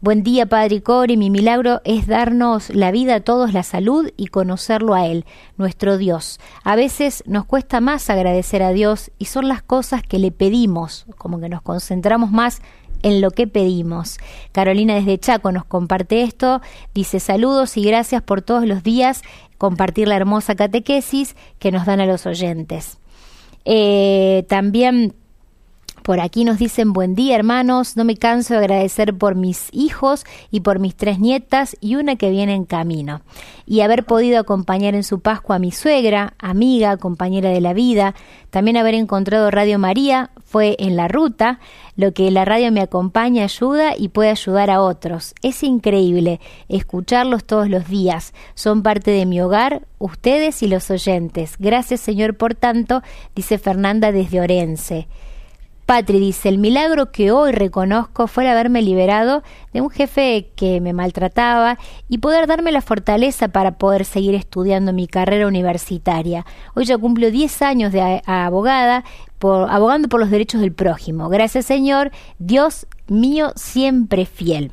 Buen 0.05 0.21
día, 0.21 0.45
Padre 0.45 0.83
Core. 0.83 1.17
Mi 1.17 1.31
milagro 1.31 1.81
es 1.83 2.05
darnos 2.05 2.69
la 2.69 2.91
vida 2.91 3.15
a 3.15 3.19
todos, 3.21 3.53
la 3.53 3.63
salud 3.63 4.11
y 4.17 4.27
conocerlo 4.27 4.93
a 4.93 5.07
Él, 5.07 5.25
nuestro 5.57 5.97
Dios. 5.97 6.39
A 6.63 6.75
veces 6.75 7.23
nos 7.25 7.45
cuesta 7.45 7.81
más 7.81 8.11
agradecer 8.11 8.61
a 8.61 8.71
Dios 8.71 9.09
y 9.17 9.25
son 9.25 9.47
las 9.47 9.63
cosas 9.63 10.03
que 10.03 10.19
le 10.19 10.29
pedimos, 10.29 11.07
como 11.17 11.39
que 11.39 11.49
nos 11.49 11.63
concentramos 11.63 12.29
más 12.29 12.61
en 13.01 13.19
lo 13.19 13.31
que 13.31 13.47
pedimos. 13.47 14.19
Carolina 14.51 14.93
desde 14.93 15.17
Chaco 15.17 15.51
nos 15.51 15.65
comparte 15.65 16.21
esto, 16.21 16.61
dice 16.93 17.19
saludos 17.19 17.75
y 17.75 17.83
gracias 17.83 18.21
por 18.21 18.43
todos 18.43 18.67
los 18.67 18.83
días 18.83 19.23
compartir 19.57 20.07
la 20.07 20.17
hermosa 20.17 20.53
catequesis 20.53 21.35
que 21.57 21.71
nos 21.71 21.87
dan 21.87 21.99
a 21.99 22.05
los 22.05 22.27
oyentes. 22.27 22.99
Eh, 23.65 24.45
también 24.49 25.15
por 26.05 26.19
aquí 26.19 26.45
nos 26.45 26.59
dicen 26.59 26.93
buen 26.93 27.15
día 27.15 27.35
hermanos, 27.35 27.97
no 27.97 28.05
me 28.05 28.15
canso 28.15 28.53
de 28.53 28.59
agradecer 28.59 29.17
por 29.17 29.33
mis 29.33 29.69
hijos 29.71 30.23
y 30.51 30.59
por 30.59 30.77
mis 30.77 30.95
tres 30.95 31.17
nietas 31.17 31.75
y 31.81 31.95
una 31.95 32.15
que 32.15 32.29
viene 32.29 32.53
en 32.53 32.65
camino. 32.65 33.21
Y 33.65 33.81
haber 33.81 34.05
podido 34.05 34.39
acompañar 34.39 34.93
en 34.93 35.03
su 35.03 35.19
Pascua 35.21 35.55
a 35.55 35.59
mi 35.59 35.71
suegra, 35.71 36.35
amiga, 36.37 36.97
compañera 36.97 37.49
de 37.49 37.59
la 37.59 37.73
vida, 37.73 38.13
también 38.51 38.77
haber 38.77 38.93
encontrado 38.93 39.49
Radio 39.49 39.79
María 39.79 40.29
fue 40.45 40.75
en 40.77 40.95
la 40.95 41.07
ruta, 41.07 41.59
lo 41.95 42.13
que 42.13 42.29
la 42.29 42.45
radio 42.45 42.71
me 42.71 42.81
acompaña, 42.81 43.43
ayuda 43.43 43.97
y 43.97 44.09
puede 44.09 44.29
ayudar 44.29 44.69
a 44.69 44.81
otros. 44.81 45.33
Es 45.41 45.63
increíble 45.63 46.39
escucharlos 46.69 47.45
todos 47.45 47.67
los 47.67 47.89
días. 47.89 48.35
Son 48.53 48.83
parte 48.83 49.09
de 49.09 49.25
mi 49.25 49.41
hogar, 49.41 49.87
ustedes 49.97 50.61
y 50.61 50.67
los 50.67 50.91
oyentes. 50.91 51.55
Gracias 51.57 51.99
Señor 51.99 52.37
por 52.37 52.53
tanto, 52.53 53.01
dice 53.33 53.57
Fernanda 53.57 54.11
desde 54.11 54.39
Orense. 54.39 55.07
Patri 55.85 56.19
dice, 56.19 56.49
el 56.49 56.57
milagro 56.57 57.11
que 57.11 57.31
hoy 57.31 57.51
reconozco 57.51 58.27
fue 58.27 58.43
el 58.43 58.49
haberme 58.49 58.81
liberado 58.81 59.43
de 59.71 59.81
un 59.81 59.91
jefe 59.91 60.49
que 60.55 60.81
me 60.81 60.93
maltrataba 60.93 61.77
y 62.09 62.17
poder 62.17 62.47
darme 62.47 62.71
la 62.71 62.81
fortaleza 62.81 63.49
para 63.49 63.77
poder 63.77 64.03
seguir 64.03 64.33
estudiando 64.33 64.93
mi 64.93 65.05
carrera 65.05 65.47
universitaria. 65.47 66.45
Hoy 66.73 66.85
ya 66.85 66.97
cumplo 66.97 67.29
10 67.29 67.61
años 67.61 67.91
de 67.91 68.21
abogada, 68.25 69.03
por, 69.37 69.69
abogando 69.69 70.09
por 70.09 70.19
los 70.19 70.31
derechos 70.31 70.61
del 70.61 70.73
prójimo. 70.73 71.29
Gracias 71.29 71.67
Señor, 71.67 72.11
Dios 72.39 72.87
mío 73.07 73.51
siempre 73.55 74.25
fiel. 74.25 74.71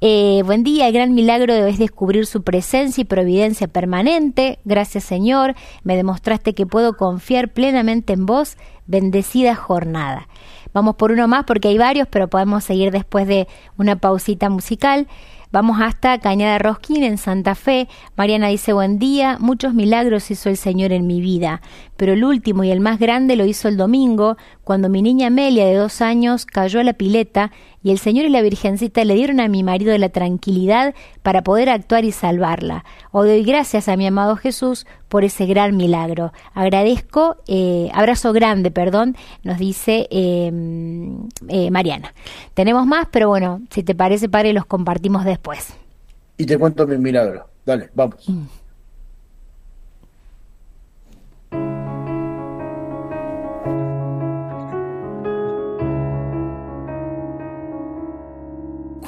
Eh, 0.00 0.42
buen 0.44 0.62
día, 0.62 0.86
el 0.86 0.92
gran 0.92 1.12
milagro 1.12 1.52
es 1.54 1.76
descubrir 1.78 2.26
su 2.26 2.42
presencia 2.42 3.02
y 3.02 3.04
providencia 3.04 3.66
permanente. 3.66 4.60
Gracias 4.64 5.02
Señor, 5.02 5.56
me 5.82 5.96
demostraste 5.96 6.54
que 6.54 6.66
puedo 6.66 6.96
confiar 6.96 7.52
plenamente 7.52 8.12
en 8.12 8.24
vos. 8.24 8.56
Bendecida 8.88 9.54
jornada. 9.54 10.26
Vamos 10.72 10.96
por 10.96 11.12
uno 11.12 11.28
más 11.28 11.44
porque 11.44 11.68
hay 11.68 11.78
varios, 11.78 12.08
pero 12.08 12.28
podemos 12.28 12.64
seguir 12.64 12.90
después 12.90 13.28
de 13.28 13.46
una 13.76 13.96
pausita 13.96 14.50
musical. 14.50 15.06
Vamos 15.50 15.80
hasta 15.80 16.18
Cañada 16.18 16.58
Rosquín 16.58 17.02
en 17.02 17.16
Santa 17.16 17.54
Fe. 17.54 17.88
Mariana 18.16 18.48
dice 18.48 18.74
buen 18.74 18.98
día, 18.98 19.38
muchos 19.40 19.72
milagros 19.72 20.30
hizo 20.30 20.50
el 20.50 20.58
Señor 20.58 20.92
en 20.92 21.06
mi 21.06 21.22
vida, 21.22 21.62
pero 21.98 22.12
el 22.12 22.24
último 22.24 22.62
y 22.62 22.70
el 22.70 22.78
más 22.78 23.00
grande 23.00 23.34
lo 23.34 23.44
hizo 23.44 23.66
el 23.66 23.76
domingo, 23.76 24.36
cuando 24.62 24.88
mi 24.88 25.02
niña 25.02 25.26
Amelia 25.26 25.66
de 25.66 25.74
dos 25.74 26.00
años 26.00 26.46
cayó 26.46 26.78
a 26.78 26.84
la 26.84 26.92
pileta 26.92 27.50
y 27.82 27.90
el 27.90 27.98
Señor 27.98 28.24
y 28.24 28.28
la 28.28 28.40
Virgencita 28.40 29.04
le 29.04 29.14
dieron 29.14 29.40
a 29.40 29.48
mi 29.48 29.64
marido 29.64 29.98
la 29.98 30.08
tranquilidad 30.08 30.94
para 31.22 31.42
poder 31.42 31.68
actuar 31.68 32.04
y 32.04 32.12
salvarla. 32.12 32.84
Hoy 33.10 33.28
doy 33.28 33.42
gracias 33.42 33.88
a 33.88 33.96
mi 33.96 34.06
amado 34.06 34.36
Jesús 34.36 34.86
por 35.08 35.24
ese 35.24 35.46
gran 35.46 35.76
milagro. 35.76 36.32
Agradezco, 36.54 37.36
eh, 37.48 37.90
abrazo 37.92 38.32
grande, 38.32 38.70
perdón, 38.70 39.16
nos 39.42 39.58
dice 39.58 40.06
em, 40.12 41.26
eh, 41.48 41.72
Mariana. 41.72 42.14
Tenemos 42.54 42.86
más, 42.86 43.08
pero 43.10 43.28
bueno, 43.28 43.60
si 43.70 43.82
te 43.82 43.96
parece, 43.96 44.28
padre, 44.28 44.52
los 44.52 44.66
compartimos 44.66 45.24
después. 45.24 45.74
Y 46.36 46.46
te 46.46 46.56
cuento 46.56 46.86
mi 46.86 46.96
milagro. 46.96 47.48
Dale, 47.66 47.90
vamos. 47.92 48.28
Mm. 48.28 48.44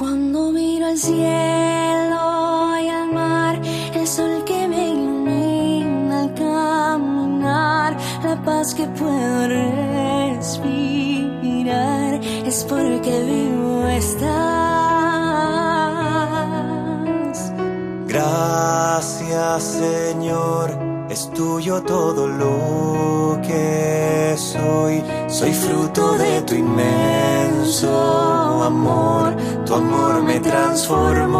Cuando 0.00 0.50
miro 0.50 0.86
al 0.86 0.96
cielo 0.96 2.80
y 2.80 2.88
al 2.88 3.12
mar, 3.12 3.60
el 3.94 4.06
sol 4.06 4.42
que 4.46 4.66
me 4.66 4.92
ilumina 4.92 6.22
al 6.22 6.32
caminar, 6.32 7.98
la 8.24 8.42
paz 8.42 8.72
que 8.72 8.86
puedo 8.86 9.48
respirar, 10.38 12.14
es 12.46 12.64
porque 12.64 13.24
vivo 13.24 13.86
estás. 13.88 14.30
Gracias 18.06 19.62
Señor 19.62 20.78
es 21.10 21.30
tuyo 21.32 21.82
todo 21.82 22.26
lo 22.26 23.38
que 23.42 24.34
soy, 24.38 25.02
soy 25.28 25.52
fruto 25.52 26.16
de 26.16 26.40
tu 26.42 26.54
inmenso 26.54 28.62
amor, 28.62 29.29
tu 29.70 29.76
amor 29.76 30.22
me 30.24 30.40
transformó. 30.40 31.38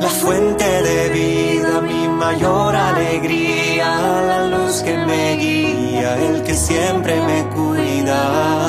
La 0.00 0.08
fuente 0.08 0.64
de 0.64 1.08
vida, 1.08 1.80
mi 1.80 2.06
mayor 2.08 2.76
alegría, 2.76 3.88
la 4.30 4.46
luz 4.46 4.82
que 4.82 4.96
me 4.96 5.36
guía, 5.36 6.16
el 6.28 6.44
que 6.44 6.54
siempre 6.54 7.20
me 7.20 7.38
cuida. 7.48 8.60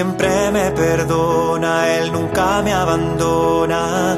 siempre 0.00 0.50
me 0.50 0.70
perdona, 0.70 1.96
Él 1.98 2.10
nunca 2.10 2.62
me 2.62 2.72
abandona, 2.72 4.16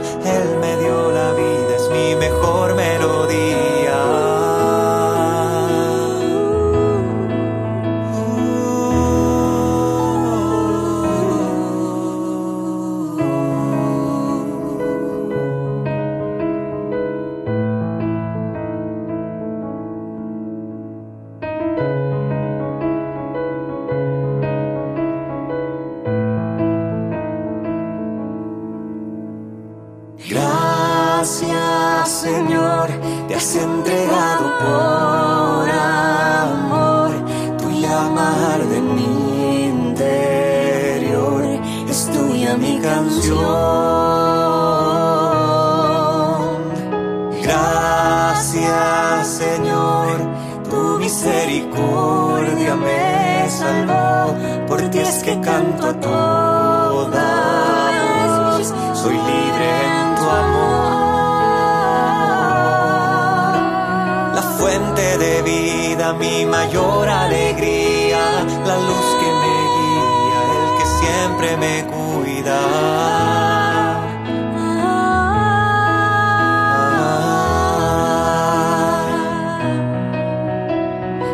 de 65.19 65.43
vida, 65.43 66.13
mi 66.15 66.47
mayor 66.47 67.09
alegría, 67.09 68.45
la 68.67 68.77
luz 68.77 69.09
que 69.21 69.31
me 69.43 69.55
guía, 69.75 70.41
el 70.57 70.69
que 70.79 70.87
siempre 71.01 71.57
me 71.57 71.85
cuida. 71.87 72.61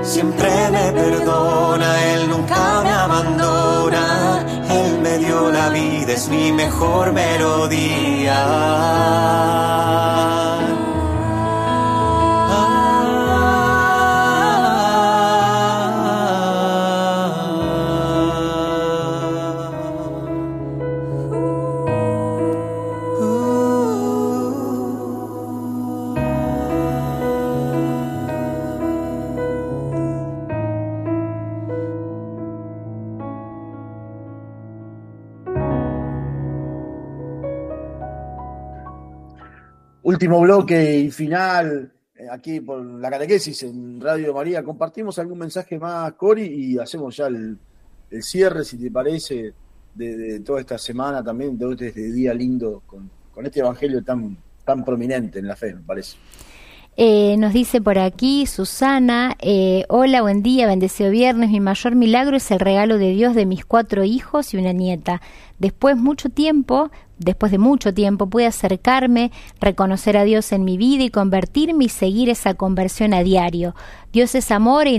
Siempre 0.03 0.51
me 0.71 0.93
perdona, 0.93 2.05
Él 2.15 2.31
nunca 2.31 2.81
me 2.83 2.91
abandona, 2.91 4.45
Él 4.71 5.01
me 5.01 5.19
dio 5.19 5.51
la 5.51 5.69
vida, 5.69 6.13
es 6.13 6.29
mi 6.29 6.51
mejor 6.53 7.13
melodía. 7.13 8.45
Último 40.29 40.41
bloque 40.43 40.99
y 40.99 41.11
final 41.11 41.91
eh, 42.15 42.27
aquí 42.31 42.61
por 42.61 42.85
la 42.85 43.09
catequesis 43.09 43.63
en 43.63 43.99
Radio 43.99 44.35
María. 44.35 44.63
Compartimos 44.63 45.19
algún 45.19 45.39
mensaje 45.39 45.79
más, 45.79 46.13
Cori, 46.13 46.43
y 46.43 46.79
hacemos 46.79 47.17
ya 47.17 47.29
el, 47.29 47.59
cierre, 48.21 48.63
si 48.63 48.77
te 48.77 48.91
parece, 48.91 49.55
de, 49.95 50.41
toda 50.41 50.61
esta 50.61 50.77
semana 50.77 51.25
también, 51.25 51.57
de 51.57 51.73
este 51.73 52.13
día 52.13 52.35
lindo 52.35 52.83
con, 52.87 53.11
este 53.43 53.61
evangelio 53.61 54.05
tan, 54.05 54.37
tan 54.67 54.85
prominente 54.85 55.39
en 55.39 55.47
la 55.47 55.57
fe, 55.57 55.75
me 55.75 55.81
parece. 55.81 56.19
Eh, 57.01 57.37
nos 57.39 57.53
dice 57.53 57.81
por 57.81 57.97
aquí 57.97 58.45
Susana, 58.47 59.37
eh, 59.39 59.85
hola, 59.89 60.21
buen 60.21 60.43
día, 60.43 60.67
bendecido 60.67 61.13
viernes, 61.13 61.49
mi 61.49 61.61
mayor 61.61 61.95
milagro 61.95 62.37
es 62.37 62.51
el 62.51 62.59
regalo 62.59 62.99
de 62.99 63.13
Dios 63.13 63.37
de 63.37 63.47
mis 63.47 63.65
cuatro 63.65 64.03
hijos 64.03 64.53
y 64.53 64.57
una 64.57 64.73
nieta. 64.73 65.23
Después 65.61 65.97
mucho 65.97 66.29
tiempo 66.29 66.91
después 67.19 67.53
de 67.53 67.59
mucho 67.59 67.93
tiempo, 67.93 68.29
pude 68.29 68.47
acercarme, 68.47 69.31
reconocer 69.61 70.17
a 70.17 70.25
Dios 70.25 70.51
en 70.53 70.65
mi 70.65 70.79
vida 70.79 71.05
y 71.05 71.11
convertirme 71.11 71.85
y 71.85 71.89
seguir 71.89 72.29
esa 72.31 72.55
conversión 72.55 73.13
a 73.15 73.23
diario. 73.23 73.75
Dios 74.13 74.35
es 74.35 74.51
amor 74.51 74.87
e 74.87 74.93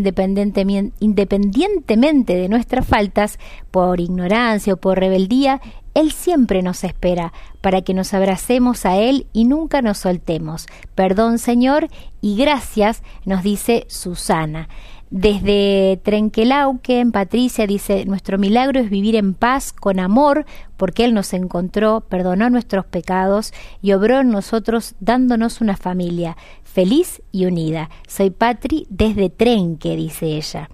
independientemente 1.00 2.36
de 2.36 2.50
nuestras 2.50 2.86
faltas, 2.86 3.40
por 3.72 4.00
ignorancia 4.00 4.74
o 4.74 4.78
por 4.78 5.00
rebeldía, 5.00 5.62
Él 5.94 6.12
siempre 6.12 6.62
nos 6.62 6.84
espera 6.84 7.34
para 7.62 7.82
que 7.82 7.94
nos 7.94 8.14
abracemos 8.14 8.86
a 8.86 8.98
Él 8.98 9.28
y 9.34 9.46
nunca 9.46 9.82
nos 9.82 10.00
soltemos. 10.00 10.68
Perdón 10.96 11.40
Señor 11.40 11.88
y 12.22 12.36
gracias, 12.36 13.04
nos 13.26 13.44
dice 13.44 13.86
Susana. 13.88 14.70
Desde 15.12 16.00
Trenquelauquen, 16.04 17.12
Patricia 17.12 17.66
dice, 17.66 18.06
nuestro 18.06 18.38
milagro 18.38 18.80
es 18.80 18.92
vivir 18.92 19.16
en 19.16 19.34
paz, 19.34 19.74
con 19.74 20.00
amor, 20.00 20.46
porque 20.78 21.04
Él 21.04 21.16
nos 21.16 21.34
encontró, 21.34 22.02
perdonó 22.02 22.52
nuestros 22.52 22.86
pecados 22.86 23.52
y 23.82 23.94
obró 23.94 24.20
en 24.20 24.30
nosotros 24.30 24.94
dándonos 25.00 25.62
una 25.62 25.78
familia 25.78 26.38
feliz 26.64 27.24
y 27.32 27.46
unida. 27.48 27.90
Soy 28.08 28.30
Patri 28.30 28.86
desde 28.90 29.32
Trenque, 29.32 29.96
dice 29.96 30.28
ella. 30.28 30.70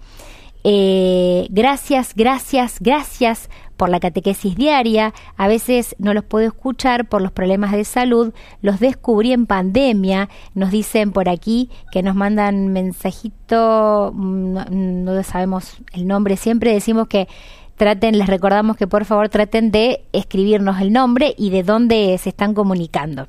Eh, 0.67 1.45
gracias, 1.51 2.15
gracias, 2.15 2.77
gracias 2.79 3.51
por 3.77 3.89
la 3.89 3.99
catequesis 3.99 4.55
diaria. 4.55 5.13
A 5.37 5.47
veces 5.47 5.95
no 5.99 6.11
los 6.15 6.23
puedo 6.23 6.47
escuchar 6.47 7.07
por 7.07 7.21
los 7.21 7.31
problemas 7.31 7.71
de 7.71 7.83
salud. 7.83 8.33
Los 8.63 8.79
descubrí 8.79 9.31
en 9.31 9.45
pandemia. 9.45 10.27
Nos 10.55 10.71
dicen 10.71 11.11
por 11.11 11.29
aquí 11.29 11.69
que 11.91 12.01
nos 12.01 12.15
mandan 12.15 12.69
mensajito, 12.69 14.11
mm, 14.15 15.03
no, 15.03 15.23
sabemos 15.23 15.77
el 15.93 16.07
nombre. 16.07 16.35
Siempre 16.35 16.73
decimos 16.73 17.07
que 17.09 17.27
traten, 17.75 18.17
les 18.17 18.25
recordamos 18.25 18.75
que 18.75 18.87
por 18.87 19.05
favor 19.05 19.29
traten 19.29 19.69
de 19.69 20.03
escribirnos 20.13 20.81
el 20.81 20.91
nombre 20.91 21.35
y 21.37 21.51
de 21.51 21.61
dónde 21.61 22.17
se 22.17 22.29
están 22.29 22.55
comunicando. 22.55 23.27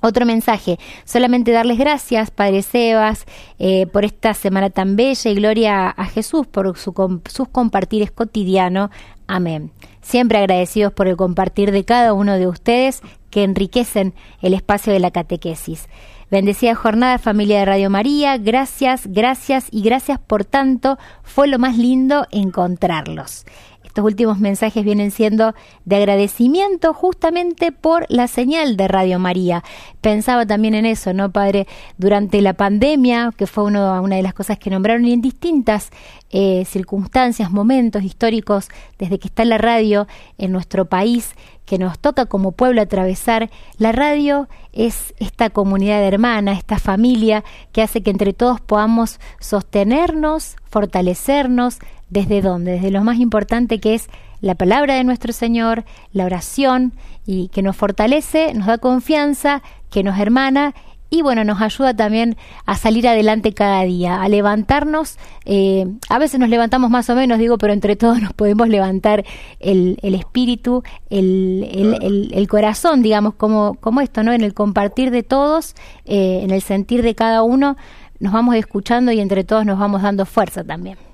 Otro 0.00 0.26
mensaje, 0.26 0.78
solamente 1.04 1.50
darles 1.50 1.78
gracias, 1.78 2.30
Padre 2.30 2.62
Sebas, 2.62 3.26
eh, 3.58 3.86
por 3.86 4.04
esta 4.04 4.32
semana 4.34 4.70
tan 4.70 4.96
bella 4.96 5.30
y 5.30 5.34
gloria 5.34 5.88
a 5.88 6.04
Jesús 6.06 6.46
por 6.46 6.78
su, 6.78 7.20
sus 7.28 7.48
compartires 7.48 8.10
cotidianos. 8.10 8.90
Amén. 9.26 9.72
Siempre 10.00 10.38
agradecidos 10.38 10.92
por 10.92 11.08
el 11.08 11.16
compartir 11.16 11.72
de 11.72 11.84
cada 11.84 12.12
uno 12.12 12.34
de 12.34 12.46
ustedes 12.46 13.02
que 13.30 13.44
enriquecen 13.44 14.14
el 14.40 14.54
espacio 14.54 14.92
de 14.92 15.00
la 15.00 15.10
catequesis. 15.10 15.88
Bendecida 16.30 16.74
jornada 16.74 17.18
familia 17.18 17.60
de 17.60 17.64
Radio 17.64 17.90
María, 17.90 18.36
gracias, 18.36 19.06
gracias 19.06 19.66
y 19.70 19.80
gracias 19.80 20.18
por 20.18 20.44
tanto, 20.44 20.98
fue 21.22 21.48
lo 21.48 21.58
más 21.58 21.78
lindo 21.78 22.26
encontrarlos. 22.30 23.46
Estos 23.88 24.04
últimos 24.04 24.38
mensajes 24.38 24.84
vienen 24.84 25.10
siendo 25.10 25.54
de 25.86 25.96
agradecimiento 25.96 26.92
justamente 26.92 27.72
por 27.72 28.04
la 28.10 28.28
señal 28.28 28.76
de 28.76 28.86
Radio 28.86 29.18
María. 29.18 29.64
Pensaba 30.02 30.44
también 30.44 30.74
en 30.74 30.84
eso, 30.84 31.14
¿no, 31.14 31.32
Padre? 31.32 31.66
Durante 31.96 32.42
la 32.42 32.52
pandemia, 32.52 33.32
que 33.34 33.46
fue 33.46 33.64
una 33.64 34.02
de 34.02 34.22
las 34.22 34.34
cosas 34.34 34.58
que 34.58 34.68
nombraron 34.68 35.06
y 35.06 35.14
en 35.14 35.22
distintas 35.22 35.90
eh, 36.30 36.66
circunstancias, 36.66 37.50
momentos 37.50 38.02
históricos, 38.02 38.68
desde 38.98 39.18
que 39.18 39.28
está 39.28 39.46
la 39.46 39.56
radio 39.56 40.06
en 40.36 40.52
nuestro 40.52 40.84
país, 40.84 41.34
que 41.64 41.78
nos 41.78 41.98
toca 41.98 42.26
como 42.26 42.52
pueblo 42.52 42.82
atravesar, 42.82 43.50
la 43.78 43.92
radio 43.92 44.48
es 44.74 45.14
esta 45.18 45.48
comunidad 45.48 46.02
hermana, 46.02 46.52
esta 46.52 46.78
familia 46.78 47.42
que 47.72 47.80
hace 47.80 48.02
que 48.02 48.10
entre 48.10 48.34
todos 48.34 48.60
podamos 48.60 49.18
sostenernos, 49.40 50.56
fortalecernos, 50.64 51.78
¿Desde 52.10 52.40
dónde? 52.40 52.72
Desde 52.72 52.90
lo 52.90 53.04
más 53.04 53.18
importante 53.18 53.80
que 53.80 53.94
es 53.94 54.08
la 54.40 54.54
palabra 54.54 54.94
de 54.94 55.04
nuestro 55.04 55.32
Señor, 55.32 55.84
la 56.12 56.24
oración, 56.24 56.92
y 57.26 57.48
que 57.48 57.62
nos 57.62 57.76
fortalece, 57.76 58.54
nos 58.54 58.66
da 58.66 58.78
confianza, 58.78 59.62
que 59.90 60.02
nos 60.02 60.18
hermana 60.18 60.74
y 61.10 61.22
bueno, 61.22 61.42
nos 61.42 61.60
ayuda 61.62 61.94
también 61.94 62.36
a 62.66 62.76
salir 62.76 63.08
adelante 63.08 63.54
cada 63.54 63.82
día, 63.84 64.20
a 64.20 64.28
levantarnos. 64.28 65.16
Eh, 65.46 65.86
a 66.10 66.18
veces 66.18 66.38
nos 66.38 66.50
levantamos 66.50 66.90
más 66.90 67.08
o 67.08 67.14
menos, 67.14 67.38
digo, 67.38 67.56
pero 67.56 67.72
entre 67.72 67.96
todos 67.96 68.20
nos 68.22 68.34
podemos 68.34 68.68
levantar 68.68 69.24
el, 69.58 69.98
el 70.02 70.14
espíritu, 70.14 70.82
el, 71.08 71.66
el, 72.02 72.30
el, 72.34 72.48
corazón, 72.48 73.02
digamos, 73.02 73.34
como, 73.34 73.74
como 73.80 74.02
esto, 74.02 74.22
¿no? 74.22 74.32
En 74.32 74.42
el 74.42 74.52
compartir 74.52 75.10
de 75.10 75.22
todos, 75.22 75.74
eh, 76.04 76.40
en 76.42 76.50
el 76.50 76.60
sentir 76.60 77.02
de 77.02 77.14
cada 77.14 77.42
uno, 77.42 77.76
nos 78.20 78.32
vamos 78.32 78.56
escuchando 78.56 79.10
y 79.12 79.20
entre 79.20 79.44
todos 79.44 79.64
nos 79.64 79.78
vamos 79.78 80.02
dando 80.02 80.26
fuerza 80.26 80.62
también. 80.62 81.07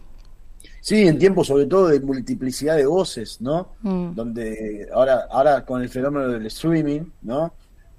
Sí, 0.84 1.08
en 1.08 1.18
tiempos 1.18 1.46
sobre 1.46 1.64
todo 1.64 1.88
de 1.88 1.98
multiplicidad 2.00 2.76
de 2.76 2.84
voces, 2.84 3.40
¿no? 3.40 3.68
Mm. 3.80 4.14
Donde 4.14 4.86
ahora, 4.92 5.26
ahora 5.30 5.64
con 5.64 5.80
el 5.80 5.88
fenómeno 5.88 6.28
del 6.28 6.44
streaming, 6.44 7.00
¿no? 7.22 7.54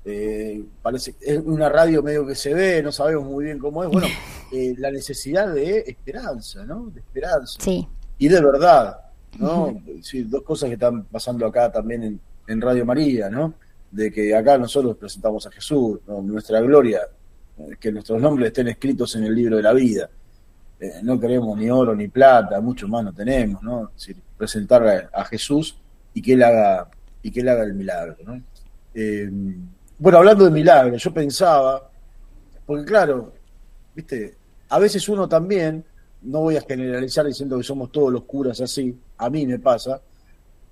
Eh, 0.06 0.64
parece 0.84 1.16
es 1.20 1.42
una 1.44 1.68
radio 1.68 2.04
medio 2.04 2.28
que 2.28 2.36
se 2.36 2.54
ve, 2.54 2.84
no 2.84 2.92
sabemos 2.92 3.26
muy 3.26 3.46
bien 3.46 3.58
cómo 3.58 3.84
es. 3.84 3.90
Bueno, 3.90 4.06
eh, 4.54 4.76
la 4.78 4.92
necesidad 4.92 5.52
de 5.52 5.80
esperanza, 5.80 6.64
¿no? 6.64 6.92
De 6.94 7.00
esperanza. 7.00 7.58
Sí. 7.60 7.88
Y 8.20 8.28
de 8.28 8.40
verdad, 8.40 9.00
¿no? 9.40 9.82
Sí, 10.04 10.22
dos 10.22 10.44
cosas 10.44 10.68
que 10.68 10.76
están 10.76 11.06
pasando 11.06 11.48
acá 11.48 11.72
también 11.72 12.04
en, 12.04 12.20
en, 12.48 12.62
Radio 12.62 12.86
María, 12.86 13.32
¿no? 13.32 13.56
De 13.90 14.12
que 14.12 14.36
acá 14.36 14.60
nosotros 14.60 14.96
presentamos 14.96 15.48
a 15.48 15.50
Jesús, 15.50 16.02
nuestra 16.22 16.62
gloria, 16.62 17.02
eh, 17.58 17.78
que 17.80 17.92
nuestros 17.92 18.22
nombres 18.22 18.50
estén 18.50 18.68
escritos 18.68 19.16
en 19.16 19.24
el 19.24 19.34
libro 19.34 19.58
de 19.58 19.64
la 19.64 19.74
vida. 19.74 20.08
Eh, 20.80 21.00
no 21.04 21.20
queremos 21.20 21.58
ni 21.58 21.70
oro 21.70 21.96
ni 21.96 22.08
plata, 22.08 22.60
mucho 22.60 22.88
más 22.88 23.04
no 23.04 23.14
tenemos, 23.14 23.64
¿no? 23.64 23.92
presentar 24.38 25.10
a, 25.14 25.24
Jesús 25.26 25.78
y 26.14 26.22
que 26.22 26.34
él 26.34 26.44
haga 26.44 26.90
y 27.22 27.32
que 27.32 27.42
haga 27.50 27.64
el 27.64 27.74
milagro, 27.74 28.18
¿no? 28.26 28.42
Eh, 28.94 29.30
bueno, 29.98 30.18
hablando 30.18 30.44
de 30.44 30.52
milagros, 30.52 31.02
yo 31.02 31.14
pensaba, 31.14 31.90
porque 32.66 32.84
claro, 32.84 33.34
viste, 33.96 34.36
a 34.70 34.80
veces 34.80 35.08
uno 35.08 35.28
también, 35.28 35.84
no 36.24 36.42
voy 36.42 36.58
a 36.58 36.62
generalizar 36.62 37.26
diciendo 37.26 37.58
que 37.58 37.64
somos 37.64 37.92
todos 37.92 38.12
los 38.12 38.24
curas 38.24 38.60
así, 38.60 38.98
a 39.18 39.30
mí 39.30 39.48
me 39.48 39.60
pasa, 39.60 40.02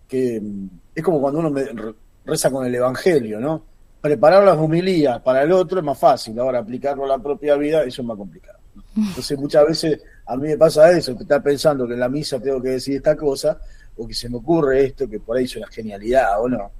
que 0.08 0.41
mm, 0.41 0.70
es 0.93 1.04
como 1.04 1.22
cuando 1.22 1.39
uno 1.39 1.93
reza 2.26 2.51
con 2.51 2.66
el 2.66 2.76
Evangelio, 2.76 3.39
¿no? 3.39 3.64
Preparar 4.01 4.43
las 4.43 4.58
homilías 4.58 5.22
para 5.22 5.43
el 5.43 5.51
otro 5.54 5.80
es 5.80 5.86
más 5.86 5.97
fácil, 5.97 6.38
ahora 6.39 6.60
aplicarlo 6.60 7.06
a 7.06 7.08
la 7.08 7.20
propia 7.20 7.56
vida, 7.56 7.84
eso 7.84 8.01
es 8.01 8.08
más 8.08 8.18
complicado. 8.18 8.60
Entonces 8.96 9.38
muchas 9.38 9.68
veces 9.68 10.02
a 10.26 10.36
mí 10.38 10.48
me 10.50 10.58
pasa 10.58 10.92
eso, 10.92 11.16
que 11.16 11.24
está 11.24 11.42
pensando 11.42 11.88
que 11.88 11.94
en 11.94 12.00
la 12.00 12.10
misa 12.10 12.40
tengo 12.40 12.62
que 12.62 12.70
decir 12.70 12.98
esta 12.98 13.16
cosa, 13.16 13.60
o 13.98 14.08
que 14.08 14.14
se 14.14 14.30
me 14.30 14.38
ocurre 14.38 14.86
esto, 14.86 15.08
que 15.08 15.20
por 15.20 15.38
ahí 15.38 15.46
es 15.46 15.56
una 15.56 15.68
genialidad 15.68 16.42
o 16.42 16.50
no. 16.50 16.72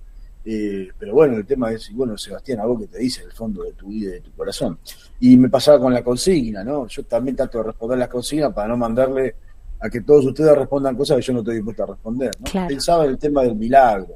Eh, 0.46 0.90
pero 0.98 1.14
bueno, 1.14 1.38
el 1.38 1.46
tema 1.46 1.72
es, 1.72 1.90
bueno, 1.94 2.18
Sebastián, 2.18 2.60
algo 2.60 2.80
que 2.80 2.88
te 2.88 2.98
dice 2.98 3.24
el 3.24 3.32
fondo 3.32 3.64
de 3.64 3.74
tu 3.74 3.88
vida 3.88 4.10
y 4.10 4.14
de 4.14 4.22
tu 4.22 4.32
corazón. 4.32 4.78
Y 5.20 5.38
me 5.38 5.50
pasaba 5.50 5.80
con 5.80 5.94
la 5.94 6.04
consigna, 6.04 6.64
¿no? 6.64 6.88
Yo 6.88 7.04
también 7.04 7.36
trato 7.36 7.60
de 7.60 7.66
responder 7.66 7.98
las 7.98 8.10
consignas 8.10 8.54
para 8.54 8.68
no 8.68 8.78
mandarle 8.78 9.36
a 9.80 9.90
que 9.90 10.02
todos 10.02 10.26
ustedes 10.26 10.58
respondan 10.58 10.96
cosas 10.96 11.18
que 11.18 11.24
yo 11.24 11.34
no 11.34 11.40
estoy 11.40 11.56
dispuesto 11.56 11.84
a 11.84 11.88
responder. 11.88 12.32
¿no? 12.40 12.68
Pensaba 12.68 13.06
en 13.06 13.12
el 13.12 13.18
tema 13.18 13.44
del 13.44 13.56
milagro. 13.56 14.16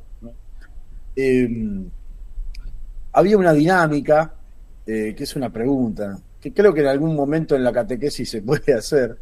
Em, 1.16 1.90
había 3.12 3.38
una 3.38 3.54
dinámica, 3.54 4.34
eh, 4.86 5.14
que 5.16 5.24
es 5.24 5.36
una 5.36 5.50
pregunta, 5.50 6.18
que 6.40 6.54
creo 6.54 6.74
que 6.74 6.82
en 6.82 6.88
algún 6.88 7.16
momento 7.16 7.56
en 7.56 7.64
la 7.64 7.72
catequesis 7.72 8.30
se 8.30 8.42
puede 8.42 8.74
hacer, 8.74 9.18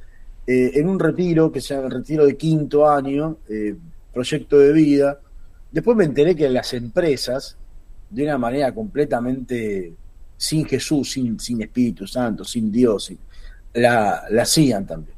eh, 0.47 0.71
en 0.75 0.89
un 0.89 0.99
retiro, 0.99 1.51
que 1.51 1.61
se 1.61 1.73
llama 1.73 1.87
el 1.87 1.93
retiro 1.93 2.25
de 2.25 2.37
quinto 2.37 2.87
año, 2.87 3.37
eh, 3.49 3.75
proyecto 4.13 4.59
de 4.59 4.73
vida. 4.73 5.19
Después 5.71 5.97
me 5.97 6.05
enteré 6.05 6.35
que 6.35 6.49
las 6.49 6.73
empresas, 6.73 7.57
de 8.09 8.23
una 8.23 8.37
manera 8.37 8.73
completamente 8.73 9.93
sin 10.37 10.65
Jesús, 10.65 11.11
sin, 11.13 11.39
sin 11.39 11.61
Espíritu 11.61 12.05
Santo, 12.05 12.43
sin 12.43 12.71
Dios, 12.71 13.11
la, 13.73 14.25
la 14.29 14.41
hacían 14.43 14.85
también. 14.85 15.17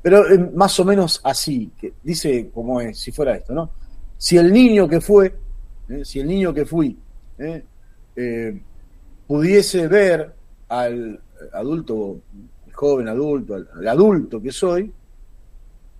Pero 0.00 0.30
eh, 0.30 0.38
más 0.54 0.78
o 0.78 0.84
menos 0.84 1.20
así, 1.24 1.72
que 1.78 1.94
dice 2.02 2.50
como 2.54 2.80
es, 2.80 2.98
si 2.98 3.10
fuera 3.10 3.34
esto, 3.34 3.52
¿no? 3.52 3.70
Si 4.16 4.36
el 4.36 4.52
niño 4.52 4.88
que 4.88 5.00
fue, 5.00 5.34
si 6.04 6.20
el 6.20 6.28
niño 6.28 6.54
que 6.54 6.64
fui, 6.64 6.96
pudiese 9.26 9.88
ver 9.88 10.32
al 10.80 11.20
adulto, 11.52 12.20
joven 12.72 13.08
adulto, 13.08 13.54
al, 13.54 13.88
adulto 13.88 14.40
que 14.40 14.52
soy, 14.52 14.92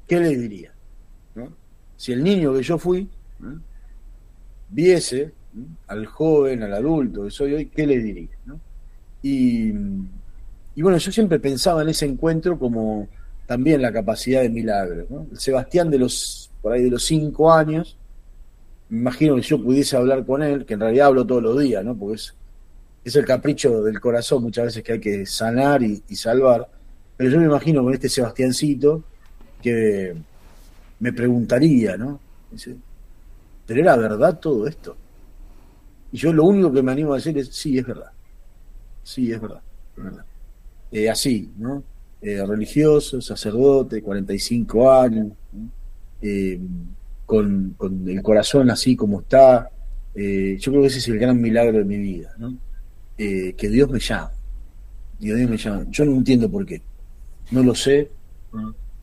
¿qué 0.07 0.21
le 0.21 0.37
diría? 0.37 0.73
Si 1.97 2.13
el 2.13 2.23
niño 2.23 2.53
que 2.53 2.63
yo 2.63 2.77
fui 2.77 3.09
viese 4.69 5.33
al 5.87 6.07
joven, 6.07 6.63
al 6.63 6.75
adulto 6.75 7.25
que 7.25 7.31
soy 7.31 7.55
hoy, 7.55 7.67
¿qué 7.67 7.87
le 7.87 7.99
diría? 7.99 8.37
Y, 9.23 9.73
y, 10.75 10.83
bueno, 10.83 10.99
yo 10.99 11.11
siempre 11.11 11.39
pensaba 11.39 11.83
en 11.83 11.89
ese 11.89 12.05
encuentro 12.05 12.59
como 12.59 13.09
también 13.47 13.81
la 13.81 13.93
capacidad 13.93 14.43
de 14.43 14.51
milagro. 14.51 15.07
El 15.31 15.39
Sebastián 15.39 15.91
de 15.91 15.99
los, 15.99 16.51
por 16.61 16.73
ahí 16.73 16.83
de 16.83 16.91
los 16.91 17.05
cinco 17.05 17.53
años, 17.53 17.97
me 18.89 18.99
imagino 18.99 19.37
que 19.37 19.43
yo 19.43 19.63
pudiese 19.63 19.97
hablar 19.97 20.27
con 20.27 20.43
él, 20.43 20.67
que 20.67 20.75
en 20.75 20.81
realidad 20.81 21.07
hablo 21.07 21.27
todos 21.27 21.43
los 21.43 21.59
días, 21.59 21.85
¿no? 21.85 21.97
Porque 21.97 22.17
es 22.17 22.35
es 23.05 23.17
el 23.17 23.25
capricho 23.25 23.83
del 23.83 24.01
corazón 24.01 24.43
muchas 24.43 24.67
veces 24.67 24.83
que 24.83 24.93
hay 24.93 25.01
que 25.01 25.27
sanar 25.27 25.83
y, 25.83 26.03
salvar. 26.17 26.69
Pero 27.17 27.31
yo 27.31 27.39
me 27.39 27.47
imagino 27.47 27.83
con 27.83 27.93
este 27.93 28.09
Sebastiancito 28.09 29.05
que 29.63 30.15
me 31.01 31.13
preguntaría, 31.13 31.97
¿no? 31.97 32.21
¿pero 33.67 33.81
era 33.81 33.97
verdad 33.97 34.39
todo 34.39 34.67
esto? 34.67 34.97
Y 36.13 36.19
yo 36.19 36.33
lo 36.33 36.45
único 36.45 36.73
que 36.73 36.83
me 36.83 36.93
animo 36.93 37.13
a 37.13 37.17
decir 37.17 37.37
es, 37.39 37.49
sí, 37.49 37.79
es 37.79 37.87
verdad. 37.87 38.11
Sí, 39.03 39.33
es 39.33 39.41
verdad. 39.41 39.61
Eh, 40.93 41.11
así, 41.11 41.51
¿no? 41.59 41.83
Eh, 42.23 42.45
religioso, 42.47 43.21
sacerdote, 43.21 44.01
45 44.01 44.93
años. 44.93 45.33
Eh, 46.23 46.59
con, 47.27 47.77
el 48.07 48.23
corazón 48.23 48.71
así 48.71 48.97
como 48.97 49.21
está. 49.21 49.69
Eh, 50.15 50.57
yo 50.59 50.73
creo 50.73 50.83
que 50.83 50.89
ese 50.89 50.99
es 50.99 51.09
el 51.09 51.19
gran 51.19 51.41
milagro 51.41 51.79
de 51.79 51.85
mi 51.85 51.99
vida, 51.99 52.35
¿no? 52.39 52.57
Eh, 53.17 53.55
que 53.57 53.69
Dios 53.69 53.89
me 53.91 53.99
llama. 53.99 54.33
Dios, 55.19 55.39
me 55.49 55.57
llama. 55.57 55.87
Yo 55.91 56.05
no 56.05 56.13
entiendo 56.13 56.51
por 56.51 56.67
qué. 56.67 56.83
No 57.51 57.63
lo 57.63 57.75
sé, 57.75 58.11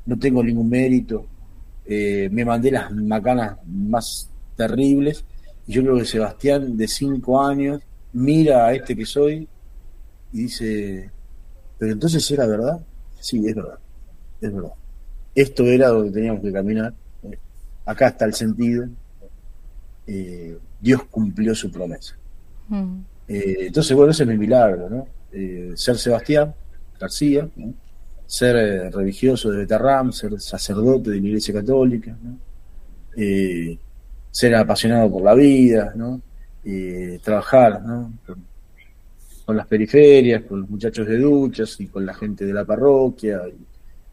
no 0.06 0.20
tengo 0.20 0.44
ningún 0.44 0.70
mérito. 0.70 1.26
Eh, 1.86 2.30
me 2.32 2.46
mandé 2.46 2.72
las 2.72 2.92
macanas 2.92 3.58
más 3.66 4.30
terribles. 4.56 5.24
Y 5.68 5.74
yo 5.74 5.82
creo 5.84 5.98
que 5.98 6.06
Sebastián, 6.06 6.76
de 6.78 6.88
cinco 6.88 7.42
años, 7.42 7.82
mira 8.14 8.66
a 8.66 8.74
este 8.74 8.96
que 8.96 9.06
soy 9.06 9.48
y 10.34 10.44
dice, 10.44 11.10
pero 11.78 11.94
entonces 11.94 12.30
era 12.32 12.46
verdad. 12.48 12.80
Sí, 13.20 13.46
es 13.48 13.56
verdad, 13.56 13.80
es 14.42 14.54
verdad. 14.54 14.74
Esto 15.36 15.66
era 15.66 15.90
donde 15.90 16.12
teníamos 16.12 16.42
que 16.42 16.52
caminar. 16.52 16.94
Acá 17.86 18.08
está 18.10 18.26
el 18.26 18.34
sentido. 18.34 18.88
Eh, 20.08 20.58
Dios 20.80 21.04
cumplió 21.10 21.54
su 21.56 21.72
promesa. 21.72 22.16
Mm. 22.70 23.00
Eh, 23.28 23.68
entonces, 23.68 23.96
bueno, 23.96 24.12
ese 24.12 24.24
es 24.24 24.30
mi 24.30 24.38
milagro, 24.38 24.90
¿no? 24.90 25.08
Eh, 25.32 25.72
ser 25.76 25.98
Sebastián 25.98 26.54
García, 27.00 27.48
ser 28.26 28.94
religioso 28.94 29.50
de 29.50 29.60
Betarram, 29.60 30.12
ser 30.12 30.40
sacerdote 30.40 31.10
de 31.10 31.20
la 31.20 31.28
Iglesia 31.28 31.54
Católica, 31.54 32.16
ser 34.30 34.56
apasionado 34.56 35.12
por 35.12 35.24
la 35.24 35.34
vida, 35.34 35.94
¿no? 35.96 36.22
trabajar 37.24 37.82
¿no? 37.82 38.14
con, 39.46 39.58
las 39.58 39.66
periferias, 39.66 40.44
con 40.44 40.62
los 40.62 40.70
muchachos 40.70 41.08
de 41.08 41.18
duchas 41.18 41.80
y 41.80 41.88
con 41.88 42.06
la 42.06 42.14
gente 42.14 42.46
de 42.46 42.54
la 42.54 42.64
parroquia, 42.64 43.42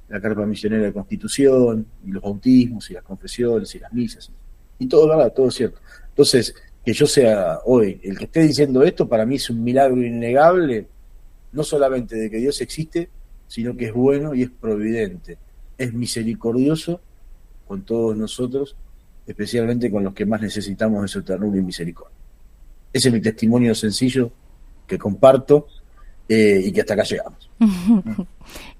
la 0.09 0.21
carpa 0.21 0.47
misionera 0.47 0.85
de 0.85 0.93
Constitución, 0.93 1.87
y 2.07 2.11
los 2.11 2.23
bautismos, 2.23 2.91
y 2.91 2.95
las 2.95 3.03
confesiones, 3.03 3.75
y 3.75 3.79
las 3.79 3.93
misas. 3.93 4.31
Y 4.79 4.87
todo, 4.87 5.09
¿verdad? 5.09 5.33
Todo 5.33 5.51
cierto. 5.51 5.81
Entonces, 6.09 6.55
que 6.89 6.95
yo 6.95 7.07
sea 7.07 7.61
hoy 7.67 8.01
el 8.03 8.17
que 8.17 8.25
esté 8.25 8.41
diciendo 8.41 8.83
esto, 8.83 9.07
para 9.07 9.27
mí 9.27 9.37
es 9.37 9.51
un 9.51 9.63
milagro 9.63 10.03
innegable, 10.03 10.87
no 11.53 11.63
solamente 11.63 12.17
de 12.17 12.31
que 12.31 12.39
Dios 12.39 12.63
existe, 12.63 13.11
sino 13.47 13.77
que 13.77 13.89
es 13.89 13.93
bueno 13.93 14.35
y 14.35 14.45
es 14.45 14.49
providente. 14.49 15.37
Es 15.77 15.93
misericordioso 15.93 17.03
con 17.67 17.83
todos 17.83 18.17
nosotros, 18.17 18.75
especialmente 19.27 19.91
con 19.91 20.03
los 20.03 20.15
que 20.15 20.25
más 20.25 20.41
necesitamos 20.41 21.03
de 21.03 21.09
su 21.09 21.23
ternura 21.23 21.59
y 21.59 21.61
misericordia. 21.61 22.17
Ese 22.91 23.09
es 23.09 23.15
mi 23.15 23.21
testimonio 23.21 23.75
sencillo 23.75 24.31
que 24.87 24.97
comparto 24.97 25.67
eh, 26.27 26.63
y 26.65 26.73
que 26.73 26.81
hasta 26.81 26.95
acá 26.95 27.03
llegamos. 27.03 27.51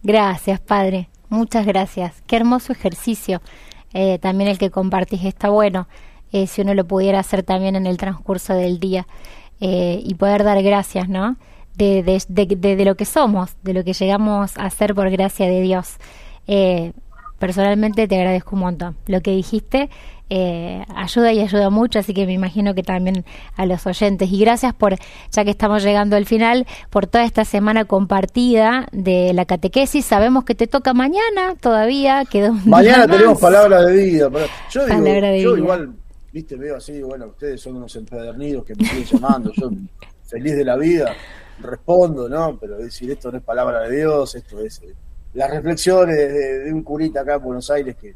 Gracias, 0.03 0.61
Padre. 0.61 1.11
Muchas 1.29 1.67
gracias. 1.67 2.23
Qué 2.27 2.37
hermoso 2.37 2.73
ejercicio. 2.73 3.43
Eh, 3.93 4.19
también 4.19 4.49
el 4.49 4.57
que 4.57 4.71
compartís 4.71 5.27
está 5.27 5.51
bueno. 5.51 5.89
Eh, 6.33 6.47
si 6.47 6.61
uno 6.61 6.75
lo 6.75 6.85
pudiera 6.85 7.21
hacer 7.21 7.43
también 7.43 7.77
en 7.77 7.87
el 7.87 7.97
transcurso 7.97 8.53
del 8.55 8.79
día 8.79 9.07
eh, 9.61 10.01
y 10.05 10.15
poder 10.15 10.45
dar 10.45 10.63
gracias, 10.63 11.09
¿no? 11.09 11.37
De, 11.77 12.03
de, 12.03 12.85
lo 12.85 12.97
que 12.97 13.05
somos, 13.05 13.53
de 13.63 13.73
lo 13.73 13.85
que 13.85 13.93
llegamos 13.93 14.59
a 14.59 14.69
ser 14.69 14.97
por 14.97 15.09
gracia 15.11 15.47
de 15.47 15.63
Dios. 15.63 15.97
Eh, 16.49 16.93
personalmente 17.39 18.09
te 18.09 18.17
agradezco 18.17 18.57
un 18.57 18.63
montón. 18.63 18.97
Lo 19.07 19.21
que 19.21 19.31
dijiste 19.31 19.89
ayuda 20.95 21.33
y 21.33 21.41
ayuda 21.41 21.71
mucho, 21.71 22.01
así 22.01 22.13
que 22.13 22.27
me 22.27 22.35
imagino 22.35 22.75
que 22.75 22.83
también 22.83 23.25
a 23.57 23.65
los 23.65 23.87
oyentes. 23.87 24.31
Y 24.31 24.41
gracias 24.41 24.75
por, 24.75 24.97
ya 25.31 25.45
que 25.45 25.51
estamos 25.51 25.83
llegando 25.83 26.17
al 26.17 26.27
final, 26.27 26.67
por 26.91 27.07
toda 27.07 27.25
esta 27.25 27.47
semana 27.47 27.85
compartida 27.85 28.89
de 28.93 29.33
la 29.33 29.47
catequesis. 29.47 30.05
Sabemos 30.05 30.45
que 30.45 30.55
te 30.55 30.67
toca 30.67 30.93
mañana 30.93 31.55
todavía, 31.61 32.25
quedó 32.27 32.53
Mañana 32.67 33.07
tenemos 33.07 33.41
palabra 33.41 33.83
de 33.85 33.93
vida. 33.93 34.31
Yo 34.71 34.85
digo, 34.85 35.37
yo 35.39 35.57
igual 35.57 35.95
viste, 36.33 36.57
veo 36.57 36.77
así, 36.77 37.03
bueno, 37.03 37.27
ustedes 37.29 37.61
son 37.61 37.77
unos 37.77 37.95
empedernidos 37.97 38.65
que 38.65 38.75
me 38.75 38.85
siguen 38.85 39.05
llamando, 39.05 39.53
yo 39.53 39.71
feliz 40.25 40.57
de 40.57 40.65
la 40.65 40.77
vida, 40.77 41.15
respondo, 41.61 42.29
¿no? 42.29 42.59
Pero 42.59 42.77
decir, 42.77 43.11
esto 43.11 43.33
no 43.33 43.39
es 43.39 43.45
palabra 43.45 43.81
de 43.83 43.97
Dios, 43.97 44.35
esto 44.35 44.61
es 44.61 44.83
eh, 44.83 44.95
las 45.35 45.51
reflexiones 45.51 46.17
de, 46.17 46.73
un 46.73 46.83
curita 46.83 47.21
acá 47.21 47.35
en 47.37 47.43
Buenos 47.43 47.71
Aires 47.71 47.97
que, 47.97 48.15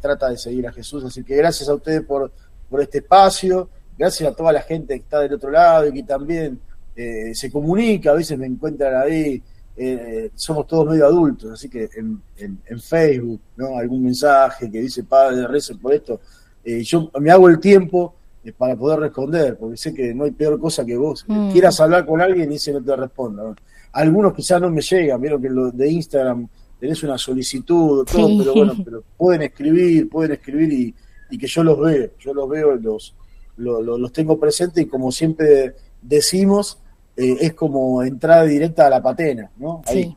trata 0.00 0.28
de 0.28 0.36
seguir 0.36 0.66
a 0.66 0.72
Jesús. 0.72 1.04
Así 1.04 1.22
que 1.22 1.36
gracias 1.36 1.68
a 1.68 1.74
ustedes 1.74 2.02
por, 2.02 2.32
por 2.68 2.80
este 2.80 2.98
espacio, 2.98 3.70
gracias 3.96 4.28
a 4.28 4.34
toda 4.34 4.52
la 4.52 4.62
gente 4.62 4.94
que 4.94 5.02
está 5.04 5.20
del 5.20 5.34
otro 5.34 5.48
lado 5.48 5.86
y 5.86 5.92
que 5.92 6.02
también 6.02 6.60
eh, 6.96 7.32
se 7.34 7.52
comunica, 7.52 8.10
a 8.10 8.14
veces 8.14 8.36
me 8.36 8.46
encuentran 8.46 9.00
ahí. 9.00 9.40
Eh, 9.76 10.30
somos 10.34 10.66
todos 10.66 10.86
medio 10.86 11.06
adultos, 11.06 11.52
así 11.52 11.68
que 11.68 11.88
en, 11.94 12.20
en, 12.38 12.80
Facebook, 12.80 13.42
¿no? 13.56 13.76
Algún 13.76 14.04
mensaje 14.04 14.70
que 14.70 14.80
dice, 14.80 15.04
padre, 15.04 15.46
recen 15.46 15.78
por 15.78 15.92
esto, 15.92 16.18
eh, 16.66 16.82
yo 16.82 17.12
me 17.20 17.30
hago 17.30 17.48
el 17.48 17.60
tiempo 17.60 18.16
eh, 18.44 18.52
para 18.52 18.74
poder 18.74 18.98
responder, 18.98 19.56
porque 19.56 19.76
sé 19.76 19.94
que 19.94 20.12
no 20.12 20.24
hay 20.24 20.32
peor 20.32 20.58
cosa 20.58 20.84
que 20.84 20.96
vos. 20.96 21.24
Mm. 21.28 21.52
Quieras 21.52 21.80
hablar 21.80 22.04
con 22.04 22.20
alguien 22.20 22.50
y 22.50 22.56
ese 22.56 22.72
no 22.72 22.82
te 22.82 22.96
responda. 22.96 23.54
Algunos 23.92 24.34
quizás 24.34 24.60
no 24.60 24.68
me 24.68 24.82
llegan, 24.82 25.20
vieron 25.20 25.40
que 25.40 25.48
lo 25.48 25.70
de 25.70 25.88
Instagram 25.88 26.48
tenés 26.80 27.00
una 27.04 27.16
solicitud, 27.16 28.04
todo, 28.04 28.36
pero 28.36 28.52
bueno, 28.52 28.74
pero 28.84 29.04
pueden 29.16 29.42
escribir, 29.42 30.08
pueden 30.08 30.32
escribir 30.32 30.94
y, 31.30 31.38
que 31.38 31.46
yo 31.46 31.62
los 31.62 31.78
veo, 31.78 32.10
yo 32.18 32.34
los 32.34 32.48
veo, 32.48 32.74
los, 32.74 33.14
los, 33.56 34.12
tengo 34.12 34.38
presentes 34.38 34.84
y 34.84 34.86
como 34.86 35.12
siempre 35.12 35.74
decimos, 36.02 36.78
eh, 37.16 37.36
es 37.40 37.54
como 37.54 38.02
entrada 38.02 38.42
directa 38.42 38.88
a 38.88 38.90
la 38.90 39.00
patena, 39.00 39.50
¿no? 39.56 39.82
Ahí 39.86 40.16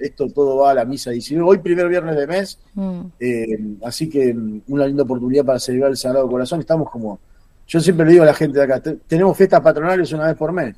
esto 0.00 0.28
todo 0.28 0.56
va 0.56 0.70
a 0.70 0.74
la 0.74 0.84
misa 0.84 1.10
19. 1.10 1.48
Hoy, 1.48 1.58
primer 1.58 1.88
viernes 1.88 2.16
de 2.16 2.26
mes, 2.26 2.58
mm. 2.74 3.00
eh, 3.20 3.58
así 3.84 4.08
que 4.08 4.32
mm, 4.32 4.62
una 4.68 4.86
linda 4.86 5.02
oportunidad 5.02 5.44
para 5.44 5.58
celebrar 5.58 5.90
el 5.90 5.96
Sagrado 5.96 6.28
Corazón. 6.28 6.60
Estamos 6.60 6.90
como, 6.90 7.20
yo 7.66 7.80
siempre 7.80 8.06
le 8.06 8.12
digo 8.12 8.24
a 8.24 8.26
la 8.26 8.34
gente 8.34 8.58
de 8.58 8.64
acá, 8.64 8.82
tenemos 9.06 9.36
fiestas 9.36 9.60
patronales 9.60 10.12
una 10.12 10.26
vez 10.26 10.36
por 10.36 10.52
mes, 10.52 10.74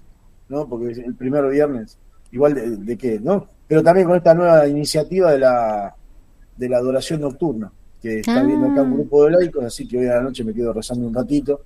¿no? 0.49 0.69
Porque 0.69 0.93
el 0.93 1.15
primer 1.15 1.49
viernes, 1.49 1.97
igual 2.33 2.85
de, 2.85 2.97
qué, 2.97 3.21
¿no? 3.21 3.47
Pero 3.67 3.83
también 3.83 4.07
con 4.07 4.17
esta 4.17 4.35
nueva 4.35 4.67
iniciativa 4.67 5.33
de 5.33 5.39
la, 5.39 5.95
de 6.57 6.69
la 6.69 6.79
adoración 6.79 7.21
nocturna, 7.21 7.73
que 8.01 8.21
está 8.21 8.43
viendo 8.43 8.67
acá 8.67 8.83
un 8.83 8.93
ah. 8.93 8.95
grupo 8.95 9.25
de 9.25 9.31
laicos, 9.31 9.65
así 9.65 9.87
que 9.87 9.99
hoy 9.99 10.07
a 10.07 10.17
la 10.17 10.23
noche 10.23 10.45
me 10.45 10.53
quedo 10.53 10.73
rezando 10.73 11.07
un 11.07 11.15
ratito. 11.15 11.63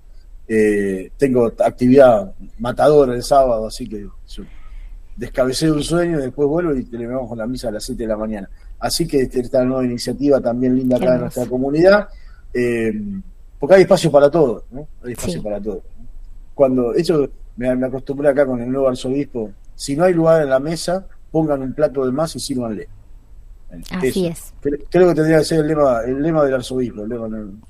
Eh, 0.48 1.10
tengo 1.16 1.46
actividad 1.46 2.32
matadora 2.58 3.14
el 3.14 3.22
sábado, 3.22 3.66
así 3.66 3.88
que 3.88 4.06
descabecé 5.16 5.70
un 5.70 5.82
sueño, 5.82 6.18
después 6.18 6.48
vuelvo 6.48 6.74
y 6.74 6.84
terminamos 6.84 7.28
con 7.28 7.38
la 7.38 7.46
misa 7.46 7.68
a 7.68 7.72
las 7.72 7.84
7 7.84 8.02
de 8.02 8.08
la 8.08 8.16
mañana. 8.16 8.48
Así 8.78 9.06
que 9.06 9.22
esta 9.22 9.64
nueva 9.64 9.84
iniciativa 9.84 10.40
también 10.40 10.76
linda 10.76 10.96
acá 10.96 11.14
en 11.14 11.20
nuestra 11.22 11.46
comunidad, 11.46 12.08
eh, 12.52 12.92
porque 13.58 13.76
hay 13.76 13.82
espacio 13.82 14.10
para 14.10 14.30
todo, 14.30 14.64
¿no? 14.70 14.86
Hay 15.02 15.12
espacio 15.12 15.42
para 15.42 15.60
todo. 15.60 15.82
Cuando, 16.54 16.92
eso 16.94 17.28
me, 17.56 17.70
acostumbré 17.70 18.28
acá 18.28 18.46
con 18.46 18.60
el 18.60 18.70
nuevo 18.70 18.88
arzobispo, 18.88 19.50
si 19.74 19.96
no 19.96 20.04
hay 20.04 20.12
lugar 20.12 20.42
en 20.42 20.50
la 20.50 20.60
mesa, 20.60 21.06
pongan 21.30 21.62
un 21.62 21.72
plato 21.72 22.04
de 22.04 22.12
más 22.12 22.36
y 22.36 22.40
sírvanle. 22.40 22.88
Así 23.90 24.26
es. 24.26 24.54
Creo, 24.60 25.08
que 25.08 25.14
tendría 25.14 25.38
que 25.38 25.44
ser 25.44 25.60
el 25.60 25.68
lema, 25.68 26.00
el 26.02 26.22
lema 26.22 26.44
del 26.44 26.54
arzobispo. 26.54 27.02
El 27.02 27.08
lema, 27.08 27.28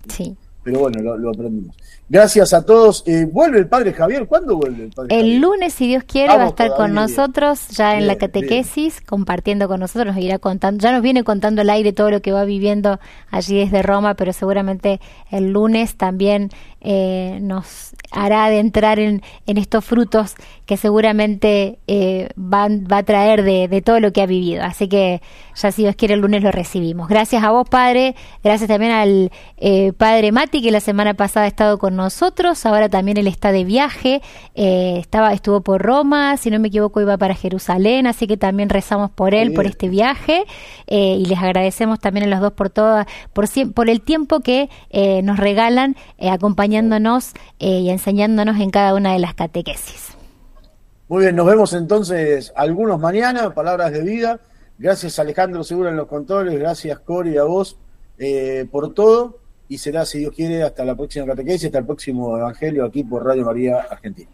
sí 0.09 0.36
pero 0.67 0.81
bueno, 0.81 1.17
lo, 1.17 1.31
aprendimos. 1.31 1.77
Gracias 2.09 2.53
a 2.53 2.67
todos. 2.67 3.05
Eh, 3.07 3.25
¿Vuelve 3.31 3.61
el 3.61 3.69
padre 3.69 3.93
Javier? 3.93 4.27
¿Cuándo 4.27 4.57
vuelve 4.57 4.87
el 4.87 4.91
padre 4.91 5.17
El 5.17 5.39
lunes, 5.39 5.75
si 5.75 5.87
Dios 5.87 6.03
quiere, 6.03 6.37
va 6.37 6.43
a 6.43 6.49
estar 6.49 6.75
con 6.75 6.93
nosotros 6.93 7.69
ya 7.69 7.97
en 7.97 8.09
la 8.09 8.17
catequesis, 8.17 9.01
compartiendo 9.01 9.69
con 9.69 9.79
nosotros, 9.79 10.12
nos 10.12 10.25
irá 10.25 10.41
contando, 10.41 10.83
ya 10.83 10.91
nos 10.91 11.03
viene 11.03 11.23
contando 11.23 11.62
al 11.62 11.71
aire 11.71 11.93
todo 11.93 12.11
lo 12.11 12.21
que 12.21 12.33
va 12.33 12.45
viviendo 12.45 12.99
allí 13.31 13.61
desde 13.61 13.81
Roma, 13.83 14.14
pero 14.14 14.33
seguramente 14.33 15.01
el 15.31 15.53
lunes 15.53 15.95
también 15.95 16.51
eh, 16.81 17.39
nos 17.43 17.95
hará 18.11 18.45
adentrar 18.47 18.99
en, 18.99 19.23
en 19.47 19.59
estos 19.59 19.85
frutos 19.85 20.35
que 20.67 20.77
seguramente 20.77 21.79
eh, 21.87 22.29
van, 22.37 22.87
va 22.91 22.99
a 22.99 23.03
traer 23.03 23.43
de, 23.43 23.67
de, 23.69 23.83
todo 23.83 23.99
lo 23.99 24.12
que 24.12 24.23
ha 24.23 24.27
vivido. 24.27 24.62
Así 24.62 24.89
que 24.89 25.21
ya 25.55 25.73
si 25.73 25.83
Dios 25.83 25.97
quiere 25.97 26.14
el 26.14 26.21
lunes 26.21 26.43
lo 26.43 26.53
recibimos. 26.53 27.09
Gracias 27.09 27.43
a 27.43 27.51
vos, 27.51 27.69
Padre. 27.69 28.14
Gracias 28.45 28.69
también 28.69 28.93
al 28.93 29.33
eh, 29.57 29.93
Padre 29.95 30.33
Mati, 30.33 30.55
que 30.62 30.70
la 30.70 30.80
semana 30.80 31.14
pasada 31.14 31.46
ha 31.46 31.48
estado 31.48 31.78
con 31.78 31.96
nosotros. 31.96 32.64
Ahora 32.66 32.88
también 32.88 33.16
él 33.16 33.26
está 33.26 33.52
de 33.52 33.64
viaje. 33.64 34.22
Eh, 34.54 34.98
estaba, 34.98 35.32
estuvo 35.32 35.61
por 35.61 35.82
Roma, 35.82 36.36
si 36.36 36.50
no 36.50 36.59
me 36.59 36.68
equivoco 36.68 37.00
iba 37.00 37.16
para 37.16 37.34
Jerusalén. 37.34 38.07
Así 38.07 38.26
que 38.26 38.36
también 38.36 38.68
rezamos 38.68 39.11
por 39.11 39.34
él, 39.34 39.52
por 39.52 39.66
este 39.66 39.88
viaje. 39.88 40.44
y 40.86 41.24
les 41.26 41.38
agradecemos 41.38 42.00
también 42.00 42.26
a 42.26 42.28
los 42.28 42.40
dos 42.40 42.52
por, 42.52 42.70
toda, 42.70 43.07
por, 43.32 43.46
por 43.74 43.88
el 43.88 44.00
tiempo 44.00 44.40
que 44.40 44.68
nos 45.22 45.38
regalan 45.38 45.96
acompañándonos 46.20 47.32
y 47.59 47.88
enseñándonos 47.90 48.61
en 48.61 48.70
cada 48.70 48.94
una 48.94 49.12
de 49.12 49.18
las 49.18 49.34
catequesis. 49.34 50.16
Muy 51.09 51.22
bien, 51.22 51.36
nos 51.36 51.46
vemos 51.46 51.72
entonces 51.72 52.52
algunos 52.57 52.98
mañana, 52.98 53.54
palabras 53.54 53.92
de 53.92 54.02
vida. 54.02 54.40
Gracias 54.76 55.20
Alejandro 55.20 55.62
Segura 55.62 55.90
en 55.90 55.96
los 55.96 56.09
controles, 56.09 56.59
gracias 56.59 56.98
Cori 56.98 57.36
a 57.36 57.44
vos 57.44 57.78
eh, 58.18 58.66
por 58.72 58.92
todo 58.92 59.38
y 59.69 59.79
será, 59.79 60.05
si 60.05 60.19
Dios 60.19 60.35
quiere, 60.35 60.62
hasta 60.62 60.85
la 60.85 60.95
próxima 60.95 61.27
catequesis, 61.27 61.67
hasta 61.67 61.79
el 61.79 61.87
próximo 61.87 62.37
Evangelio 62.37 62.85
aquí 62.85 63.05
por 63.05 63.25
Radio 63.25 63.45
María 63.45 63.81
Argentina. 63.91 64.31